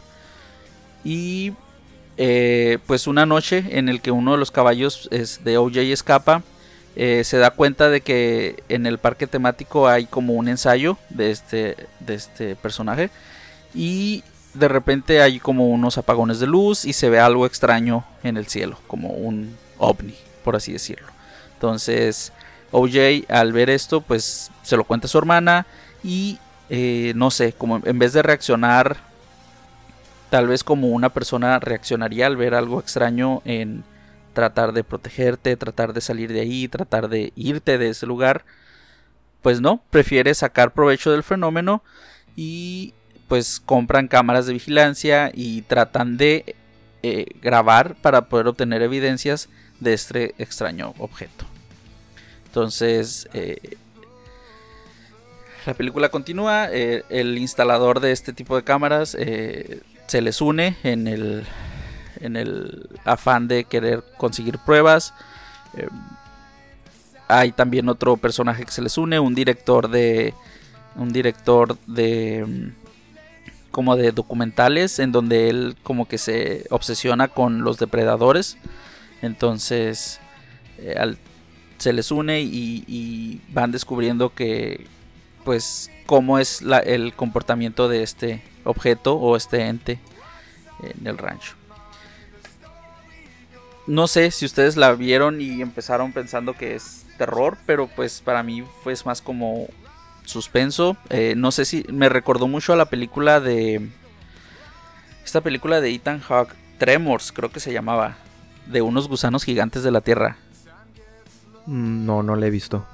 Y 1.04 1.52
eh, 2.16 2.78
pues 2.88 3.08
una 3.08 3.26
noche 3.26 3.66
en 3.72 3.90
el 3.90 4.00
que 4.00 4.12
uno 4.12 4.32
de 4.32 4.38
los 4.38 4.52
caballos 4.52 5.10
es 5.12 5.44
de 5.44 5.58
OJ 5.58 5.78
escapa, 5.92 6.44
eh, 7.00 7.24
se 7.24 7.38
da 7.38 7.52
cuenta 7.52 7.90
de 7.90 8.02
que 8.02 8.64
en 8.70 8.88
el 8.88 8.98
parque 8.98 9.28
temático 9.28 9.88
hay 9.88 10.08
como 10.08 10.34
un 10.34 10.48
ensayo 10.48 10.98
de 11.12 11.30
este, 11.30 11.78
de 12.00 12.16
este 12.16 12.56
personaje. 12.56 13.12
Y 13.76 14.24
de 14.56 14.68
repente 14.68 15.22
hay 15.22 15.40
como 15.40 15.68
unos 15.68 16.00
apagones 16.00 16.40
de 16.40 16.48
luz 16.48 16.86
y 16.86 16.94
se 16.94 17.12
ve 17.12 17.20
algo 17.20 17.46
extraño 17.46 18.04
en 18.24 18.36
el 18.36 18.48
cielo, 18.48 18.80
como 18.88 19.10
un 19.10 19.56
ovni, 19.78 20.16
por 20.44 20.56
así 20.56 20.74
decirlo. 20.74 21.06
Entonces, 21.54 22.34
OJ 22.72 23.26
al 23.30 23.54
ver 23.54 23.70
esto, 23.70 24.02
pues 24.02 24.50
se 24.64 24.76
lo 24.76 24.84
cuenta 24.84 25.06
a 25.06 25.10
su 25.10 25.20
hermana 25.20 25.68
y 26.04 26.40
eh, 26.72 27.14
no 27.16 27.30
sé, 27.30 27.54
como 27.54 27.80
en 27.86 28.00
vez 28.00 28.14
de 28.14 28.24
reaccionar, 28.24 28.98
tal 30.32 30.48
vez 30.48 30.64
como 30.64 30.88
una 30.88 31.10
persona 31.10 31.60
reaccionaría 31.60 32.26
al 32.26 32.38
ver 32.38 32.56
algo 32.56 32.80
extraño 32.80 33.44
en 33.46 33.84
tratar 34.38 34.72
de 34.72 34.84
protegerte, 34.84 35.58
tratar 35.58 35.94
de 35.94 36.00
salir 36.00 36.32
de 36.32 36.42
ahí, 36.42 36.68
tratar 36.68 37.10
de 37.10 37.34
irte 37.36 37.80
de 37.80 37.90
ese 37.90 38.06
lugar, 38.06 38.46
pues 39.42 39.62
no, 39.62 39.82
prefiere 39.90 40.32
sacar 40.36 40.74
provecho 40.74 41.12
del 41.12 41.24
fenómeno 41.24 41.82
y 42.36 42.94
pues 43.28 43.60
compran 43.60 44.08
cámaras 44.08 44.46
de 44.46 44.54
vigilancia 44.54 45.32
y 45.34 45.64
tratan 45.64 46.18
de 46.18 46.56
eh, 47.02 47.26
grabar 47.42 47.96
para 47.96 48.30
poder 48.30 48.46
obtener 48.46 48.84
evidencias 48.84 49.50
de 49.80 49.96
este 49.96 50.36
extraño 50.38 50.94
objeto. 51.00 51.46
Entonces, 52.46 53.28
eh, 53.34 53.76
la 55.66 55.74
película 55.74 56.10
continúa. 56.10 56.68
eh, 56.72 57.02
el 57.10 57.40
instalador 57.40 58.02
de 58.02 58.12
este 58.12 58.34
tipo 58.34 58.56
de 58.56 58.64
cámaras 58.64 59.18
se 60.08 60.22
les 60.22 60.42
une 60.42 60.78
en 60.84 61.08
el, 61.08 61.44
en 62.22 62.36
el 62.36 62.90
afán 63.06 63.48
de 63.48 63.64
querer 63.66 64.04
conseguir 64.18 64.58
pruebas. 64.60 65.14
Eh, 65.76 65.88
hay 67.28 67.52
también 67.52 67.90
otro 67.90 68.16
personaje 68.18 68.66
que 68.66 68.72
se 68.72 68.82
les 68.82 68.98
une, 68.98 69.20
un 69.20 69.36
director 69.36 69.90
de. 69.90 70.34
Un 70.96 71.10
director 71.14 71.78
de. 71.88 72.46
mm, 72.48 73.72
como 73.72 73.96
de 73.96 74.12
documentales. 74.12 75.00
En 75.00 75.12
donde 75.12 75.50
él 75.50 75.76
como 75.84 76.08
que 76.08 76.18
se 76.18 76.66
obsesiona 76.70 77.28
con 77.28 77.64
los 77.64 77.78
depredadores. 77.78 78.58
Entonces. 79.22 80.20
eh, 80.78 81.16
se 81.80 81.94
les 81.94 82.10
une 82.12 82.42
y, 82.42 82.84
y 82.88 83.42
van 83.50 83.72
descubriendo 83.72 84.34
que. 84.34 84.86
Pues. 85.44 85.92
cómo 86.06 86.40
es 86.40 86.62
la- 86.62 86.80
el 86.80 87.14
comportamiento 87.14 87.90
de 87.90 88.02
este 88.04 88.42
objeto 88.64 89.16
o 89.16 89.36
este 89.36 89.68
ente 89.68 90.00
en 90.82 91.06
el 91.06 91.18
rancho. 91.18 91.54
No 93.88 94.08
sé 94.08 94.32
si 94.32 94.46
ustedes 94.46 94.76
la 94.78 94.94
vieron 94.94 95.42
y 95.42 95.62
empezaron 95.62 96.12
pensando 96.14 96.54
que 96.54 96.76
es 96.76 97.06
terror, 97.18 97.58
pero 97.66 97.88
pues 97.88 98.22
para 98.22 98.44
mí 98.44 98.64
fue 98.84 98.94
más 99.06 99.22
como 99.22 99.68
suspenso. 100.26 100.98
Eh, 101.10 101.34
no 101.38 101.52
sé 101.52 101.66
si 101.66 101.86
me 101.90 102.10
recordó 102.10 102.48
mucho 102.48 102.74
a 102.74 102.78
la 102.78 102.90
película 102.90 103.40
de... 103.40 103.90
Esta 105.26 105.42
película 105.42 105.82
de 105.82 105.94
Ethan 105.94 106.20
Hawke, 106.22 106.54
Tremors 106.78 107.32
creo 107.32 107.52
que 107.52 107.60
se 107.60 107.74
llamaba, 107.74 108.18
de 108.66 108.82
unos 108.82 109.08
gusanos 109.08 109.44
gigantes 109.44 109.84
de 109.84 109.92
la 109.92 110.02
Tierra. 110.02 110.38
Mm, 111.66 112.06
No, 112.06 112.24
no 112.24 112.36
la 112.36 112.48
he 112.48 112.50
visto. 112.50 112.86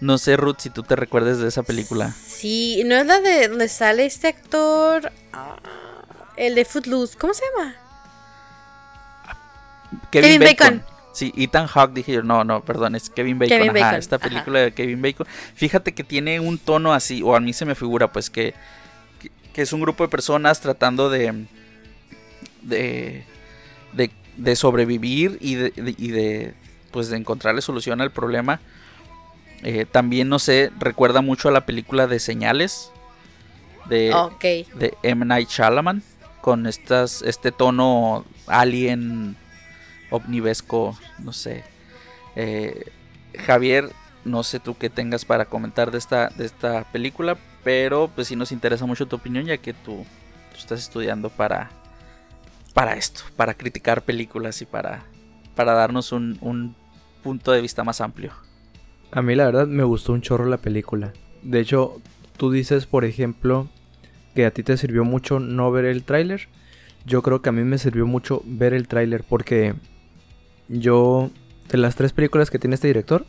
No 0.00 0.18
sé, 0.18 0.36
Ruth, 0.36 0.58
si 0.58 0.70
tú 0.70 0.82
te 0.82 0.94
recuerdes 0.94 1.38
de 1.38 1.48
esa 1.48 1.62
película. 1.62 2.12
Sí, 2.12 2.82
no 2.84 2.94
es 2.96 3.06
la 3.06 3.20
de 3.20 3.48
donde 3.48 3.68
sale 3.68 4.04
este 4.04 4.28
actor. 4.28 5.10
ah, 5.32 5.56
el 6.36 6.54
de 6.54 6.64
Footloose. 6.64 7.16
¿Cómo 7.16 7.32
se 7.32 7.42
llama? 7.56 7.74
Kevin 10.22 10.40
Bacon. 10.40 10.82
Sí, 11.12 11.32
Ethan 11.36 11.66
Hawke 11.66 11.94
dije 11.94 12.12
yo, 12.12 12.22
no, 12.22 12.44
no, 12.44 12.62
perdón, 12.62 12.94
es 12.94 13.08
Kevin 13.08 13.38
Bacon. 13.38 13.58
Kevin 13.58 13.82
ajá, 13.82 13.96
esta 13.96 14.16
ajá. 14.16 14.28
película 14.28 14.60
de 14.60 14.72
Kevin 14.72 15.00
Bacon. 15.00 15.26
Fíjate 15.54 15.92
que 15.94 16.04
tiene 16.04 16.40
un 16.40 16.58
tono 16.58 16.92
así, 16.92 17.22
o 17.22 17.34
a 17.34 17.40
mí 17.40 17.52
se 17.54 17.64
me 17.64 17.74
figura, 17.74 18.12
pues 18.12 18.28
que, 18.28 18.52
que, 19.20 19.30
que 19.54 19.62
es 19.62 19.72
un 19.72 19.80
grupo 19.80 20.04
de 20.04 20.08
personas 20.10 20.60
tratando 20.60 21.08
de, 21.08 21.46
de, 22.62 23.24
de, 23.94 24.10
de 24.36 24.56
sobrevivir 24.56 25.38
y 25.40 25.54
de, 25.54 25.70
de- 25.70 25.94
y 25.96 26.08
de, 26.08 26.54
pues, 26.90 27.08
de 27.08 27.16
encontrarle 27.16 27.62
solución 27.62 28.00
al 28.02 28.10
problema. 28.12 28.60
Eh, 29.62 29.86
también, 29.90 30.28
no 30.28 30.38
sé, 30.38 30.70
recuerda 30.78 31.22
mucho 31.22 31.48
a 31.48 31.52
la 31.52 31.64
película 31.64 32.06
de 32.06 32.20
Señales 32.20 32.90
de, 33.88 34.14
de 34.74 34.94
M. 35.02 35.24
Night 35.24 35.48
Shyamalan 35.48 36.02
con 36.42 36.66
estas, 36.66 37.22
este 37.22 37.52
tono 37.52 38.26
alien 38.46 39.34
omnivesco, 40.10 40.96
no 41.18 41.32
sé. 41.32 41.64
Eh, 42.34 42.92
Javier, 43.38 43.90
no 44.24 44.42
sé 44.42 44.60
tú 44.60 44.76
qué 44.76 44.90
tengas 44.90 45.24
para 45.24 45.46
comentar 45.46 45.90
de 45.90 45.98
esta, 45.98 46.28
de 46.30 46.44
esta 46.44 46.84
película, 46.92 47.36
pero 47.64 48.10
pues 48.14 48.28
sí 48.28 48.36
nos 48.36 48.52
interesa 48.52 48.86
mucho 48.86 49.06
tu 49.06 49.16
opinión 49.16 49.44
ya 49.44 49.56
que 49.58 49.72
tú, 49.72 50.04
tú 50.50 50.56
estás 50.56 50.80
estudiando 50.80 51.30
para, 51.30 51.70
para 52.74 52.94
esto, 52.94 53.22
para 53.36 53.54
criticar 53.54 54.02
películas 54.02 54.60
y 54.62 54.66
para, 54.66 55.04
para 55.54 55.72
darnos 55.72 56.12
un, 56.12 56.38
un 56.40 56.74
punto 57.22 57.52
de 57.52 57.60
vista 57.60 57.84
más 57.84 58.00
amplio. 58.00 58.32
A 59.12 59.22
mí 59.22 59.34
la 59.34 59.46
verdad 59.46 59.66
me 59.66 59.84
gustó 59.84 60.12
un 60.12 60.20
chorro 60.20 60.46
la 60.46 60.58
película. 60.58 61.12
De 61.42 61.60
hecho, 61.60 62.00
tú 62.36 62.50
dices, 62.50 62.86
por 62.86 63.04
ejemplo, 63.04 63.68
que 64.34 64.46
a 64.46 64.50
ti 64.50 64.62
te 64.62 64.76
sirvió 64.76 65.04
mucho 65.04 65.40
no 65.40 65.70
ver 65.70 65.86
el 65.86 66.04
tráiler. 66.04 66.48
Yo 67.04 67.22
creo 67.22 67.40
que 67.40 67.48
a 67.48 67.52
mí 67.52 67.62
me 67.62 67.78
sirvió 67.78 68.06
mucho 68.06 68.42
ver 68.44 68.74
el 68.74 68.88
tráiler 68.88 69.24
porque 69.24 69.74
yo, 70.68 71.30
de 71.68 71.78
las 71.78 71.96
tres 71.96 72.12
películas 72.12 72.50
que 72.50 72.58
tiene 72.58 72.74
este 72.74 72.88
director, 72.88 73.26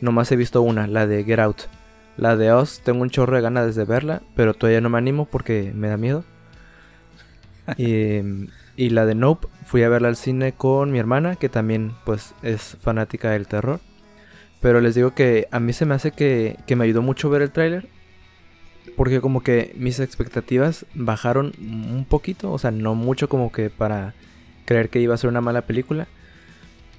nomás 0.00 0.30
he 0.32 0.36
visto 0.36 0.62
una, 0.62 0.86
la 0.86 1.06
de 1.06 1.24
Get 1.24 1.38
Out. 1.38 1.62
La 2.16 2.36
de 2.36 2.54
Us, 2.54 2.80
tengo 2.84 3.02
un 3.02 3.10
chorro 3.10 3.36
de 3.36 3.42
ganas 3.42 3.74
de 3.74 3.84
verla, 3.84 4.22
pero 4.36 4.54
todavía 4.54 4.80
no 4.80 4.88
me 4.88 4.98
animo 4.98 5.24
porque 5.26 5.72
me 5.74 5.88
da 5.88 5.96
miedo. 5.96 6.24
Y, 7.78 8.20
y 8.76 8.90
la 8.90 9.06
de 9.06 9.14
Nope, 9.14 9.48
fui 9.64 9.82
a 9.84 9.88
verla 9.88 10.08
al 10.08 10.16
cine 10.16 10.52
con 10.52 10.92
mi 10.92 10.98
hermana, 10.98 11.36
que 11.36 11.48
también 11.48 11.92
pues 12.04 12.34
es 12.42 12.76
fanática 12.80 13.30
del 13.30 13.46
terror. 13.46 13.80
Pero 14.60 14.80
les 14.80 14.94
digo 14.94 15.14
que 15.14 15.48
a 15.50 15.60
mí 15.60 15.72
se 15.72 15.86
me 15.86 15.94
hace 15.94 16.10
que, 16.10 16.58
que 16.66 16.76
me 16.76 16.84
ayudó 16.84 17.02
mucho 17.02 17.30
ver 17.30 17.42
el 17.42 17.52
tráiler. 17.52 17.88
Porque 18.96 19.20
como 19.20 19.42
que 19.42 19.74
mis 19.76 20.00
expectativas 20.00 20.86
bajaron 20.94 21.52
un 21.58 22.06
poquito. 22.08 22.50
O 22.50 22.58
sea, 22.58 22.70
no 22.70 22.94
mucho 22.94 23.28
como 23.28 23.52
que 23.52 23.70
para 23.70 24.14
creer 24.64 24.88
que 24.88 25.00
iba 25.00 25.14
a 25.14 25.18
ser 25.18 25.30
una 25.30 25.40
mala 25.40 25.62
película. 25.62 26.06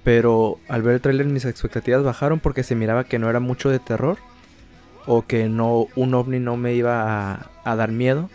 Pero 0.05 0.59
al 0.67 0.83
ver 0.83 0.93
el 0.93 1.01
tráiler 1.01 1.25
mis 1.25 1.45
expectativas 1.45 2.03
bajaron 2.03 2.39
porque 2.39 2.61
se 2.61 2.75
miraba 2.75 3.05
que 3.05 3.17
no 3.17 3.27
era 3.27 3.39
mucho 3.39 3.71
de 3.71 3.79
terror. 3.79 4.17
O 5.07 5.25
que 5.25 5.49
no 5.49 5.87
un 5.95 6.13
ovni 6.13 6.39
no 6.39 6.57
me 6.57 6.75
iba 6.75 7.49
a, 7.63 7.75
dar 7.75 7.91
miedo. 7.91 8.29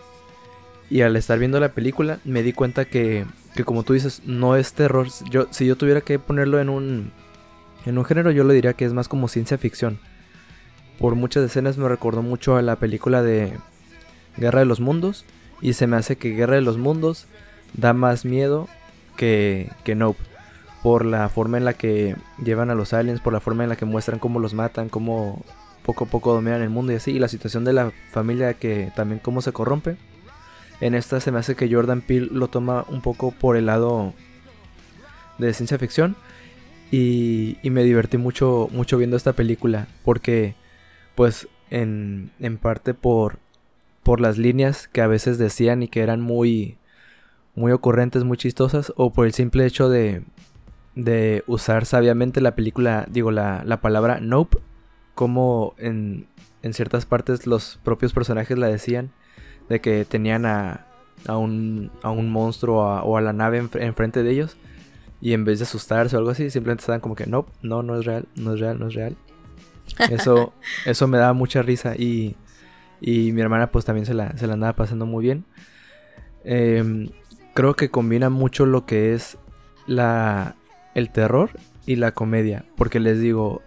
Y 0.91 1.03
al 1.03 1.15
estar 1.15 1.39
viendo 1.39 1.61
la 1.61 1.69
película 1.71 2.19
me 2.25 2.43
di 2.43 2.53
cuenta 2.53 2.87
que, 2.87 3.25
que 3.55 3.65
como 3.65 3.85
tú 3.85 3.93
dices, 3.93 4.23
no 4.27 4.57
es 4.57 4.73
terror. 4.75 5.07
Yo, 5.31 5.47
si 5.53 5.65
yo 5.65 5.77
tuviera 5.77 6.01
que 6.01 6.19
ponerlo 6.19 6.61
en 6.61 6.71
un, 6.71 7.13
en 7.87 7.99
un 7.99 8.05
género 8.05 8.33
yo 8.33 8.43
le 8.43 8.55
diría 8.55 8.73
que 8.73 8.85
es 8.85 8.93
más 8.93 9.07
como 9.07 9.29
ciencia 9.29 9.57
ficción. 9.57 10.01
Por 10.99 11.15
muchas 11.15 11.45
escenas 11.45 11.79
me 11.79 11.89
recordó 11.89 12.23
mucho 12.23 12.57
a 12.57 12.63
la 12.63 12.77
película 12.77 13.23
de 13.23 13.53
Guerra 14.37 14.59
de 14.59 14.67
los 14.67 14.81
Mundos. 14.81 15.25
Y 15.61 15.75
se 15.75 15.87
me 15.87 15.97
hace 15.97 16.17
que 16.17 16.31
Guerra 16.31 16.57
de 16.57 16.63
los 16.63 16.79
Mundos 16.79 17.27
da 17.75 17.93
más 17.93 18.25
miedo 18.25 18.69
que, 19.17 19.71
que 19.85 19.95
Nope. 19.95 20.30
Por 20.83 21.05
la 21.05 21.29
forma 21.29 21.59
en 21.59 21.65
la 21.65 21.75
que 21.75 22.17
llevan 22.43 22.71
a 22.71 22.75
los 22.75 22.93
aliens, 22.95 23.21
por 23.21 23.33
la 23.33 23.41
forma 23.41 23.65
en 23.65 23.69
la 23.69 23.77
que 23.77 23.85
muestran 23.85 24.19
cómo 24.19 24.41
los 24.41 24.55
matan, 24.55 24.89
cómo 24.89 25.45
poco 25.85 26.05
a 26.05 26.09
poco 26.09 26.33
dominan 26.33 26.63
el 26.63 26.71
mundo 26.71 26.93
y 26.93 26.97
así. 26.97 27.13
Y 27.13 27.19
la 27.19 27.29
situación 27.29 27.65
de 27.65 27.73
la 27.73 27.93
familia 28.11 28.55
que 28.55 28.93
también 28.95 29.19
cómo 29.19 29.43
se 29.43 29.53
corrompe. 29.53 29.97
En 30.81 30.95
esta 30.95 31.21
se 31.21 31.31
me 31.31 31.39
hace 31.39 31.57
que 31.57 31.73
Jordan 31.73 32.01
Peele 32.01 32.29
lo 32.33 32.49
toma 32.49 32.87
un 32.89 33.03
poco 33.03 33.33
por 33.33 33.57
el 33.57 33.67
lado 33.67 34.15
de 35.39 35.53
ciencia 35.53 35.79
ficción. 35.79 36.17
Y, 36.91 37.59
y 37.63 37.71
me 37.71 37.85
divertí 37.85 38.17
mucho, 38.17 38.69
mucho 38.73 38.97
viendo 38.97 39.17
esta 39.17 39.35
película. 39.35 39.87
Porque, 40.05 40.55
pues, 41.15 41.49
en, 41.71 42.33
en 42.41 42.57
parte 42.57 42.95
por, 42.95 43.39
por 44.03 44.21
las 44.21 44.39
líneas 44.39 44.89
que 44.89 45.03
a 45.03 45.07
veces 45.07 45.39
decían 45.39 45.83
y 45.83 45.89
que 45.89 46.01
eran 46.01 46.21
muy, 46.21 46.79
muy 47.55 47.73
ocurrentes, 47.73 48.25
muy 48.25 48.39
chistosas. 48.39 48.93
O 48.97 49.13
por 49.13 49.27
el 49.27 49.35
simple 49.35 49.67
hecho 49.67 49.89
de, 49.89 50.25
de 50.95 51.45
usar 51.47 51.87
sabiamente 51.87 52.41
la 52.41 52.55
película, 52.55 53.07
digo, 53.11 53.31
la, 53.31 53.63
la 53.65 53.81
palabra 53.81 54.21
nope. 54.21 54.59
Como 55.15 55.75
en, 55.79 56.27
en 56.63 56.73
ciertas 56.73 57.05
partes 57.07 57.47
los 57.47 57.79
propios 57.85 58.13
personajes 58.13 58.57
la 58.59 58.69
decían. 58.69 59.11
De 59.69 59.81
que 59.81 60.05
tenían 60.05 60.47
a, 60.47 60.87
a, 61.27 61.37
un, 61.37 61.91
a 62.03 62.11
un 62.11 62.31
monstruo 62.31 62.83
a- 62.85 63.03
o 63.05 63.17
a 63.17 63.21
la 63.21 63.33
nave 63.33 63.63
enfre- 63.63 63.83
enfrente 63.85 64.23
de 64.23 64.31
ellos. 64.33 64.57
Y 65.21 65.33
en 65.35 65.45
vez 65.45 65.59
de 65.59 65.65
asustarse 65.65 66.17
o 66.17 66.19
algo 66.19 66.31
así, 66.31 66.51
simplemente 66.51 66.81
estaban 66.81 67.01
como 67.01 67.15
que, 67.15 67.27
no, 67.27 67.47
no, 67.63 67.83
no 67.83 67.99
es 67.99 68.07
real, 68.07 68.27
no 68.37 68.55
es 68.55 68.61
real, 68.61 68.79
no 68.79 68.89
es 68.89 68.95
real. 68.95 69.17
Eso, 70.09 70.53
eso 70.87 71.07
me 71.09 71.19
daba 71.19 71.35
mucha 71.35 71.61
risa 71.63 71.95
y, 71.95 72.37
y 73.03 73.33
mi 73.33 73.43
hermana 73.43 73.71
pues 73.71 73.85
también 73.85 74.07
se 74.07 74.15
la, 74.15 74.37
se 74.39 74.47
la 74.47 74.55
andaba 74.55 74.73
pasando 74.75 75.05
muy 75.07 75.23
bien. 75.23 75.45
Em, 76.45 77.11
creo 77.55 77.75
que 77.77 77.91
combina 77.91 78.31
mucho 78.31 78.65
lo 78.67 78.87
que 78.87 79.13
es 79.15 79.37
la, 79.87 80.57
el 81.01 81.11
terror 81.11 81.51
y 81.87 81.97
la 81.97 82.13
comedia. 82.13 82.65
Porque 82.77 83.01
les 83.01 83.19
digo, 83.19 83.63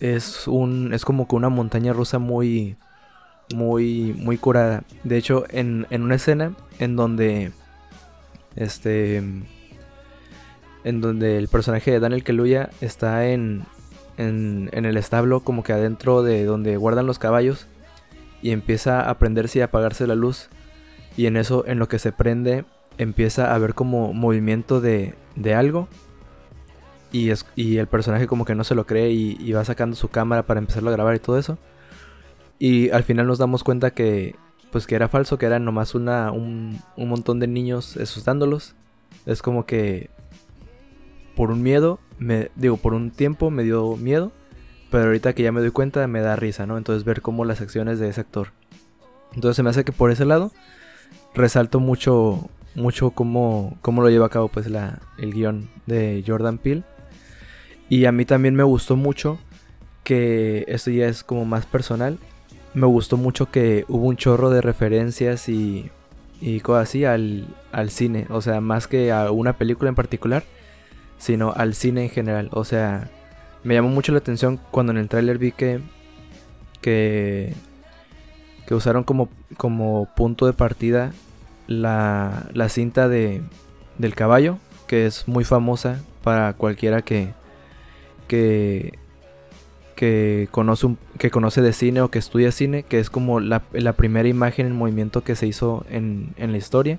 es, 0.00 0.48
un, 0.48 0.94
es 0.94 1.04
como 1.04 1.28
que 1.28 1.36
una 1.36 1.48
montaña 1.48 1.92
rusa 1.92 2.18
muy, 2.18 2.76
muy, 3.54 4.14
muy 4.18 4.38
curada. 4.38 4.84
De 5.02 5.16
hecho, 5.16 5.44
en, 5.50 5.86
en 5.90 6.02
una 6.02 6.14
escena 6.14 6.54
en 6.78 6.96
donde, 6.96 7.52
este 8.56 9.22
en 10.84 11.00
donde 11.00 11.38
el 11.38 11.48
personaje 11.48 11.90
de 11.90 12.00
Daniel 12.00 12.24
Kaluuya 12.24 12.70
está 12.80 13.26
en, 13.26 13.64
en, 14.18 14.68
en 14.72 14.84
el 14.84 14.96
establo, 14.96 15.40
como 15.40 15.62
que 15.62 15.72
adentro 15.72 16.22
de 16.22 16.44
donde 16.44 16.76
guardan 16.76 17.06
los 17.06 17.18
caballos, 17.18 17.66
y 18.42 18.50
empieza 18.50 19.08
a 19.08 19.18
prenderse 19.18 19.58
y 19.58 19.62
a 19.62 19.66
apagarse 19.66 20.06
la 20.06 20.14
luz. 20.14 20.50
Y 21.16 21.26
en 21.26 21.38
eso, 21.38 21.64
en 21.66 21.78
lo 21.78 21.88
que 21.88 21.98
se 21.98 22.12
prende, 22.12 22.66
empieza 22.98 23.54
a 23.54 23.58
ver 23.58 23.72
como 23.72 24.12
movimiento 24.12 24.82
de, 24.82 25.14
de 25.36 25.54
algo. 25.54 25.88
Y, 27.14 27.30
es, 27.30 27.46
y 27.54 27.76
el 27.76 27.86
personaje 27.86 28.26
como 28.26 28.44
que 28.44 28.56
no 28.56 28.64
se 28.64 28.74
lo 28.74 28.86
cree 28.86 29.12
y, 29.12 29.52
va 29.52 29.64
sacando 29.64 29.94
su 29.94 30.08
cámara 30.08 30.42
para 30.46 30.58
empezarlo 30.58 30.90
a 30.90 30.92
grabar 30.92 31.14
y 31.14 31.20
todo 31.20 31.38
eso. 31.38 31.58
Y 32.58 32.90
al 32.90 33.04
final 33.04 33.28
nos 33.28 33.38
damos 33.38 33.62
cuenta 33.62 33.92
que 33.92 34.34
pues 34.72 34.88
que 34.88 34.96
era 34.96 35.06
falso, 35.06 35.38
que 35.38 35.46
era 35.46 35.60
nomás 35.60 35.94
una, 35.94 36.32
un, 36.32 36.80
un 36.96 37.08
montón 37.08 37.38
de 37.38 37.46
niños 37.46 37.96
asustándolos. 37.96 38.74
Es 39.26 39.42
como 39.42 39.64
que 39.64 40.10
por 41.36 41.52
un 41.52 41.62
miedo, 41.62 42.00
me 42.18 42.50
digo, 42.56 42.78
por 42.78 42.94
un 42.94 43.12
tiempo 43.12 43.48
me 43.48 43.62
dio 43.62 43.96
miedo, 43.96 44.32
pero 44.90 45.04
ahorita 45.04 45.34
que 45.34 45.44
ya 45.44 45.52
me 45.52 45.60
doy 45.60 45.70
cuenta 45.70 46.04
me 46.08 46.20
da 46.20 46.34
risa, 46.34 46.66
¿no? 46.66 46.78
Entonces 46.78 47.04
ver 47.04 47.22
cómo 47.22 47.44
las 47.44 47.60
acciones 47.60 48.00
de 48.00 48.08
ese 48.08 48.22
actor. 48.22 48.48
Entonces 49.34 49.54
se 49.54 49.62
me 49.62 49.70
hace 49.70 49.84
que 49.84 49.92
por 49.92 50.10
ese 50.10 50.24
lado 50.24 50.50
resalto 51.32 51.78
mucho 51.78 52.50
mucho 52.74 53.10
cómo, 53.10 53.78
cómo 53.82 54.02
lo 54.02 54.10
lleva 54.10 54.26
a 54.26 54.30
cabo 54.30 54.48
pues 54.48 54.68
la, 54.68 54.98
el 55.18 55.32
guion 55.32 55.70
de 55.86 56.24
Jordan 56.26 56.58
Peele. 56.58 56.82
Y 57.88 58.06
a 58.06 58.12
mí 58.12 58.24
también 58.24 58.54
me 58.54 58.62
gustó 58.62 58.96
mucho 58.96 59.38
que 60.04 60.64
esto 60.68 60.90
ya 60.90 61.06
es 61.06 61.24
como 61.24 61.44
más 61.44 61.66
personal. 61.66 62.18
Me 62.74 62.86
gustó 62.86 63.16
mucho 63.16 63.50
que 63.50 63.84
hubo 63.88 64.06
un 64.06 64.16
chorro 64.16 64.50
de 64.50 64.60
referencias 64.60 65.48
y, 65.48 65.90
y 66.40 66.60
cosas 66.60 66.88
así 66.88 67.04
al, 67.04 67.46
al 67.72 67.90
cine. 67.90 68.26
O 68.30 68.40
sea, 68.40 68.60
más 68.60 68.86
que 68.86 69.12
a 69.12 69.30
una 69.30 69.54
película 69.54 69.88
en 69.88 69.94
particular, 69.94 70.44
sino 71.18 71.52
al 71.52 71.74
cine 71.74 72.04
en 72.04 72.10
general. 72.10 72.48
O 72.52 72.64
sea, 72.64 73.10
me 73.62 73.74
llamó 73.74 73.88
mucho 73.88 74.12
la 74.12 74.18
atención 74.18 74.60
cuando 74.70 74.92
en 74.92 74.98
el 74.98 75.08
tráiler 75.08 75.38
vi 75.38 75.52
que, 75.52 75.80
que, 76.80 77.54
que 78.66 78.74
usaron 78.74 79.04
como, 79.04 79.28
como 79.56 80.08
punto 80.16 80.46
de 80.46 80.52
partida 80.52 81.12
la, 81.66 82.48
la 82.52 82.68
cinta 82.68 83.08
de, 83.08 83.42
del 83.98 84.14
caballo 84.14 84.58
que 84.86 85.06
es 85.06 85.26
muy 85.28 85.44
famosa 85.44 86.02
para 86.22 86.52
cualquiera 86.54 87.02
que, 87.02 87.32
que, 89.94 90.48
conoce, 90.50 90.86
un, 90.86 90.98
que 91.18 91.30
conoce 91.30 91.62
de 91.62 91.72
cine 91.72 92.00
o 92.00 92.10
que 92.10 92.18
estudia 92.18 92.52
cine, 92.52 92.82
que 92.82 92.98
es 92.98 93.10
como 93.10 93.40
la, 93.40 93.62
la 93.72 93.94
primera 93.94 94.28
imagen 94.28 94.66
en 94.66 94.76
movimiento 94.76 95.24
que 95.24 95.36
se 95.36 95.46
hizo 95.46 95.84
en, 95.88 96.34
en 96.36 96.52
la 96.52 96.58
historia. 96.58 96.98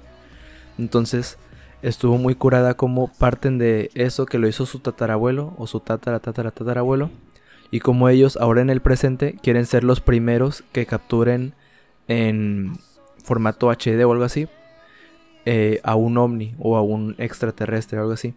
Entonces 0.78 1.38
estuvo 1.82 2.18
muy 2.18 2.36
curada 2.36 2.76
como 2.76 3.12
parten 3.14 3.58
de 3.58 3.92
eso 3.94 4.26
que 4.26 4.40
lo 4.40 4.48
hizo 4.48 4.66
su 4.66 4.80
tatarabuelo 4.80 5.54
o 5.58 5.68
su 5.68 5.80
tatara 5.80 6.20
tatara 6.20 6.52
tatarabuelo 6.52 7.12
y 7.70 7.80
como 7.80 8.10
ellos 8.10 8.38
ahora 8.38 8.62
en 8.62 8.70
el 8.70 8.82
presente 8.82 9.36
quieren 9.42 9.66
ser 9.66 9.84
los 9.84 10.02
primeros 10.02 10.64
que 10.72 10.86
capturen 10.86 11.54
en 12.08 12.78
formato 13.24 13.70
HD 13.70 14.04
o 14.06 14.12
algo 14.12 14.24
así 14.24 14.48
eh, 15.46 15.80
a 15.84 15.96
un 15.96 16.18
ovni 16.18 16.56
o 16.60 16.76
a 16.78 16.82
un 16.82 17.16
extraterrestre 17.20 18.00
o 18.00 18.02
algo 18.02 18.14
así. 18.14 18.34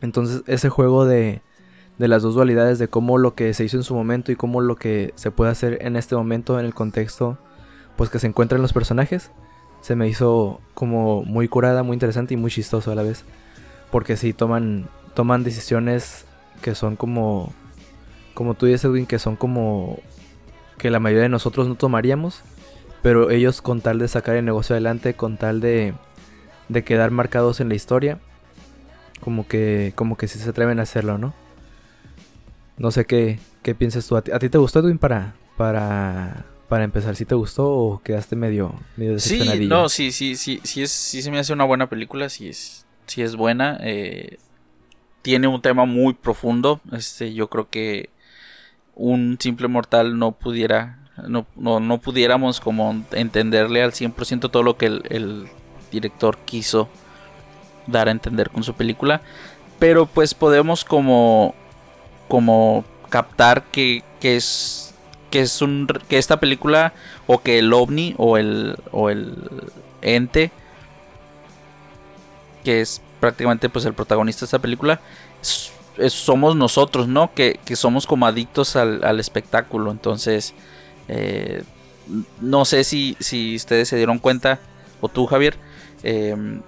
Entonces 0.00 0.42
ese 0.46 0.68
juego 0.68 1.06
de, 1.06 1.42
de 2.00 2.08
las 2.08 2.22
dos 2.22 2.34
dualidades 2.34 2.78
de 2.78 2.88
cómo 2.88 3.18
lo 3.18 3.34
que 3.34 3.52
se 3.52 3.62
hizo 3.62 3.76
en 3.76 3.82
su 3.82 3.94
momento 3.94 4.32
y 4.32 4.36
cómo 4.36 4.62
lo 4.62 4.76
que 4.76 5.12
se 5.16 5.30
puede 5.30 5.50
hacer 5.50 5.76
en 5.82 5.96
este 5.96 6.16
momento 6.16 6.58
en 6.58 6.64
el 6.64 6.72
contexto 6.72 7.36
pues 7.96 8.08
que 8.08 8.18
se 8.18 8.26
encuentran 8.26 8.62
los 8.62 8.72
personajes 8.72 9.30
se 9.82 9.96
me 9.96 10.08
hizo 10.08 10.62
como 10.72 11.24
muy 11.24 11.46
curada, 11.46 11.82
muy 11.82 11.94
interesante 11.94 12.32
y 12.32 12.36
muy 12.38 12.50
chistoso 12.50 12.90
a 12.90 12.94
la 12.94 13.02
vez. 13.02 13.24
Porque 13.90 14.16
sí 14.16 14.32
toman 14.32 14.88
toman 15.12 15.44
decisiones 15.44 16.24
que 16.62 16.74
son 16.74 16.96
como 16.96 17.52
como 18.32 18.54
tú 18.54 18.64
dices 18.64 18.86
Edwin 18.86 19.04
que 19.04 19.18
son 19.18 19.36
como 19.36 19.98
que 20.78 20.90
la 20.90 21.00
mayoría 21.00 21.24
de 21.24 21.28
nosotros 21.28 21.68
no 21.68 21.74
tomaríamos, 21.74 22.40
pero 23.02 23.30
ellos 23.30 23.60
con 23.60 23.82
tal 23.82 23.98
de 23.98 24.08
sacar 24.08 24.36
el 24.36 24.46
negocio 24.46 24.74
adelante, 24.74 25.12
con 25.12 25.36
tal 25.36 25.60
de 25.60 25.92
de 26.70 26.82
quedar 26.82 27.10
marcados 27.10 27.60
en 27.60 27.68
la 27.68 27.74
historia, 27.74 28.18
como 29.20 29.46
que 29.46 29.92
como 29.96 30.16
que 30.16 30.28
sí 30.28 30.38
se 30.38 30.48
atreven 30.48 30.78
a 30.78 30.84
hacerlo, 30.84 31.18
¿no? 31.18 31.34
No 32.80 32.90
sé 32.90 33.04
qué 33.04 33.38
qué 33.62 33.74
piensas 33.74 34.06
tú. 34.06 34.16
¿A 34.16 34.22
ti, 34.22 34.48
te 34.48 34.58
gustó 34.58 34.80
Edwin 34.80 34.98
para 34.98 35.34
para 35.56 36.46
para 36.68 36.84
empezar, 36.84 37.14
¿sí 37.14 37.24
te 37.24 37.34
gustó 37.34 37.68
o 37.68 38.02
quedaste 38.02 38.36
medio, 38.36 38.74
medio 38.96 39.18
Sí, 39.18 39.66
no, 39.66 39.88
sí, 39.88 40.12
sí, 40.12 40.36
sí, 40.36 40.60
sí, 40.62 40.82
es, 40.82 40.90
sí 40.90 41.20
se 41.20 41.30
me 41.30 41.40
hace 41.40 41.52
una 41.52 41.64
buena 41.64 41.88
película, 41.88 42.28
sí 42.28 42.48
es, 42.48 42.86
sí 43.06 43.22
es 43.22 43.36
buena. 43.36 43.76
Eh, 43.82 44.38
tiene 45.20 45.48
un 45.48 45.60
tema 45.60 45.84
muy 45.84 46.14
profundo. 46.14 46.80
Este, 46.92 47.34
yo 47.34 47.50
creo 47.50 47.68
que 47.68 48.08
un 48.94 49.36
simple 49.40 49.68
mortal 49.68 50.16
no 50.16 50.32
pudiera, 50.32 51.10
no, 51.28 51.44
no, 51.56 51.80
no 51.80 51.98
pudiéramos 51.98 52.60
como 52.60 53.04
entenderle 53.10 53.82
al 53.82 53.92
100% 53.92 54.50
todo 54.50 54.62
lo 54.62 54.76
que 54.76 54.86
el, 54.86 55.02
el 55.10 55.48
director 55.90 56.38
quiso 56.44 56.88
dar 57.88 58.08
a 58.08 58.12
entender 58.12 58.48
con 58.48 58.62
su 58.62 58.74
película. 58.74 59.22
Pero 59.80 60.06
pues 60.06 60.34
podemos 60.34 60.84
como, 60.84 61.54
como 62.30 62.84
captar 63.10 63.64
que, 63.64 64.02
que 64.20 64.36
es 64.36 64.94
que 65.30 65.40
es 65.40 65.60
un 65.60 65.86
que 66.08 66.16
esta 66.16 66.38
película 66.38 66.94
o 67.26 67.42
que 67.42 67.58
el 67.58 67.72
ovni 67.72 68.14
o 68.18 68.36
el 68.38 68.76
o 68.92 69.10
el 69.10 69.36
ente 70.00 70.50
que 72.64 72.80
es 72.80 73.02
prácticamente 73.20 73.68
pues 73.68 73.84
el 73.84 73.94
protagonista 73.94 74.40
de 74.40 74.46
esta 74.46 74.58
película 74.60 75.00
somos 76.08 76.54
nosotros 76.54 77.08
no 77.08 77.34
que, 77.34 77.58
somos 77.74 78.06
como 78.06 78.26
adictos 78.26 78.76
al, 78.76 79.20
espectáculo. 79.20 79.90
Entonces 79.90 80.54
eh, 81.08 81.64
no 82.40 82.64
sé 82.64 82.84
si, 82.84 83.16
si 83.18 83.56
ustedes 83.56 83.88
se 83.88 83.96
dieron 83.96 84.18
cuenta 84.18 84.60
o 85.00 85.08
tú 85.08 85.26
Javier 85.26 85.56
em, 86.04 86.62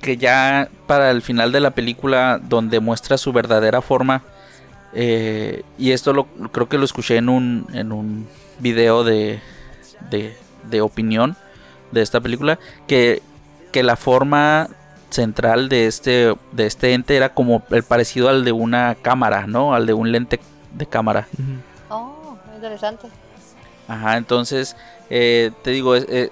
que 0.00 0.16
ya 0.16 0.68
para 0.86 1.10
el 1.10 1.22
final 1.22 1.52
de 1.52 1.60
la 1.60 1.70
película 1.72 2.40
donde 2.42 2.80
muestra 2.80 3.18
su 3.18 3.32
verdadera 3.32 3.82
forma 3.82 4.22
eh, 4.94 5.62
y 5.78 5.92
esto 5.92 6.12
lo, 6.12 6.26
creo 6.50 6.68
que 6.68 6.78
lo 6.78 6.84
escuché 6.84 7.16
en 7.16 7.28
un, 7.28 7.66
en 7.72 7.92
un 7.92 8.26
video 8.58 9.04
de, 9.04 9.40
de, 10.10 10.80
opinión 10.80 11.36
de 11.90 12.02
esta 12.02 12.20
película. 12.20 12.58
Que, 12.86 13.22
que 13.72 13.82
la 13.82 13.96
forma 13.96 14.68
central 15.10 15.68
de 15.68 15.86
este, 15.86 16.34
de 16.52 16.66
este 16.66 16.94
ente 16.94 17.16
era 17.16 17.34
como 17.34 17.62
el 17.70 17.82
parecido 17.82 18.28
al 18.28 18.44
de 18.44 18.52
una 18.52 18.96
cámara, 19.00 19.46
¿no? 19.46 19.74
Al 19.74 19.86
de 19.86 19.94
un 19.94 20.12
lente 20.12 20.40
de 20.74 20.86
cámara. 20.86 21.26
Oh, 21.88 22.36
interesante. 22.54 23.08
Ajá, 23.88 24.16
entonces, 24.16 24.76
eh, 25.10 25.50
te 25.62 25.70
digo, 25.70 25.96
eh, 25.96 26.30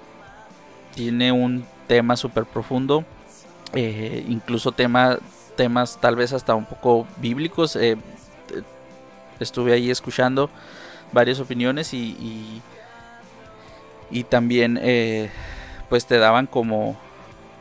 tiene 0.95 1.31
un 1.31 1.65
tema 1.87 2.15
súper 2.15 2.45
profundo. 2.45 3.03
incluso 3.73 4.71
tema, 4.71 5.17
temas 5.55 5.97
tal 5.99 6.15
vez 6.15 6.33
hasta 6.33 6.55
un 6.55 6.65
poco 6.65 7.07
bíblicos 7.17 7.77
estuve 9.39 9.73
ahí 9.73 9.89
escuchando 9.89 10.49
varias 11.11 11.39
opiniones 11.39 11.93
y, 11.93 12.61
y, 14.09 14.23
también 14.23 14.79
eh, 14.81 15.29
pues 15.89 16.05
te 16.05 16.17
daban 16.17 16.47
como, 16.47 16.97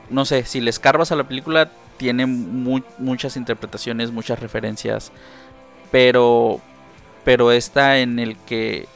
no 0.08 0.24
sé, 0.24 0.44
si 0.44 0.60
le 0.60 0.70
escarbas 0.70 1.10
a 1.12 1.16
la 1.16 1.24
película 1.24 1.70
tiene 1.96 2.26
muchas 2.26 3.36
interpretaciones, 3.36 4.10
muchas 4.10 4.40
referencias, 4.40 5.12
pero 5.90 6.60
pero 7.24 7.52
está 7.52 7.98
en 7.98 8.18
el 8.18 8.36
que 8.38 8.88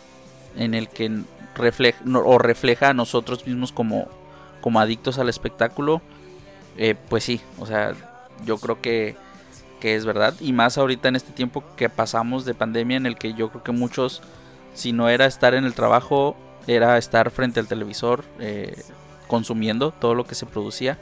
en 0.56 0.74
el 0.74 0.88
que 0.88 1.20
refleja 1.54 2.02
o 2.14 2.38
refleja 2.38 2.88
a 2.90 2.94
nosotros 2.94 3.46
mismos 3.46 3.72
como 3.72 4.08
como 4.60 4.80
adictos 4.80 5.18
al 5.18 5.28
espectáculo, 5.28 6.00
eh, 6.78 6.94
pues 7.08 7.24
sí, 7.24 7.40
o 7.58 7.66
sea, 7.66 7.92
yo 8.46 8.56
creo 8.56 8.80
que 8.80 9.16
que 9.84 9.94
es 9.94 10.06
verdad. 10.06 10.32
Y 10.40 10.54
más 10.54 10.78
ahorita 10.78 11.10
en 11.10 11.16
este 11.16 11.30
tiempo 11.34 11.62
que 11.76 11.90
pasamos 11.90 12.46
de 12.46 12.54
pandemia 12.54 12.96
en 12.96 13.04
el 13.04 13.18
que 13.18 13.34
yo 13.34 13.50
creo 13.50 13.62
que 13.62 13.72
muchos, 13.72 14.22
si 14.72 14.94
no 14.94 15.10
era 15.10 15.26
estar 15.26 15.52
en 15.52 15.66
el 15.66 15.74
trabajo, 15.74 16.38
era 16.66 16.96
estar 16.96 17.30
frente 17.30 17.60
al 17.60 17.66
televisor 17.66 18.24
eh, 18.40 18.82
consumiendo 19.28 19.90
todo 19.90 20.14
lo 20.14 20.24
que 20.24 20.34
se 20.36 20.46
producía. 20.46 20.98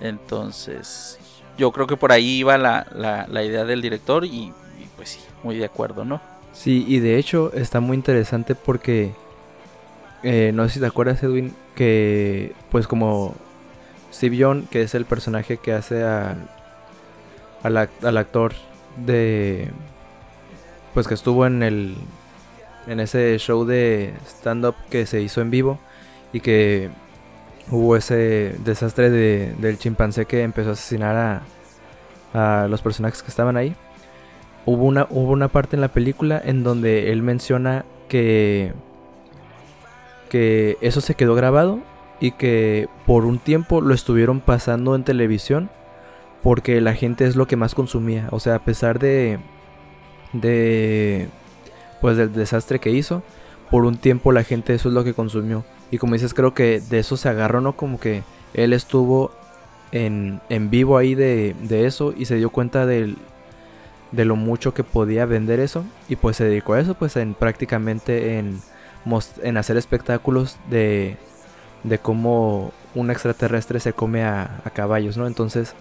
Entonces, 0.00 1.18
yo 1.58 1.72
creo 1.72 1.88
que 1.88 1.96
por 1.96 2.12
ahí 2.12 2.28
iba 2.28 2.56
la, 2.58 2.86
la, 3.28 3.42
idea 3.42 3.64
del 3.64 3.82
director 3.82 4.24
y, 4.24 4.52
pues 4.94 5.08
sí, 5.08 5.20
muy 5.42 5.56
de 5.56 5.64
acuerdo, 5.64 6.04
¿no? 6.04 6.20
Sí, 6.52 6.84
y 6.86 7.00
de 7.00 7.18
hecho 7.18 7.50
está 7.54 7.80
muy 7.80 7.96
interesante 7.96 8.54
porque, 8.54 9.14
eh, 10.22 10.52
no 10.54 10.68
sé 10.68 10.74
si 10.74 10.80
te 10.80 10.86
acuerdas 10.86 11.20
Edwin, 11.24 11.56
que 11.74 12.54
pues 12.70 12.86
como 12.86 13.34
Steve 14.12 14.64
que 14.70 14.82
es 14.82 14.94
el 14.94 15.06
personaje 15.06 15.56
que 15.56 15.72
hace 15.72 16.04
a 16.04 16.36
al, 17.66 18.16
actor 18.16 18.52
de 19.04 19.70
pues 20.94 21.06
que 21.06 21.14
estuvo 21.14 21.46
en 21.46 21.62
el 21.62 21.96
en 22.86 23.00
ese 23.00 23.36
show 23.38 23.64
de 23.64 24.14
stand 24.26 24.64
up 24.64 24.74
que 24.90 25.06
se 25.06 25.20
hizo 25.20 25.40
en 25.40 25.50
vivo 25.50 25.78
y 26.32 26.40
que 26.40 26.90
hubo 27.70 27.96
ese 27.96 28.54
desastre 28.64 29.10
de, 29.10 29.54
del 29.58 29.78
chimpancé 29.78 30.26
que 30.26 30.42
empezó 30.42 30.70
a 30.70 30.72
asesinar 30.72 31.16
a, 31.16 32.62
a 32.62 32.68
los 32.68 32.80
personajes 32.80 33.22
que 33.22 33.30
estaban 33.30 33.56
ahí. 33.56 33.74
Hubo 34.64 34.84
una, 34.84 35.06
hubo 35.10 35.32
una 35.32 35.48
parte 35.48 35.76
en 35.76 35.80
la 35.80 35.88
película 35.88 36.40
en 36.44 36.62
donde 36.62 37.12
él 37.12 37.22
menciona 37.22 37.84
que, 38.08 38.72
que 40.28 40.76
eso 40.80 41.00
se 41.00 41.14
quedó 41.14 41.34
grabado 41.34 41.80
y 42.20 42.32
que 42.32 42.88
por 43.04 43.24
un 43.24 43.38
tiempo 43.38 43.80
lo 43.80 43.94
estuvieron 43.94 44.40
pasando 44.40 44.94
en 44.94 45.04
televisión 45.04 45.70
porque 46.46 46.80
la 46.80 46.94
gente 46.94 47.26
es 47.26 47.34
lo 47.34 47.48
que 47.48 47.56
más 47.56 47.74
consumía. 47.74 48.28
O 48.30 48.38
sea, 48.38 48.54
a 48.54 48.58
pesar 48.60 49.00
de, 49.00 49.40
de, 50.32 51.26
pues 52.00 52.16
del 52.16 52.32
desastre 52.32 52.78
que 52.78 52.92
hizo, 52.92 53.24
por 53.68 53.84
un 53.84 53.96
tiempo 53.96 54.30
la 54.30 54.44
gente 54.44 54.72
eso 54.72 54.88
es 54.88 54.94
lo 54.94 55.02
que 55.02 55.12
consumió. 55.12 55.64
Y 55.90 55.98
como 55.98 56.12
dices, 56.12 56.34
creo 56.34 56.54
que 56.54 56.78
de 56.78 57.00
eso 57.00 57.16
se 57.16 57.28
agarró, 57.28 57.60
¿no? 57.60 57.76
Como 57.76 57.98
que 57.98 58.22
él 58.54 58.74
estuvo 58.74 59.32
en, 59.90 60.40
en 60.48 60.70
vivo 60.70 60.98
ahí 60.98 61.16
de, 61.16 61.56
de, 61.62 61.84
eso 61.84 62.14
y 62.16 62.26
se 62.26 62.36
dio 62.36 62.50
cuenta 62.50 62.86
de, 62.86 63.16
de 64.12 64.24
lo 64.24 64.36
mucho 64.36 64.72
que 64.72 64.84
podía 64.84 65.26
vender 65.26 65.58
eso. 65.58 65.84
Y 66.08 66.14
pues 66.14 66.36
se 66.36 66.44
dedicó 66.44 66.74
a 66.74 66.80
eso, 66.80 66.94
pues 66.94 67.16
en 67.16 67.34
prácticamente 67.34 68.38
en, 68.38 68.60
en 69.42 69.56
hacer 69.56 69.76
espectáculos 69.76 70.58
de, 70.70 71.16
de 71.82 71.98
cómo 71.98 72.70
un 72.94 73.10
extraterrestre 73.10 73.80
se 73.80 73.94
come 73.94 74.22
a, 74.22 74.60
a 74.64 74.70
caballos, 74.70 75.16
¿no? 75.16 75.26
Entonces 75.26 75.74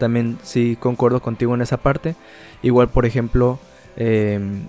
también 0.00 0.38
sí 0.42 0.76
concuerdo 0.80 1.20
contigo 1.20 1.54
en 1.54 1.60
esa 1.60 1.76
parte. 1.76 2.16
Igual, 2.62 2.88
por 2.88 3.06
ejemplo, 3.06 3.60
em, 3.96 4.66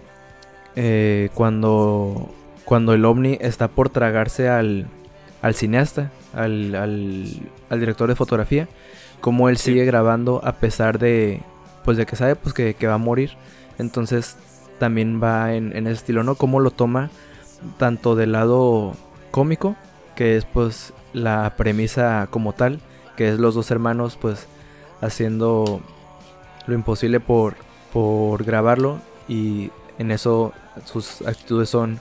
eh, 0.76 1.30
cuando, 1.34 2.30
cuando 2.66 2.94
el 2.94 3.04
ovni 3.06 3.38
está 3.42 3.68
por 3.70 3.90
tragarse 3.90 4.50
al, 4.50 4.88
al 5.42 5.56
cineasta, 5.56 6.12
al, 6.34 6.76
al, 6.76 7.80
director 7.80 8.10
de 8.10 8.16
fotografía, 8.16 8.68
como 9.22 9.50
él 9.50 9.58
sigue 9.58 9.86
grabando 9.86 10.42
a 10.44 10.54
pesar 10.54 11.00
de, 11.00 11.42
pues 11.84 11.98
de 11.98 12.06
que 12.06 12.16
sabe 12.16 12.36
pues 12.36 12.54
que, 12.54 12.88
va 12.88 12.96
a 12.96 13.00
morir. 13.00 13.32
Entonces 13.80 14.38
también 14.78 15.22
va 15.24 15.56
en, 15.56 15.76
en 15.76 15.88
ese 15.88 15.96
estilo, 15.96 16.24
¿no? 16.24 16.36
Cómo 16.36 16.60
lo 16.60 16.72
toma 16.72 17.10
tanto 17.78 18.16
del 18.16 18.34
lado 18.34 18.94
cómico, 19.32 19.76
que 20.16 20.36
es 20.36 20.46
pues 20.46 20.94
la 21.14 21.54
premisa 21.58 22.28
como 22.30 22.54
tal, 22.54 22.80
que 23.16 23.30
es 23.30 23.40
los 23.40 23.56
dos 23.56 23.72
hermanos 23.72 24.18
pues 24.20 24.48
haciendo 25.02 25.82
lo 26.68 26.74
imposible 26.74 27.20
por, 27.20 27.56
por 27.92 28.44
grabarlo 28.44 29.00
y 29.28 29.72
en 29.98 30.12
eso 30.12 30.54
sus 30.86 31.22
actitudes 31.24 31.70
son 31.70 32.00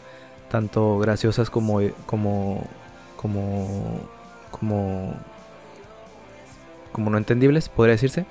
tanto 0.51 0.99
graciosas 0.99 1.51
como 1.51 1.81
como 2.07 2.67
como 3.17 4.01
como 4.51 5.15
como 6.93 7.11
no 7.11 7.19
entendibles, 7.19 7.69
podría 7.69 7.95
decirse. 7.95 8.27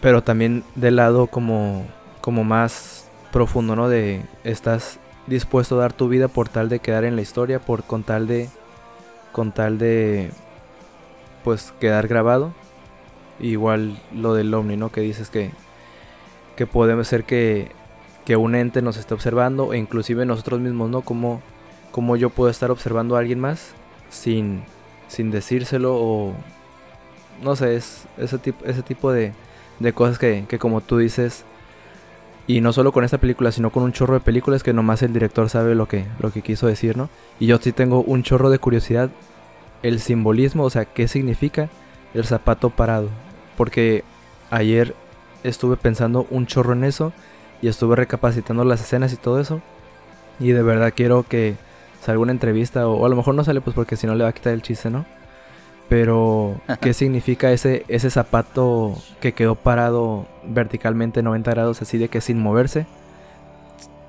Pero 0.00 0.22
también 0.22 0.64
del 0.74 0.96
lado 0.96 1.26
como 1.26 1.84
como 2.20 2.44
más 2.44 3.08
profundo, 3.32 3.76
¿no? 3.76 3.88
De 3.88 4.22
estás 4.44 4.98
dispuesto 5.26 5.76
a 5.76 5.82
dar 5.82 5.92
tu 5.92 6.08
vida 6.08 6.28
por 6.28 6.48
tal 6.48 6.68
de 6.68 6.80
quedar 6.80 7.04
en 7.04 7.16
la 7.16 7.22
historia, 7.22 7.58
por 7.58 7.84
con 7.84 8.02
tal 8.02 8.26
de 8.26 8.48
con 9.32 9.52
tal 9.52 9.78
de 9.78 10.30
pues 11.44 11.72
quedar 11.80 12.08
grabado. 12.08 12.52
Igual 13.40 14.00
lo 14.14 14.34
del 14.34 14.52
Omni, 14.52 14.76
¿no? 14.76 14.90
Que 14.90 15.00
dices 15.00 15.30
que 15.30 15.50
que 16.56 16.66
podemos 16.66 17.08
ser 17.08 17.24
que 17.24 17.72
que 18.24 18.36
un 18.36 18.54
ente 18.54 18.82
nos 18.82 18.96
esté 18.96 19.14
observando 19.14 19.72
e 19.72 19.78
inclusive 19.78 20.26
nosotros 20.26 20.60
mismos, 20.60 20.90
¿no? 20.90 21.02
Como 21.02 21.40
como 21.90 22.16
yo 22.16 22.30
puedo 22.30 22.50
estar 22.50 22.70
observando 22.70 23.16
a 23.16 23.20
alguien 23.20 23.40
más 23.40 23.72
sin 24.10 24.62
sin 25.08 25.30
decírselo 25.30 25.96
o 25.96 26.34
no 27.42 27.56
sé, 27.56 27.76
es 27.76 28.06
ese 28.18 28.38
tipo 28.38 28.64
ese 28.64 28.82
tipo 28.82 29.12
de 29.12 29.32
de 29.78 29.92
cosas 29.92 30.18
que, 30.18 30.44
que 30.48 30.58
como 30.58 30.82
tú 30.82 30.98
dices 30.98 31.44
y 32.46 32.60
no 32.60 32.72
solo 32.72 32.90
con 32.90 33.04
esta 33.04 33.18
película, 33.18 33.52
sino 33.52 33.70
con 33.70 33.84
un 33.84 33.92
chorro 33.92 34.14
de 34.14 34.20
películas 34.20 34.64
que 34.64 34.72
nomás 34.72 35.02
el 35.02 35.12
director 35.12 35.48
sabe 35.48 35.76
lo 35.76 35.86
que, 35.86 36.04
lo 36.18 36.32
que 36.32 36.42
quiso 36.42 36.66
decir, 36.66 36.96
¿no? 36.96 37.08
Y 37.38 37.46
yo 37.46 37.58
sí 37.58 37.70
tengo 37.70 38.02
un 38.02 38.24
chorro 38.24 38.50
de 38.50 38.58
curiosidad. 38.58 39.10
El 39.84 40.00
simbolismo, 40.00 40.64
o 40.64 40.70
sea, 40.70 40.84
¿qué 40.84 41.06
significa 41.06 41.68
el 42.12 42.24
zapato 42.24 42.70
parado? 42.70 43.08
Porque 43.60 44.04
ayer 44.50 44.94
estuve 45.44 45.76
pensando 45.76 46.26
un 46.30 46.46
chorro 46.46 46.72
en 46.72 46.82
eso 46.82 47.12
y 47.60 47.68
estuve 47.68 47.94
recapacitando 47.94 48.64
las 48.64 48.80
escenas 48.80 49.12
y 49.12 49.18
todo 49.18 49.38
eso. 49.38 49.60
Y 50.38 50.52
de 50.52 50.62
verdad 50.62 50.94
quiero 50.96 51.24
que 51.24 51.56
salga 52.00 52.22
una 52.22 52.32
entrevista, 52.32 52.88
o, 52.88 52.94
o 52.94 53.04
a 53.04 53.10
lo 53.10 53.16
mejor 53.16 53.34
no 53.34 53.44
sale 53.44 53.60
pues 53.60 53.76
porque 53.76 53.96
si 53.96 54.06
no 54.06 54.14
le 54.14 54.24
va 54.24 54.30
a 54.30 54.32
quitar 54.32 54.54
el 54.54 54.62
chiste, 54.62 54.88
¿no? 54.88 55.04
Pero, 55.90 56.58
¿qué 56.80 56.94
significa 56.94 57.52
ese, 57.52 57.84
ese 57.88 58.08
zapato 58.08 58.96
que 59.20 59.34
quedó 59.34 59.56
parado 59.56 60.26
verticalmente 60.42 61.22
90 61.22 61.50
grados, 61.50 61.82
así 61.82 61.98
de 61.98 62.08
que 62.08 62.22
sin 62.22 62.40
moverse? 62.40 62.86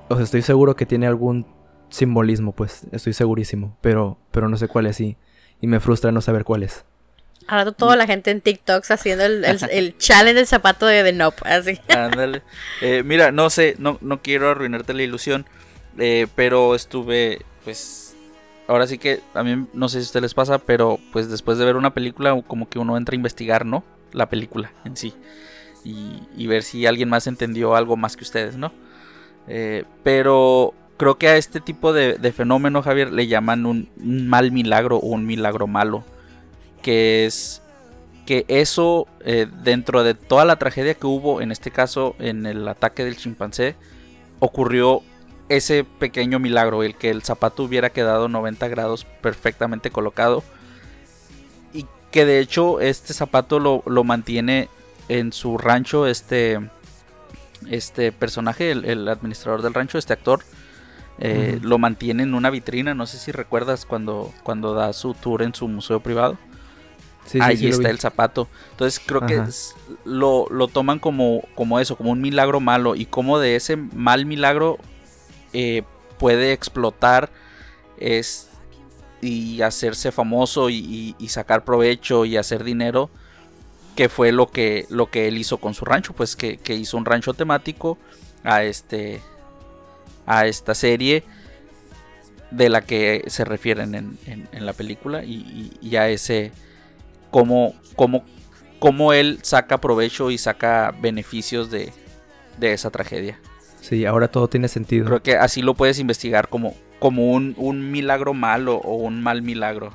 O 0.08 0.14
sea, 0.14 0.24
estoy 0.24 0.40
seguro 0.40 0.76
que 0.76 0.86
tiene 0.86 1.06
algún 1.06 1.44
simbolismo, 1.90 2.52
pues, 2.52 2.86
estoy 2.90 3.12
segurísimo. 3.12 3.76
Pero, 3.82 4.16
pero 4.30 4.48
no 4.48 4.56
sé 4.56 4.66
cuál 4.68 4.86
es 4.86 4.98
y, 4.98 5.18
y 5.60 5.66
me 5.66 5.78
frustra 5.78 6.10
no 6.10 6.22
saber 6.22 6.44
cuál 6.44 6.62
es. 6.62 6.86
Ahora 7.46 7.72
toda 7.72 7.96
la 7.96 8.06
gente 8.06 8.30
en 8.30 8.40
TikTok 8.40 8.84
haciendo 8.90 9.24
el, 9.24 9.44
el, 9.44 9.58
el 9.70 9.98
challenge 9.98 10.34
del 10.34 10.46
zapato 10.46 10.86
de 10.86 11.02
The 11.02 11.12
Nope, 11.12 11.42
así. 11.44 11.80
Ándale. 11.88 12.42
Eh, 12.80 13.02
mira, 13.04 13.32
no 13.32 13.50
sé, 13.50 13.76
no, 13.78 13.98
no 14.00 14.22
quiero 14.22 14.50
arruinarte 14.50 14.94
la 14.94 15.02
ilusión, 15.02 15.46
eh, 15.98 16.26
pero 16.34 16.74
estuve, 16.74 17.42
pues, 17.64 18.16
ahora 18.68 18.86
sí 18.86 18.98
que 18.98 19.20
a 19.34 19.42
mí 19.42 19.66
no 19.72 19.88
sé 19.88 19.98
si 19.98 20.04
a 20.04 20.06
ustedes 20.06 20.22
les 20.22 20.34
pasa, 20.34 20.58
pero 20.58 20.98
pues 21.12 21.30
después 21.30 21.58
de 21.58 21.64
ver 21.64 21.76
una 21.76 21.94
película 21.94 22.40
como 22.46 22.68
que 22.68 22.78
uno 22.78 22.96
entra 22.96 23.14
a 23.14 23.16
investigar, 23.16 23.66
¿no? 23.66 23.84
La 24.12 24.28
película 24.28 24.72
en 24.84 24.96
sí. 24.96 25.14
Y, 25.84 26.22
y 26.36 26.46
ver 26.46 26.62
si 26.62 26.86
alguien 26.86 27.08
más 27.08 27.26
entendió 27.26 27.74
algo 27.74 27.96
más 27.96 28.16
que 28.16 28.24
ustedes, 28.24 28.56
¿no? 28.56 28.72
Eh, 29.48 29.84
pero 30.02 30.74
creo 30.96 31.18
que 31.18 31.28
a 31.28 31.36
este 31.36 31.60
tipo 31.60 31.92
de, 31.92 32.14
de 32.14 32.32
fenómeno, 32.32 32.82
Javier, 32.82 33.12
le 33.12 33.26
llaman 33.26 33.66
un, 33.66 33.88
mal 33.96 34.52
milagro 34.52 34.98
o 34.98 35.08
un 35.08 35.26
milagro 35.26 35.66
malo. 35.66 36.04
Que 36.82 37.26
es 37.26 37.62
que 38.26 38.44
eso, 38.48 39.08
eh, 39.24 39.46
dentro 39.62 40.04
de 40.04 40.14
toda 40.14 40.44
la 40.44 40.56
tragedia 40.56 40.94
que 40.94 41.06
hubo, 41.06 41.40
en 41.40 41.50
este 41.50 41.70
caso 41.70 42.14
en 42.18 42.46
el 42.46 42.66
ataque 42.68 43.04
del 43.04 43.16
chimpancé, 43.16 43.74
ocurrió 44.38 45.02
ese 45.48 45.84
pequeño 45.84 46.38
milagro, 46.38 46.82
el 46.82 46.94
que 46.94 47.10
el 47.10 47.22
zapato 47.22 47.64
hubiera 47.64 47.90
quedado 47.90 48.28
90 48.28 48.68
grados 48.68 49.04
perfectamente 49.20 49.90
colocado. 49.90 50.42
Y 51.72 51.86
que 52.10 52.24
de 52.24 52.38
hecho 52.38 52.80
este 52.80 53.12
zapato 53.12 53.58
lo, 53.58 53.82
lo 53.86 54.04
mantiene 54.04 54.68
en 55.08 55.32
su 55.32 55.58
rancho, 55.58 56.06
este, 56.06 56.60
este 57.68 58.12
personaje, 58.12 58.70
el, 58.70 58.84
el, 58.84 59.08
administrador 59.08 59.62
del 59.62 59.74
rancho, 59.74 59.98
este 59.98 60.12
actor, 60.12 60.40
eh, 61.18 61.56
uh 61.56 61.60
-huh. 61.60 61.62
lo 61.62 61.78
mantiene 61.78 62.22
en 62.22 62.34
una 62.34 62.50
vitrina. 62.50 62.94
No 62.94 63.06
sé 63.06 63.18
si 63.18 63.32
recuerdas 63.32 63.84
cuando, 63.84 64.32
cuando 64.44 64.74
da 64.74 64.92
su 64.92 65.12
tour 65.14 65.42
en 65.42 65.54
su 65.54 65.68
museo 65.68 66.00
privado. 66.00 66.38
Sí, 67.26 67.38
Ahí 67.40 67.56
sí, 67.56 67.64
sí, 67.64 67.68
está 67.70 67.90
el 67.90 67.98
zapato. 67.98 68.48
Entonces 68.72 69.00
creo 69.04 69.20
Ajá. 69.20 69.28
que 69.28 69.42
lo, 70.04 70.46
lo, 70.50 70.68
toman 70.68 70.98
como, 70.98 71.42
como 71.54 71.78
eso, 71.78 71.96
como 71.96 72.10
un 72.10 72.20
milagro 72.20 72.60
malo. 72.60 72.94
Y 72.94 73.06
como 73.06 73.38
de 73.38 73.56
ese 73.56 73.76
mal 73.76 74.26
milagro 74.26 74.78
eh, 75.52 75.82
puede 76.18 76.52
explotar 76.52 77.30
es, 77.98 78.48
y 79.20 79.62
hacerse 79.62 80.10
famoso 80.10 80.68
y, 80.68 80.76
y, 80.78 81.16
y, 81.18 81.28
sacar 81.28 81.64
provecho 81.64 82.24
y 82.24 82.36
hacer 82.36 82.64
dinero. 82.64 83.10
Que 83.94 84.08
fue 84.08 84.32
lo 84.32 84.50
que, 84.50 84.86
lo 84.88 85.10
que 85.10 85.28
él 85.28 85.38
hizo 85.38 85.58
con 85.58 85.74
su 85.74 85.84
rancho. 85.84 86.14
Pues 86.14 86.34
que, 86.34 86.56
que 86.56 86.74
hizo 86.74 86.96
un 86.96 87.04
rancho 87.04 87.34
temático 87.34 87.98
a 88.42 88.64
este. 88.64 89.20
a 90.26 90.46
esta 90.46 90.74
serie 90.74 91.24
de 92.50 92.68
la 92.68 92.82
que 92.82 93.24
se 93.28 93.44
refieren 93.44 93.94
en, 93.94 94.18
en, 94.26 94.48
en 94.50 94.66
la 94.66 94.72
película. 94.72 95.24
Y, 95.24 95.72
y 95.80 95.96
a 95.96 96.08
ese 96.08 96.52
cómo, 97.32 97.74
cómo, 97.96 98.24
cómo 98.78 99.12
él 99.12 99.40
saca 99.42 99.80
provecho 99.80 100.30
y 100.30 100.38
saca 100.38 100.94
beneficios 101.00 101.70
de, 101.72 101.92
de, 102.58 102.74
esa 102.74 102.90
tragedia. 102.90 103.40
Sí, 103.80 104.04
ahora 104.06 104.28
todo 104.28 104.46
tiene 104.46 104.68
sentido. 104.68 105.06
Creo 105.06 105.22
que 105.22 105.36
así 105.36 105.62
lo 105.62 105.74
puedes 105.74 105.98
investigar 105.98 106.48
como, 106.48 106.76
como 107.00 107.32
un, 107.32 107.54
un 107.56 107.90
milagro 107.90 108.34
malo 108.34 108.76
o 108.76 108.94
un 108.94 109.20
mal 109.20 109.42
milagro. 109.42 109.92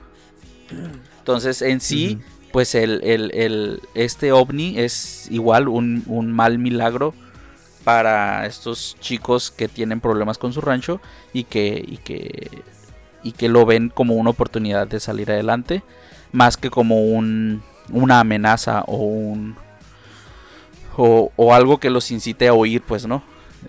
Entonces, 1.19 1.61
en 1.61 1.79
sí, 1.79 2.15
uh 2.15 2.19
-huh. 2.19 2.51
pues 2.51 2.75
el, 2.75 3.01
el, 3.03 3.31
el, 3.33 3.81
este 3.93 4.33
ovni 4.33 4.77
es 4.79 5.31
igual 5.31 5.69
un, 5.69 6.03
un 6.07 6.33
mal 6.33 6.57
milagro 6.59 7.13
para 7.85 8.45
estos 8.45 8.97
chicos 8.99 9.51
que 9.51 9.69
tienen 9.69 10.01
problemas 10.01 10.37
con 10.37 10.51
su 10.51 10.59
rancho 10.59 10.99
y 11.31 11.45
que, 11.45 11.81
y 11.87 11.97
que, 11.97 12.63
y 13.23 13.31
que 13.31 13.47
lo 13.47 13.65
ven 13.65 13.89
como 13.89 14.15
una 14.15 14.31
oportunidad 14.31 14.87
de 14.87 14.99
salir 14.99 15.31
adelante 15.31 15.83
más 16.31 16.57
que 16.57 16.69
como 16.69 17.01
un, 17.01 17.61
una 17.91 18.19
amenaza 18.19 18.83
o 18.87 18.97
un 18.97 19.55
o, 20.95 21.31
o, 21.35 21.53
algo 21.53 21.79
que 21.79 21.91
los 21.91 22.09
incite 22.09 22.47
a 22.47 22.53
huir 22.53 22.81
pues 22.81 23.05
no 23.05 23.21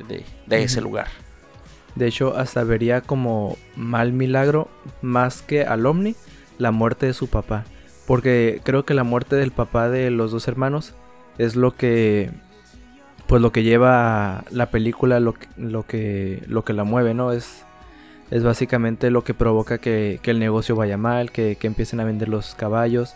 de, 0.08 0.24
de 0.46 0.62
ese 0.62 0.80
lugar. 0.80 1.08
De 1.94 2.06
hecho 2.06 2.36
hasta 2.36 2.64
vería 2.64 3.02
como 3.02 3.56
mal 3.76 4.12
milagro 4.12 4.68
más 5.02 5.42
que 5.42 5.64
al 5.64 5.84
ovni 5.84 6.16
la 6.58 6.70
muerte 6.70 7.06
de 7.06 7.14
su 7.14 7.28
papá. 7.28 7.64
Porque 8.06 8.62
creo 8.64 8.86
que 8.86 8.94
la 8.94 9.04
muerte 9.04 9.36
del 9.36 9.50
papá 9.50 9.90
de 9.90 10.10
los 10.10 10.30
dos 10.30 10.48
hermanos 10.48 10.94
es 11.36 11.56
lo 11.56 11.74
que 11.74 12.30
pues 13.26 13.42
lo 13.42 13.52
que 13.52 13.62
lleva 13.62 14.44
la 14.50 14.70
película 14.70 15.20
lo, 15.20 15.34
lo 15.58 15.86
que 15.86 16.42
lo 16.48 16.64
que 16.64 16.72
la 16.72 16.84
mueve 16.84 17.12
no 17.12 17.32
es 17.32 17.66
es 18.30 18.42
básicamente 18.42 19.10
lo 19.10 19.24
que 19.24 19.34
provoca 19.34 19.78
que, 19.78 20.20
que 20.22 20.30
el 20.30 20.38
negocio 20.38 20.76
vaya 20.76 20.96
mal, 20.96 21.32
que, 21.32 21.56
que, 21.56 21.66
empiecen 21.66 22.00
a 22.00 22.04
vender 22.04 22.28
los 22.28 22.54
caballos, 22.54 23.14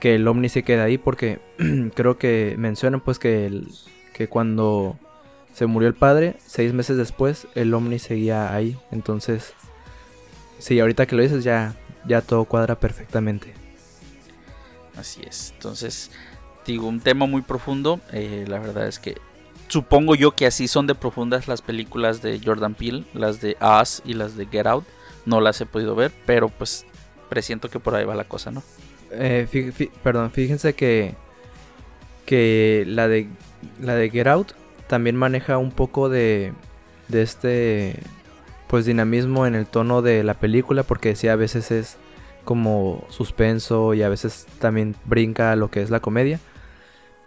que 0.00 0.14
el 0.14 0.26
Omni 0.26 0.48
se 0.48 0.62
quede 0.62 0.80
ahí, 0.80 0.98
porque 0.98 1.40
creo 1.94 2.18
que 2.18 2.54
mencionan 2.58 3.00
pues 3.00 3.18
que, 3.18 3.46
el, 3.46 3.68
que 4.14 4.28
cuando 4.28 4.98
se 5.52 5.66
murió 5.66 5.88
el 5.88 5.94
padre, 5.94 6.36
seis 6.44 6.72
meses 6.72 6.96
después, 6.96 7.46
el 7.54 7.72
Omni 7.74 7.98
seguía 7.98 8.54
ahí. 8.54 8.76
Entonces, 8.90 9.52
sí, 10.58 10.80
ahorita 10.80 11.06
que 11.06 11.16
lo 11.16 11.22
dices 11.22 11.44
ya, 11.44 11.76
ya 12.06 12.22
todo 12.22 12.44
cuadra 12.44 12.80
perfectamente. 12.80 13.52
Así 14.96 15.22
es, 15.26 15.52
entonces, 15.54 16.10
digo, 16.66 16.86
un 16.86 17.00
tema 17.00 17.26
muy 17.26 17.42
profundo, 17.42 18.00
eh, 18.12 18.44
la 18.46 18.60
verdad 18.60 18.86
es 18.86 18.98
que 18.98 19.16
supongo 19.68 20.14
yo 20.14 20.32
que 20.32 20.46
así 20.46 20.68
son 20.68 20.86
de 20.86 20.94
profundas 20.94 21.48
las 21.48 21.62
películas 21.62 22.22
de 22.22 22.40
Jordan 22.44 22.74
Peele, 22.74 23.04
las 23.14 23.40
de 23.40 23.56
Us 23.60 24.02
y 24.04 24.14
las 24.14 24.36
de 24.36 24.46
Get 24.46 24.66
Out. 24.66 24.84
No 25.26 25.40
las 25.40 25.60
he 25.60 25.66
podido 25.66 25.94
ver, 25.94 26.12
pero 26.26 26.48
pues 26.48 26.86
presiento 27.28 27.68
que 27.70 27.80
por 27.80 27.94
ahí 27.94 28.04
va 28.04 28.14
la 28.14 28.24
cosa, 28.24 28.50
¿no? 28.50 28.62
Eh, 29.10 29.48
perdón, 30.02 30.30
fíjense 30.30 30.74
que 30.74 31.14
que 32.26 32.84
la 32.86 33.06
de 33.08 33.28
la 33.80 33.94
de 33.94 34.10
Get 34.10 34.26
Out 34.26 34.52
también 34.86 35.16
maneja 35.16 35.58
un 35.58 35.70
poco 35.70 36.08
de 36.08 36.52
de 37.08 37.22
este 37.22 38.00
pues 38.66 38.86
dinamismo 38.86 39.46
en 39.46 39.54
el 39.54 39.66
tono 39.66 40.02
de 40.02 40.24
la 40.24 40.34
película 40.34 40.82
porque 40.82 41.16
sí 41.16 41.28
a 41.28 41.36
veces 41.36 41.70
es 41.70 41.96
como 42.44 43.04
suspenso 43.08 43.94
y 43.94 44.02
a 44.02 44.08
veces 44.08 44.46
también 44.58 44.94
brinca 45.04 45.56
lo 45.56 45.70
que 45.70 45.82
es 45.82 45.90
la 45.90 46.00
comedia. 46.00 46.40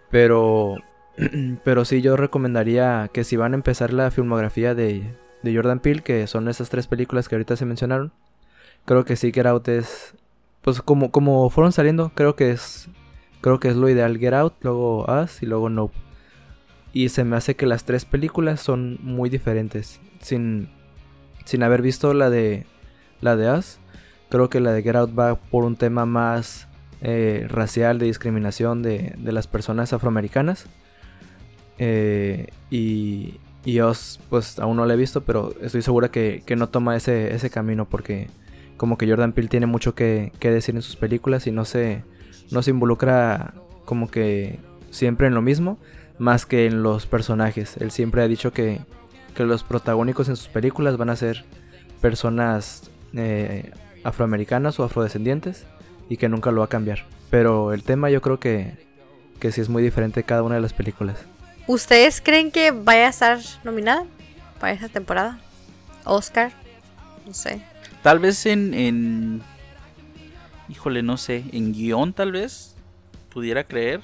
Pero 0.09 0.77
pero 1.63 1.85
sí, 1.85 2.01
yo 2.01 2.15
recomendaría 2.17 3.09
que 3.13 3.23
si 3.23 3.35
van 3.35 3.53
a 3.53 3.55
empezar 3.57 3.93
la 3.93 4.11
filmografía 4.11 4.75
de, 4.75 5.03
de, 5.43 5.55
Jordan 5.55 5.79
Peele, 5.79 6.03
que 6.03 6.27
son 6.27 6.47
esas 6.47 6.69
tres 6.69 6.87
películas 6.87 7.27
que 7.27 7.35
ahorita 7.35 7.55
se 7.55 7.65
mencionaron, 7.65 8.11
creo 8.85 9.05
que 9.05 9.15
sí, 9.15 9.31
Get 9.33 9.45
Out 9.45 9.67
es. 9.67 10.13
Pues 10.61 10.81
como, 10.81 11.11
como 11.11 11.49
fueron 11.49 11.71
saliendo, 11.71 12.11
creo 12.13 12.35
que 12.35 12.51
es 12.51 12.89
Creo 13.41 13.59
que 13.59 13.69
es 13.69 13.75
lo 13.75 13.89
ideal 13.89 14.17
Get 14.17 14.33
Out, 14.33 14.53
luego 14.61 15.05
Us 15.05 15.43
y 15.43 15.45
luego 15.45 15.69
Nope. 15.69 15.95
Y 16.93 17.09
se 17.09 17.23
me 17.23 17.35
hace 17.35 17.55
que 17.55 17.67
las 17.67 17.83
tres 17.83 18.05
películas 18.05 18.61
son 18.61 18.97
muy 19.01 19.29
diferentes. 19.29 19.99
Sin, 20.19 20.69
sin 21.45 21.61
haber 21.63 21.81
visto 21.81 22.13
la 22.13 22.29
de, 22.29 22.65
la 23.21 23.35
de 23.35 23.51
Us, 23.51 23.79
creo 24.29 24.49
que 24.49 24.59
la 24.59 24.71
de 24.71 24.81
Get 24.81 24.95
Out 24.95 25.17
va 25.17 25.35
por 25.35 25.63
un 25.63 25.75
tema 25.75 26.05
más 26.05 26.67
eh, 27.01 27.45
racial, 27.49 27.99
de 27.99 28.07
discriminación 28.07 28.81
de, 28.81 29.13
de 29.17 29.31
las 29.31 29.47
personas 29.47 29.93
afroamericanas. 29.93 30.65
Eh, 31.77 32.47
y, 32.69 33.35
y 33.65 33.79
Oz, 33.79 34.19
pues 34.29 34.59
aún 34.59 34.77
no 34.77 34.85
la 34.85 34.93
he 34.93 34.97
visto, 34.97 35.21
pero 35.21 35.53
estoy 35.61 35.81
segura 35.81 36.09
que, 36.09 36.43
que 36.45 36.55
no 36.55 36.69
toma 36.69 36.95
ese, 36.95 37.35
ese 37.35 37.49
camino 37.49 37.85
porque 37.85 38.27
como 38.77 38.97
que 38.97 39.09
Jordan 39.09 39.33
Peele 39.33 39.49
tiene 39.49 39.65
mucho 39.65 39.95
que, 39.95 40.31
que, 40.39 40.51
decir 40.51 40.75
en 40.75 40.81
sus 40.81 40.95
películas 40.95 41.47
y 41.47 41.51
no 41.51 41.65
se, 41.65 42.03
no 42.51 42.61
se 42.61 42.71
involucra 42.71 43.53
como 43.85 44.09
que 44.09 44.59
siempre 44.91 45.27
en 45.27 45.33
lo 45.33 45.41
mismo, 45.41 45.77
más 46.19 46.45
que 46.45 46.65
en 46.65 46.83
los 46.83 47.07
personajes. 47.07 47.77
Él 47.77 47.91
siempre 47.91 48.21
ha 48.21 48.27
dicho 48.27 48.51
que, 48.51 48.79
que 49.35 49.45
los 49.45 49.63
protagónicos 49.63 50.29
en 50.29 50.35
sus 50.35 50.47
películas 50.47 50.97
van 50.97 51.09
a 51.09 51.15
ser 51.15 51.45
personas 52.01 52.89
eh, 53.13 53.71
afroamericanas 54.03 54.79
o 54.79 54.83
afrodescendientes 54.83 55.65
y 56.09 56.17
que 56.17 56.29
nunca 56.29 56.51
lo 56.51 56.59
va 56.59 56.65
a 56.65 56.69
cambiar. 56.69 57.05
Pero 57.29 57.73
el 57.73 57.83
tema 57.83 58.09
yo 58.09 58.21
creo 58.21 58.39
que, 58.39 58.73
que 59.39 59.51
sí 59.51 59.61
es 59.61 59.69
muy 59.69 59.83
diferente 59.83 60.23
cada 60.23 60.43
una 60.43 60.55
de 60.55 60.61
las 60.61 60.73
películas. 60.73 61.25
¿Ustedes 61.67 62.21
creen 62.21 62.49
que 62.49 62.71
vaya 62.71 63.07
a 63.07 63.09
estar 63.09 63.39
nominada 63.65 64.05
para 64.59 64.71
esta 64.71 64.87
temporada? 64.87 65.37
Oscar, 66.05 66.53
no 67.25 67.33
sé. 67.33 67.61
Tal 68.01 68.19
vez 68.19 68.45
en, 68.45 68.73
en 68.73 69.41
híjole, 70.69 71.03
no 71.03 71.17
sé, 71.17 71.43
en 71.51 71.73
guion 71.73 72.13
tal 72.13 72.31
vez 72.31 72.75
pudiera 73.29 73.65
creer. 73.65 74.01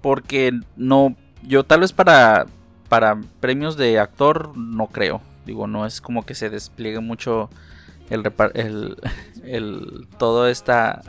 Porque 0.00 0.52
no, 0.76 1.16
yo 1.42 1.64
tal 1.64 1.80
vez 1.80 1.92
para, 1.92 2.46
para 2.88 3.20
premios 3.40 3.76
de 3.76 3.98
actor 3.98 4.56
no 4.56 4.86
creo. 4.86 5.20
Digo, 5.46 5.66
no 5.66 5.86
es 5.86 6.00
como 6.00 6.24
que 6.24 6.34
se 6.34 6.50
despliegue 6.50 7.00
mucho 7.00 7.50
el, 8.10 8.22
el, 8.54 8.96
el 9.44 10.06
toda 10.18 10.50
esta 10.50 11.02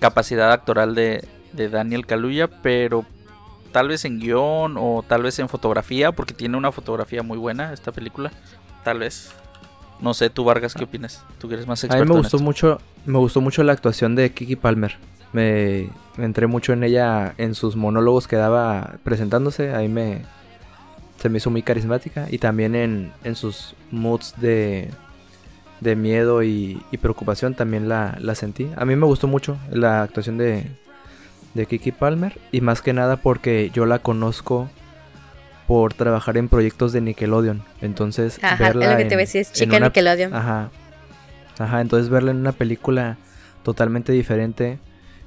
capacidad 0.00 0.52
actoral 0.52 0.94
de, 0.94 1.26
de 1.52 1.68
Daniel 1.68 2.06
Kaluuya, 2.06 2.48
pero 2.62 3.06
tal 3.74 3.88
vez 3.88 4.04
en 4.04 4.20
guion 4.20 4.76
o 4.78 5.04
tal 5.04 5.24
vez 5.24 5.40
en 5.40 5.48
fotografía, 5.48 6.12
porque 6.12 6.32
tiene 6.32 6.56
una 6.56 6.70
fotografía 6.70 7.24
muy 7.24 7.36
buena 7.36 7.72
esta 7.72 7.90
película, 7.90 8.30
tal 8.84 9.00
vez. 9.00 9.32
No 10.00 10.14
sé, 10.14 10.30
tú 10.30 10.44
Vargas, 10.44 10.74
¿qué 10.74 10.84
opinas? 10.84 11.24
Tú 11.40 11.48
que 11.48 11.54
eres 11.54 11.66
más 11.66 11.82
experto. 11.82 12.04
A 12.04 12.06
mí 12.06 12.12
me 12.12 12.20
gustó 12.20 12.38
mucho, 12.38 12.80
me 13.04 13.18
gustó 13.18 13.40
mucho 13.40 13.64
la 13.64 13.72
actuación 13.72 14.14
de 14.14 14.30
Kiki 14.30 14.54
Palmer. 14.54 14.96
Me, 15.32 15.88
me, 16.16 16.24
entré 16.24 16.46
mucho 16.46 16.72
en 16.72 16.84
ella 16.84 17.34
en 17.36 17.56
sus 17.56 17.74
monólogos 17.74 18.28
que 18.28 18.36
daba 18.36 18.98
presentándose, 19.02 19.74
ahí 19.74 19.88
me 19.88 20.22
se 21.18 21.28
me 21.28 21.38
hizo 21.38 21.50
muy 21.50 21.62
carismática 21.62 22.28
y 22.30 22.38
también 22.38 22.76
en, 22.76 23.12
en 23.24 23.34
sus 23.34 23.74
moods 23.90 24.34
de, 24.36 24.88
de 25.80 25.96
miedo 25.96 26.44
y, 26.44 26.80
y 26.92 26.98
preocupación 26.98 27.54
también 27.54 27.88
la, 27.88 28.16
la, 28.20 28.36
sentí. 28.36 28.70
A 28.76 28.84
mí 28.84 28.94
me 28.94 29.06
gustó 29.06 29.26
mucho 29.26 29.58
la 29.72 30.02
actuación 30.02 30.38
de, 30.38 30.70
de 31.54 31.66
Kiki 31.66 31.92
Palmer 31.92 32.38
y 32.52 32.60
más 32.60 32.82
que 32.82 32.92
nada 32.92 33.16
porque 33.16 33.70
yo 33.72 33.86
la 33.86 34.00
conozco 34.00 34.68
por 35.66 35.94
trabajar 35.94 36.36
en 36.36 36.48
proyectos 36.48 36.92
de 36.92 37.00
Nickelodeon. 37.00 37.62
Entonces, 37.80 38.38
ajá, 38.42 38.62
verla 38.62 38.84
es 38.84 38.90
lo 38.90 38.96
que 38.98 39.04
te 39.06 39.16
decía, 39.16 39.40
es 39.40 39.52
chica 39.52 39.76
una, 39.76 39.86
Nickelodeon. 39.86 40.34
Ajá. 40.34 40.70
Ajá, 41.58 41.80
entonces 41.80 42.10
verla 42.10 42.32
en 42.32 42.38
una 42.38 42.52
película 42.52 43.16
totalmente 43.62 44.12
diferente 44.12 44.78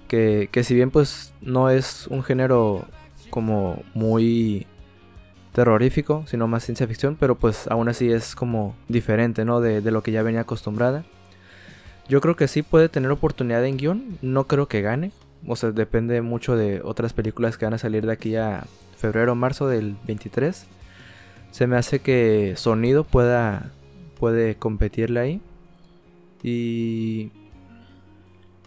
que, 0.07 0.49
que 0.51 0.63
si 0.63 0.75
bien 0.75 0.91
pues 0.91 1.33
no 1.41 1.69
es 1.69 2.07
un 2.07 2.23
género 2.23 2.85
como 3.29 3.83
muy 3.93 4.67
terrorífico, 5.53 6.23
sino 6.27 6.47
más 6.47 6.63
ciencia 6.63 6.87
ficción, 6.87 7.17
pero 7.19 7.35
pues 7.35 7.67
aún 7.67 7.89
así 7.89 8.11
es 8.11 8.35
como 8.35 8.75
diferente, 8.87 9.43
¿no? 9.43 9.59
De, 9.59 9.81
de 9.81 9.91
lo 9.91 10.03
que 10.03 10.11
ya 10.11 10.21
venía 10.21 10.41
acostumbrada. 10.41 11.03
Yo 12.07 12.21
creo 12.21 12.35
que 12.35 12.47
sí 12.47 12.61
puede 12.61 12.89
tener 12.89 13.11
oportunidad 13.11 13.65
en 13.65 13.77
guion, 13.77 14.17
no 14.21 14.45
creo 14.45 14.67
que 14.67 14.81
gane, 14.81 15.11
o 15.45 15.55
sea, 15.55 15.71
depende 15.71 16.21
mucho 16.21 16.55
de 16.55 16.81
otras 16.83 17.13
películas 17.13 17.57
que 17.57 17.65
van 17.65 17.73
a 17.73 17.77
salir 17.77 18.05
de 18.05 18.13
aquí 18.13 18.35
a 18.35 18.65
febrero 18.97 19.33
o 19.33 19.35
marzo 19.35 19.67
del 19.67 19.95
23. 20.07 20.65
Se 21.51 21.67
me 21.67 21.77
hace 21.77 21.99
que 21.99 22.53
sonido 22.55 23.03
pueda 23.03 23.71
puede 24.17 24.55
competirle 24.55 25.19
ahí. 25.19 25.41
Y 26.43 27.31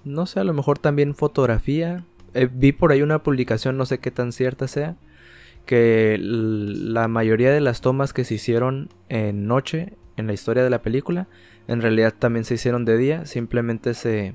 no 0.04 0.26
sé, 0.26 0.40
a 0.40 0.44
lo 0.44 0.54
mejor 0.54 0.78
también 0.78 1.14
fotografía. 1.14 2.04
Eh, 2.34 2.48
vi 2.52 2.72
por 2.72 2.92
ahí 2.92 3.02
una 3.02 3.22
publicación, 3.22 3.76
no 3.76 3.86
sé 3.86 3.98
qué 3.98 4.10
tan 4.10 4.32
cierta 4.32 4.68
sea, 4.68 4.96
que 5.66 6.16
la 6.20 7.08
mayoría 7.08 7.50
de 7.50 7.60
las 7.60 7.80
tomas 7.80 8.12
que 8.12 8.24
se 8.24 8.34
hicieron 8.34 8.88
en 9.08 9.46
noche 9.46 9.94
en 10.16 10.26
la 10.26 10.32
historia 10.32 10.62
de 10.62 10.70
la 10.70 10.82
película, 10.82 11.28
en 11.66 11.80
realidad 11.80 12.14
también 12.18 12.44
se 12.44 12.54
hicieron 12.54 12.84
de 12.84 12.96
día, 12.96 13.26
simplemente 13.26 13.94
se 13.94 14.34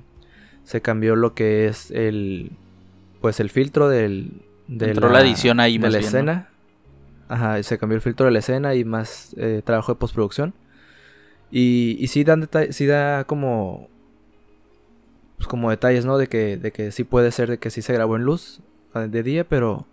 se 0.65 0.81
cambió 0.81 1.15
lo 1.15 1.33
que 1.33 1.67
es 1.67 1.91
el 1.91 2.51
pues 3.21 3.39
el 3.39 3.49
filtro 3.49 3.87
del 3.87 4.41
de 4.67 4.89
Entró 4.89 5.07
la, 5.07 5.19
la, 5.19 5.25
edición 5.25 5.59
ahí 5.59 5.77
de 5.77 5.89
la 5.89 5.97
bien, 5.99 6.07
escena. 6.07 6.33
¿no? 6.33 6.55
ajá 7.35 7.63
se 7.63 7.77
cambió 7.77 7.95
el 7.95 8.01
filtro 8.01 8.25
de 8.25 8.31
la 8.31 8.39
escena 8.39 8.75
y 8.75 8.83
más 8.83 9.35
eh, 9.37 9.61
trabajo 9.63 9.93
de 9.93 9.99
postproducción. 9.99 10.53
Y, 11.51 11.95
y 11.99 12.07
sí 12.07 12.23
dan 12.23 12.49
sí 12.71 12.85
da 12.85 13.23
como 13.23 13.87
pues 15.37 15.47
como 15.47 15.69
detalles 15.69 16.05
no 16.05 16.17
de 16.17 16.27
que 16.27 16.57
de 16.57 16.71
que 16.71 16.91
sí 16.91 17.03
puede 17.03 17.31
ser 17.31 17.49
de 17.49 17.57
que 17.59 17.69
sí 17.69 17.81
se 17.81 17.93
grabó 17.93 18.15
en 18.15 18.23
luz 18.23 18.61
eh, 18.95 19.07
de 19.09 19.23
día 19.23 19.43
pero 19.47 19.85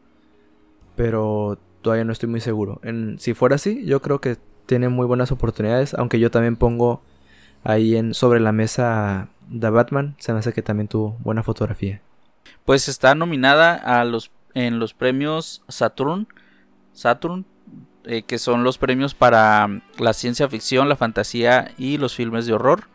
pero 0.97 1.59
todavía 1.83 2.05
no 2.05 2.13
estoy 2.13 2.29
muy 2.29 2.41
seguro. 2.41 2.81
En 2.83 3.19
si 3.19 3.35
fuera 3.35 3.57
así 3.57 3.85
yo 3.85 4.01
creo 4.01 4.21
que 4.21 4.37
tiene 4.67 4.89
muy 4.89 5.07
buenas 5.07 5.33
oportunidades 5.33 5.95
aunque 5.95 6.19
yo 6.19 6.31
también 6.31 6.57
pongo 6.57 7.03
ahí 7.65 7.97
en 7.97 8.15
sobre 8.15 8.41
la 8.41 8.53
mesa 8.53 9.29
The 9.59 9.71
Batman 9.71 10.17
se 10.19 10.33
me 10.33 10.39
hace 10.41 10.53
que 10.53 10.63
también 10.63 10.89
tuvo 10.89 11.17
buena 11.21 11.43
fotografía. 11.43 12.01
Pues 12.65 12.89
está 12.89 13.15
nominada 13.15 13.75
a 13.75 14.05
los 14.05 14.31
en 14.55 14.79
los 14.79 14.95
premios 14.95 15.63
Saturn, 15.69 16.29
Saturn, 16.93 17.47
eh, 18.05 18.23
que 18.23 18.39
son 18.39 18.65
los 18.65 18.79
premios 18.79 19.15
para 19.15 19.81
la 19.99 20.13
ciencia 20.13 20.49
ficción, 20.49 20.89
la 20.89 20.97
fantasía 20.97 21.73
y 21.79 21.99
los 21.99 22.15
filmes 22.15 22.47
de 22.47 22.53
horror. 22.53 22.89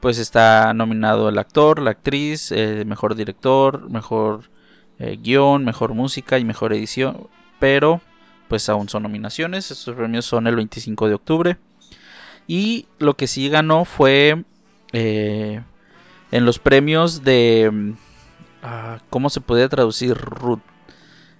Pues 0.00 0.18
está 0.18 0.74
nominado 0.74 1.28
el 1.28 1.38
actor, 1.38 1.80
la 1.80 1.92
actriz, 1.92 2.50
eh, 2.52 2.84
mejor 2.86 3.14
director, 3.14 3.88
mejor 3.90 4.50
eh, 4.98 5.18
guion, 5.20 5.64
mejor 5.64 5.94
música 5.94 6.38
y 6.38 6.44
mejor 6.44 6.72
edición. 6.72 7.28
Pero 7.60 8.00
pues 8.48 8.68
aún 8.68 8.88
son 8.88 9.04
nominaciones. 9.04 9.70
Estos 9.70 9.94
premios 9.94 10.24
son 10.24 10.46
el 10.46 10.56
25 10.56 11.08
de 11.08 11.14
octubre. 11.14 11.58
Y 12.46 12.86
lo 12.98 13.14
que 13.14 13.26
sí 13.26 13.48
ganó 13.48 13.84
fue 13.84 14.44
eh, 14.92 15.62
en 16.30 16.44
los 16.44 16.58
premios 16.58 17.24
de... 17.24 17.94
Uh, 18.62 18.98
¿Cómo 19.10 19.30
se 19.30 19.40
podría 19.40 19.68
traducir? 19.68 20.16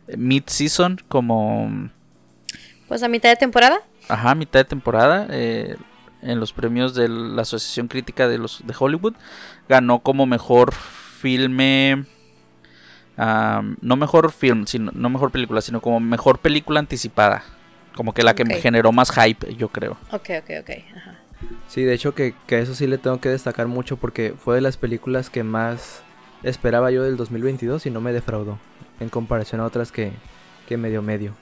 Mid-season, 0.08 1.00
como... 1.08 1.90
Pues 2.88 3.02
a 3.02 3.08
mitad 3.08 3.30
de 3.30 3.36
temporada. 3.36 3.80
Ajá, 4.08 4.34
mitad 4.34 4.60
de 4.60 4.64
temporada. 4.64 5.26
Eh, 5.30 5.76
en 6.20 6.40
los 6.40 6.52
premios 6.52 6.94
de 6.94 7.08
la 7.08 7.42
Asociación 7.42 7.88
Crítica 7.88 8.28
de, 8.28 8.38
los, 8.38 8.66
de 8.66 8.74
Hollywood. 8.78 9.14
Ganó 9.68 10.00
como 10.00 10.26
mejor 10.26 10.72
filme... 10.74 12.04
Um, 13.18 13.76
no 13.82 13.96
mejor 13.96 14.32
film, 14.32 14.66
sino, 14.66 14.90
no 14.94 15.10
mejor 15.10 15.30
película, 15.30 15.60
sino 15.60 15.82
como 15.82 16.00
mejor 16.00 16.38
película 16.38 16.80
anticipada. 16.80 17.44
Como 17.94 18.14
que 18.14 18.22
la 18.22 18.30
okay. 18.30 18.46
que 18.46 18.54
me 18.54 18.60
generó 18.60 18.90
más 18.90 19.12
hype, 19.12 19.54
yo 19.54 19.68
creo. 19.68 19.98
Ok, 20.10 20.30
ok, 20.40 20.50
ok. 20.62 20.70
Ajá. 20.96 21.21
Sí, 21.68 21.82
de 21.82 21.94
hecho 21.94 22.14
que, 22.14 22.34
que, 22.46 22.60
eso 22.60 22.74
sí 22.74 22.86
le 22.86 22.98
tengo 22.98 23.20
que 23.20 23.28
destacar 23.28 23.66
mucho 23.66 23.96
porque 23.96 24.34
fue 24.38 24.56
de 24.56 24.60
las 24.60 24.76
películas 24.76 25.30
que 25.30 25.42
más 25.42 26.02
esperaba 26.42 26.90
yo 26.90 27.02
del 27.02 27.16
2022 27.16 27.86
y 27.86 27.90
no 27.90 28.00
me 28.00 28.12
defraudó 28.12 28.58
en 29.00 29.08
comparación 29.08 29.60
a 29.60 29.64
otras 29.64 29.92
que, 29.92 30.12
que 30.66 30.76
medio 30.76 31.02
medio. 31.02 31.34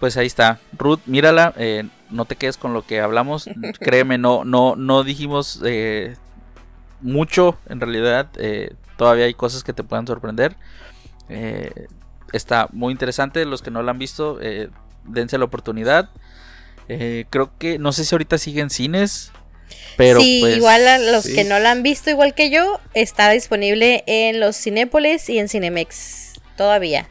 Pues 0.00 0.16
ahí 0.16 0.26
está, 0.26 0.60
Ruth, 0.78 1.00
mírala, 1.06 1.52
eh, 1.56 1.88
no 2.10 2.24
te 2.24 2.36
quedes 2.36 2.56
con 2.56 2.72
lo 2.72 2.86
que 2.86 3.00
hablamos, 3.00 3.50
créeme, 3.80 4.16
no, 4.16 4.44
no, 4.44 4.76
no 4.76 5.02
dijimos 5.02 5.60
eh, 5.64 6.14
mucho 7.00 7.58
en 7.68 7.80
realidad, 7.80 8.28
eh, 8.36 8.74
todavía 8.96 9.24
hay 9.24 9.34
cosas 9.34 9.64
que 9.64 9.72
te 9.72 9.82
puedan 9.82 10.06
sorprender. 10.06 10.56
Está 12.32 12.68
muy 12.72 12.92
interesante, 12.92 13.44
los 13.44 13.60
que 13.62 13.70
no 13.70 13.82
la 13.82 13.90
han 13.90 13.98
visto, 13.98 14.38
dense 15.04 15.38
la 15.38 15.44
oportunidad. 15.44 16.10
Creo 16.86 17.50
que, 17.58 17.78
no 17.78 17.92
sé 17.92 18.04
si 18.04 18.14
ahorita 18.14 18.38
siguen 18.38 18.70
cines. 18.70 19.32
Pero 19.96 20.20
sí, 20.20 20.38
pues, 20.40 20.56
igual 20.56 20.86
a 20.86 20.98
los 20.98 21.24
sí. 21.24 21.34
que 21.34 21.44
no 21.44 21.58
la 21.58 21.70
han 21.70 21.82
visto 21.82 22.10
igual 22.10 22.34
que 22.34 22.50
yo, 22.50 22.80
está 22.94 23.30
disponible 23.30 24.04
en 24.06 24.40
los 24.40 24.56
Cinépolis 24.56 25.28
y 25.28 25.38
en 25.38 25.48
Cinemex. 25.48 26.34
Todavía. 26.56 27.08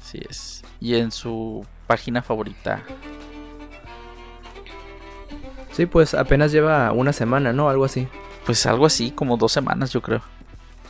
Así 0.00 0.20
es. 0.28 0.62
Y 0.80 0.96
en 0.96 1.10
su 1.10 1.66
página 1.86 2.22
favorita. 2.22 2.82
Sí, 5.72 5.86
pues 5.86 6.14
apenas 6.14 6.52
lleva 6.52 6.92
una 6.92 7.12
semana, 7.12 7.52
¿no? 7.52 7.68
Algo 7.68 7.84
así. 7.84 8.06
Pues 8.46 8.64
algo 8.66 8.86
así, 8.86 9.10
como 9.10 9.36
dos 9.36 9.52
semanas 9.52 9.92
yo 9.92 10.02
creo. 10.02 10.22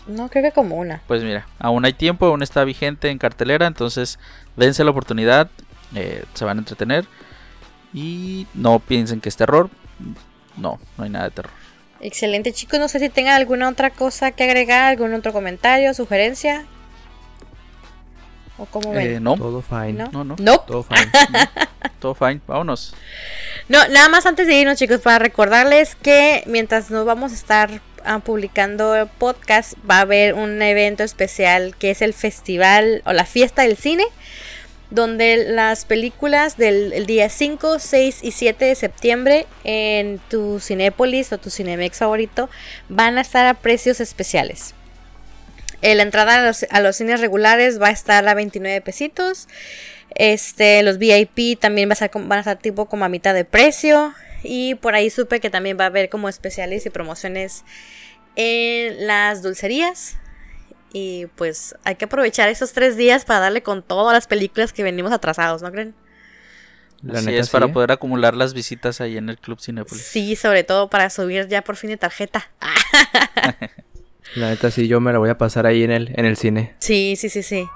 No, 0.07 0.29
creo 0.29 0.43
que 0.43 0.53
como 0.53 0.77
una. 0.77 1.03
Pues 1.07 1.23
mira, 1.23 1.47
aún 1.59 1.85
hay 1.85 1.95
tiempo, 1.95 2.27
aún 2.27 2.43
está 2.43 2.65
vigente 2.65 3.09
en 3.11 3.19
cartelera, 3.19 3.67
entonces 3.67 4.19
dense 4.57 4.85
la 4.85 4.91
oportunidad, 4.91 5.49
eh, 5.95 6.25
se 6.35 6.45
van 6.45 6.59
a 6.59 6.61
entretener 6.61 7.07
y 7.95 8.47
no 8.53 8.81
piensen 8.81 9.21
que 9.21 9.31
es 9.31 9.37
terror. 9.37 9.71
No, 10.57 10.79
no 10.97 11.05
hay 11.05 11.11
nada 11.11 11.27
de 11.27 11.31
terror. 11.31 11.53
Excelente, 12.01 12.53
chicos. 12.53 12.79
No 12.79 12.89
sé 12.89 12.99
si 12.99 13.09
tengan 13.09 13.35
alguna 13.35 13.69
otra 13.69 13.91
cosa 13.91 14.31
que 14.33 14.45
agregar, 14.45 14.83
algún 14.83 15.15
otro 15.15 15.33
comentario, 15.33 15.95
sugerencia. 15.95 16.67
¿O 18.59 18.67
cómo 18.67 18.93
ven? 18.93 19.17
Eh, 19.17 19.21
no, 19.21 19.37
Todo 19.37 19.63
fine. 19.63 19.95
¿No? 19.95 20.11
no, 20.13 20.25
no, 20.25 20.37
Nope. 20.39 20.65
Todo 20.67 20.83
fine. 20.83 21.11
todo 21.99 22.15
fine, 22.15 22.41
vámonos. 22.47 22.95
No, 23.69 23.79
nada 23.89 24.09
más 24.09 24.27
antes 24.27 24.47
de 24.47 24.55
irnos, 24.55 24.79
chicos, 24.79 25.01
para 25.01 25.19
recordarles 25.19 25.97
que 25.97 26.45
mientras 26.47 26.91
nos 26.91 27.07
vamos 27.07 27.33
a 27.33 27.35
estar 27.35 27.81
ah, 28.05 28.19
publicando 28.21 29.09
podcast, 29.19 29.75
va 29.91 29.99
a 29.99 30.01
haber 30.03 30.35
un 30.35 30.61
evento 30.63 31.03
especial 31.03 31.75
que 31.77 31.91
es 31.91 32.03
el 32.03 32.13
festival 32.13 33.03
o 33.07 33.13
la 33.13 33.25
fiesta 33.25 33.63
del 33.63 33.77
cine, 33.77 34.05
donde 34.95 35.45
las 35.49 35.85
películas 35.85 36.57
del 36.57 36.93
el 36.93 37.07
día 37.07 37.29
5, 37.29 37.81
6 37.81 38.21
y 38.23 38.31
7 38.31 38.65
de 38.65 38.75
septiembre 38.77 39.47
en 39.65 40.21
tu 40.31 40.61
Cinépolis 40.61 41.33
o 41.33 41.39
tu 41.39 41.51
Cinemex 41.51 41.99
favorito 41.99 42.49
van 42.89 43.19
a 43.19 43.23
estar 43.23 43.45
a 43.47 43.55
precios 43.55 44.01
especiales. 44.01 44.75
Eh, 45.83 45.97
la 45.97 46.05
entrada 46.05 46.55
a 46.71 46.81
los, 46.81 46.97
cines 46.97 47.21
regulares 47.21 47.83
va 47.83 47.89
a 47.89 47.91
estar 47.91 48.27
a 48.27 48.35
29 48.35 48.81
pesitos. 48.83 49.49
Este, 50.15 50.83
los 50.85 50.99
VIP 50.99 51.59
también 51.59 51.89
va 51.89 51.93
a 51.93 51.95
estar, 51.95 52.11
van 52.15 52.39
a 52.39 52.41
estar 52.41 52.59
tipo 52.59 52.87
como 52.87 53.05
a 53.05 53.09
mitad 53.09 53.35
de 53.35 53.45
precio. 53.45 54.15
Y 54.45 54.77
por 54.77 54.95
ahí 54.95 55.11
supe 55.11 55.41
que 55.41 55.51
también 55.51 55.77
va 55.79 55.85
a 55.85 55.89
haber 55.89 56.09
como 56.09 56.29
especiales 56.29 56.87
y 56.87 56.91
promociones 56.91 57.65
en 58.37 59.07
las 59.09 59.43
dulcerías. 59.43 60.19
Y 60.97 61.27
pues 61.35 61.75
hay 61.83 61.97
que 61.97 62.05
aprovechar 62.05 62.49
esos 62.49 62.73
tres 62.73 62.97
días 62.97 63.25
para 63.25 63.41
darle 63.41 63.65
con 63.65 63.83
todas 63.83 64.15
las 64.15 64.29
películas 64.29 64.73
que 64.73 64.85
venimos 64.85 65.13
atrasados, 65.13 65.61
¿no 65.61 65.73
creen? 65.73 65.93
La 67.03 67.19
Así 67.19 67.27
neta, 67.27 67.41
es, 67.41 67.51
para 67.51 67.67
sí, 67.67 67.71
¿eh? 67.71 67.75
poder 67.75 67.91
acumular 67.91 68.35
las 68.35 68.55
visitas 68.55 69.01
ahí 69.01 69.17
en 69.17 69.29
el 69.29 69.37
Club 69.39 69.61
Cinépolis. 69.61 70.05
Sí, 70.05 70.37
sobre 70.37 70.63
todo 70.63 70.89
para 70.89 71.11
subir 71.11 71.49
ya 71.49 71.63
por 71.63 71.75
fin 71.75 71.91
de 71.91 71.97
tarjeta. 71.97 72.49
La 74.37 74.51
neta 74.51 74.71
sí, 74.71 74.87
yo 74.87 75.01
me 75.01 75.13
la 75.13 75.19
voy 75.19 75.31
a 75.31 75.37
pasar 75.37 75.67
ahí 75.67 75.83
en 75.83 75.91
el, 75.91 76.13
en 76.17 76.27
el 76.27 76.37
cine. 76.37 76.77
Sí, 76.79 77.17
sí, 77.17 77.29
sí, 77.29 77.43
sí. 77.43 77.69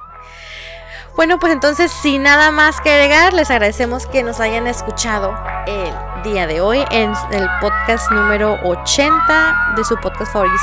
Bueno, 1.16 1.40
pues 1.40 1.52
entonces, 1.52 1.90
sin 1.90 2.22
nada 2.22 2.52
más 2.52 2.80
que 2.80 2.90
agregar, 2.90 3.32
les 3.32 3.50
agradecemos 3.50 4.06
que 4.06 4.22
nos 4.22 4.38
hayan 4.38 4.68
escuchado 4.68 5.36
el 5.66 6.22
día 6.22 6.46
de 6.46 6.60
hoy 6.60 6.84
en 6.92 7.12
el 7.32 7.48
podcast 7.60 8.12
número 8.12 8.58
80 8.62 9.74
de 9.76 9.84
su 9.84 9.96
podcast 9.96 10.32
favorito, 10.32 10.56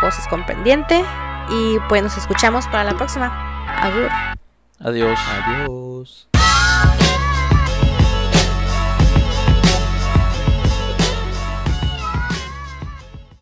Cosas 0.00 0.26
con 0.28 0.46
Pendiente. 0.46 1.04
Y 1.50 1.78
pues 1.88 2.02
nos 2.02 2.16
escuchamos 2.16 2.66
para 2.66 2.84
la 2.84 2.96
próxima. 2.96 3.26
Agur. 3.66 4.08
Adiós. 4.80 5.18
Adiós. 5.44 6.27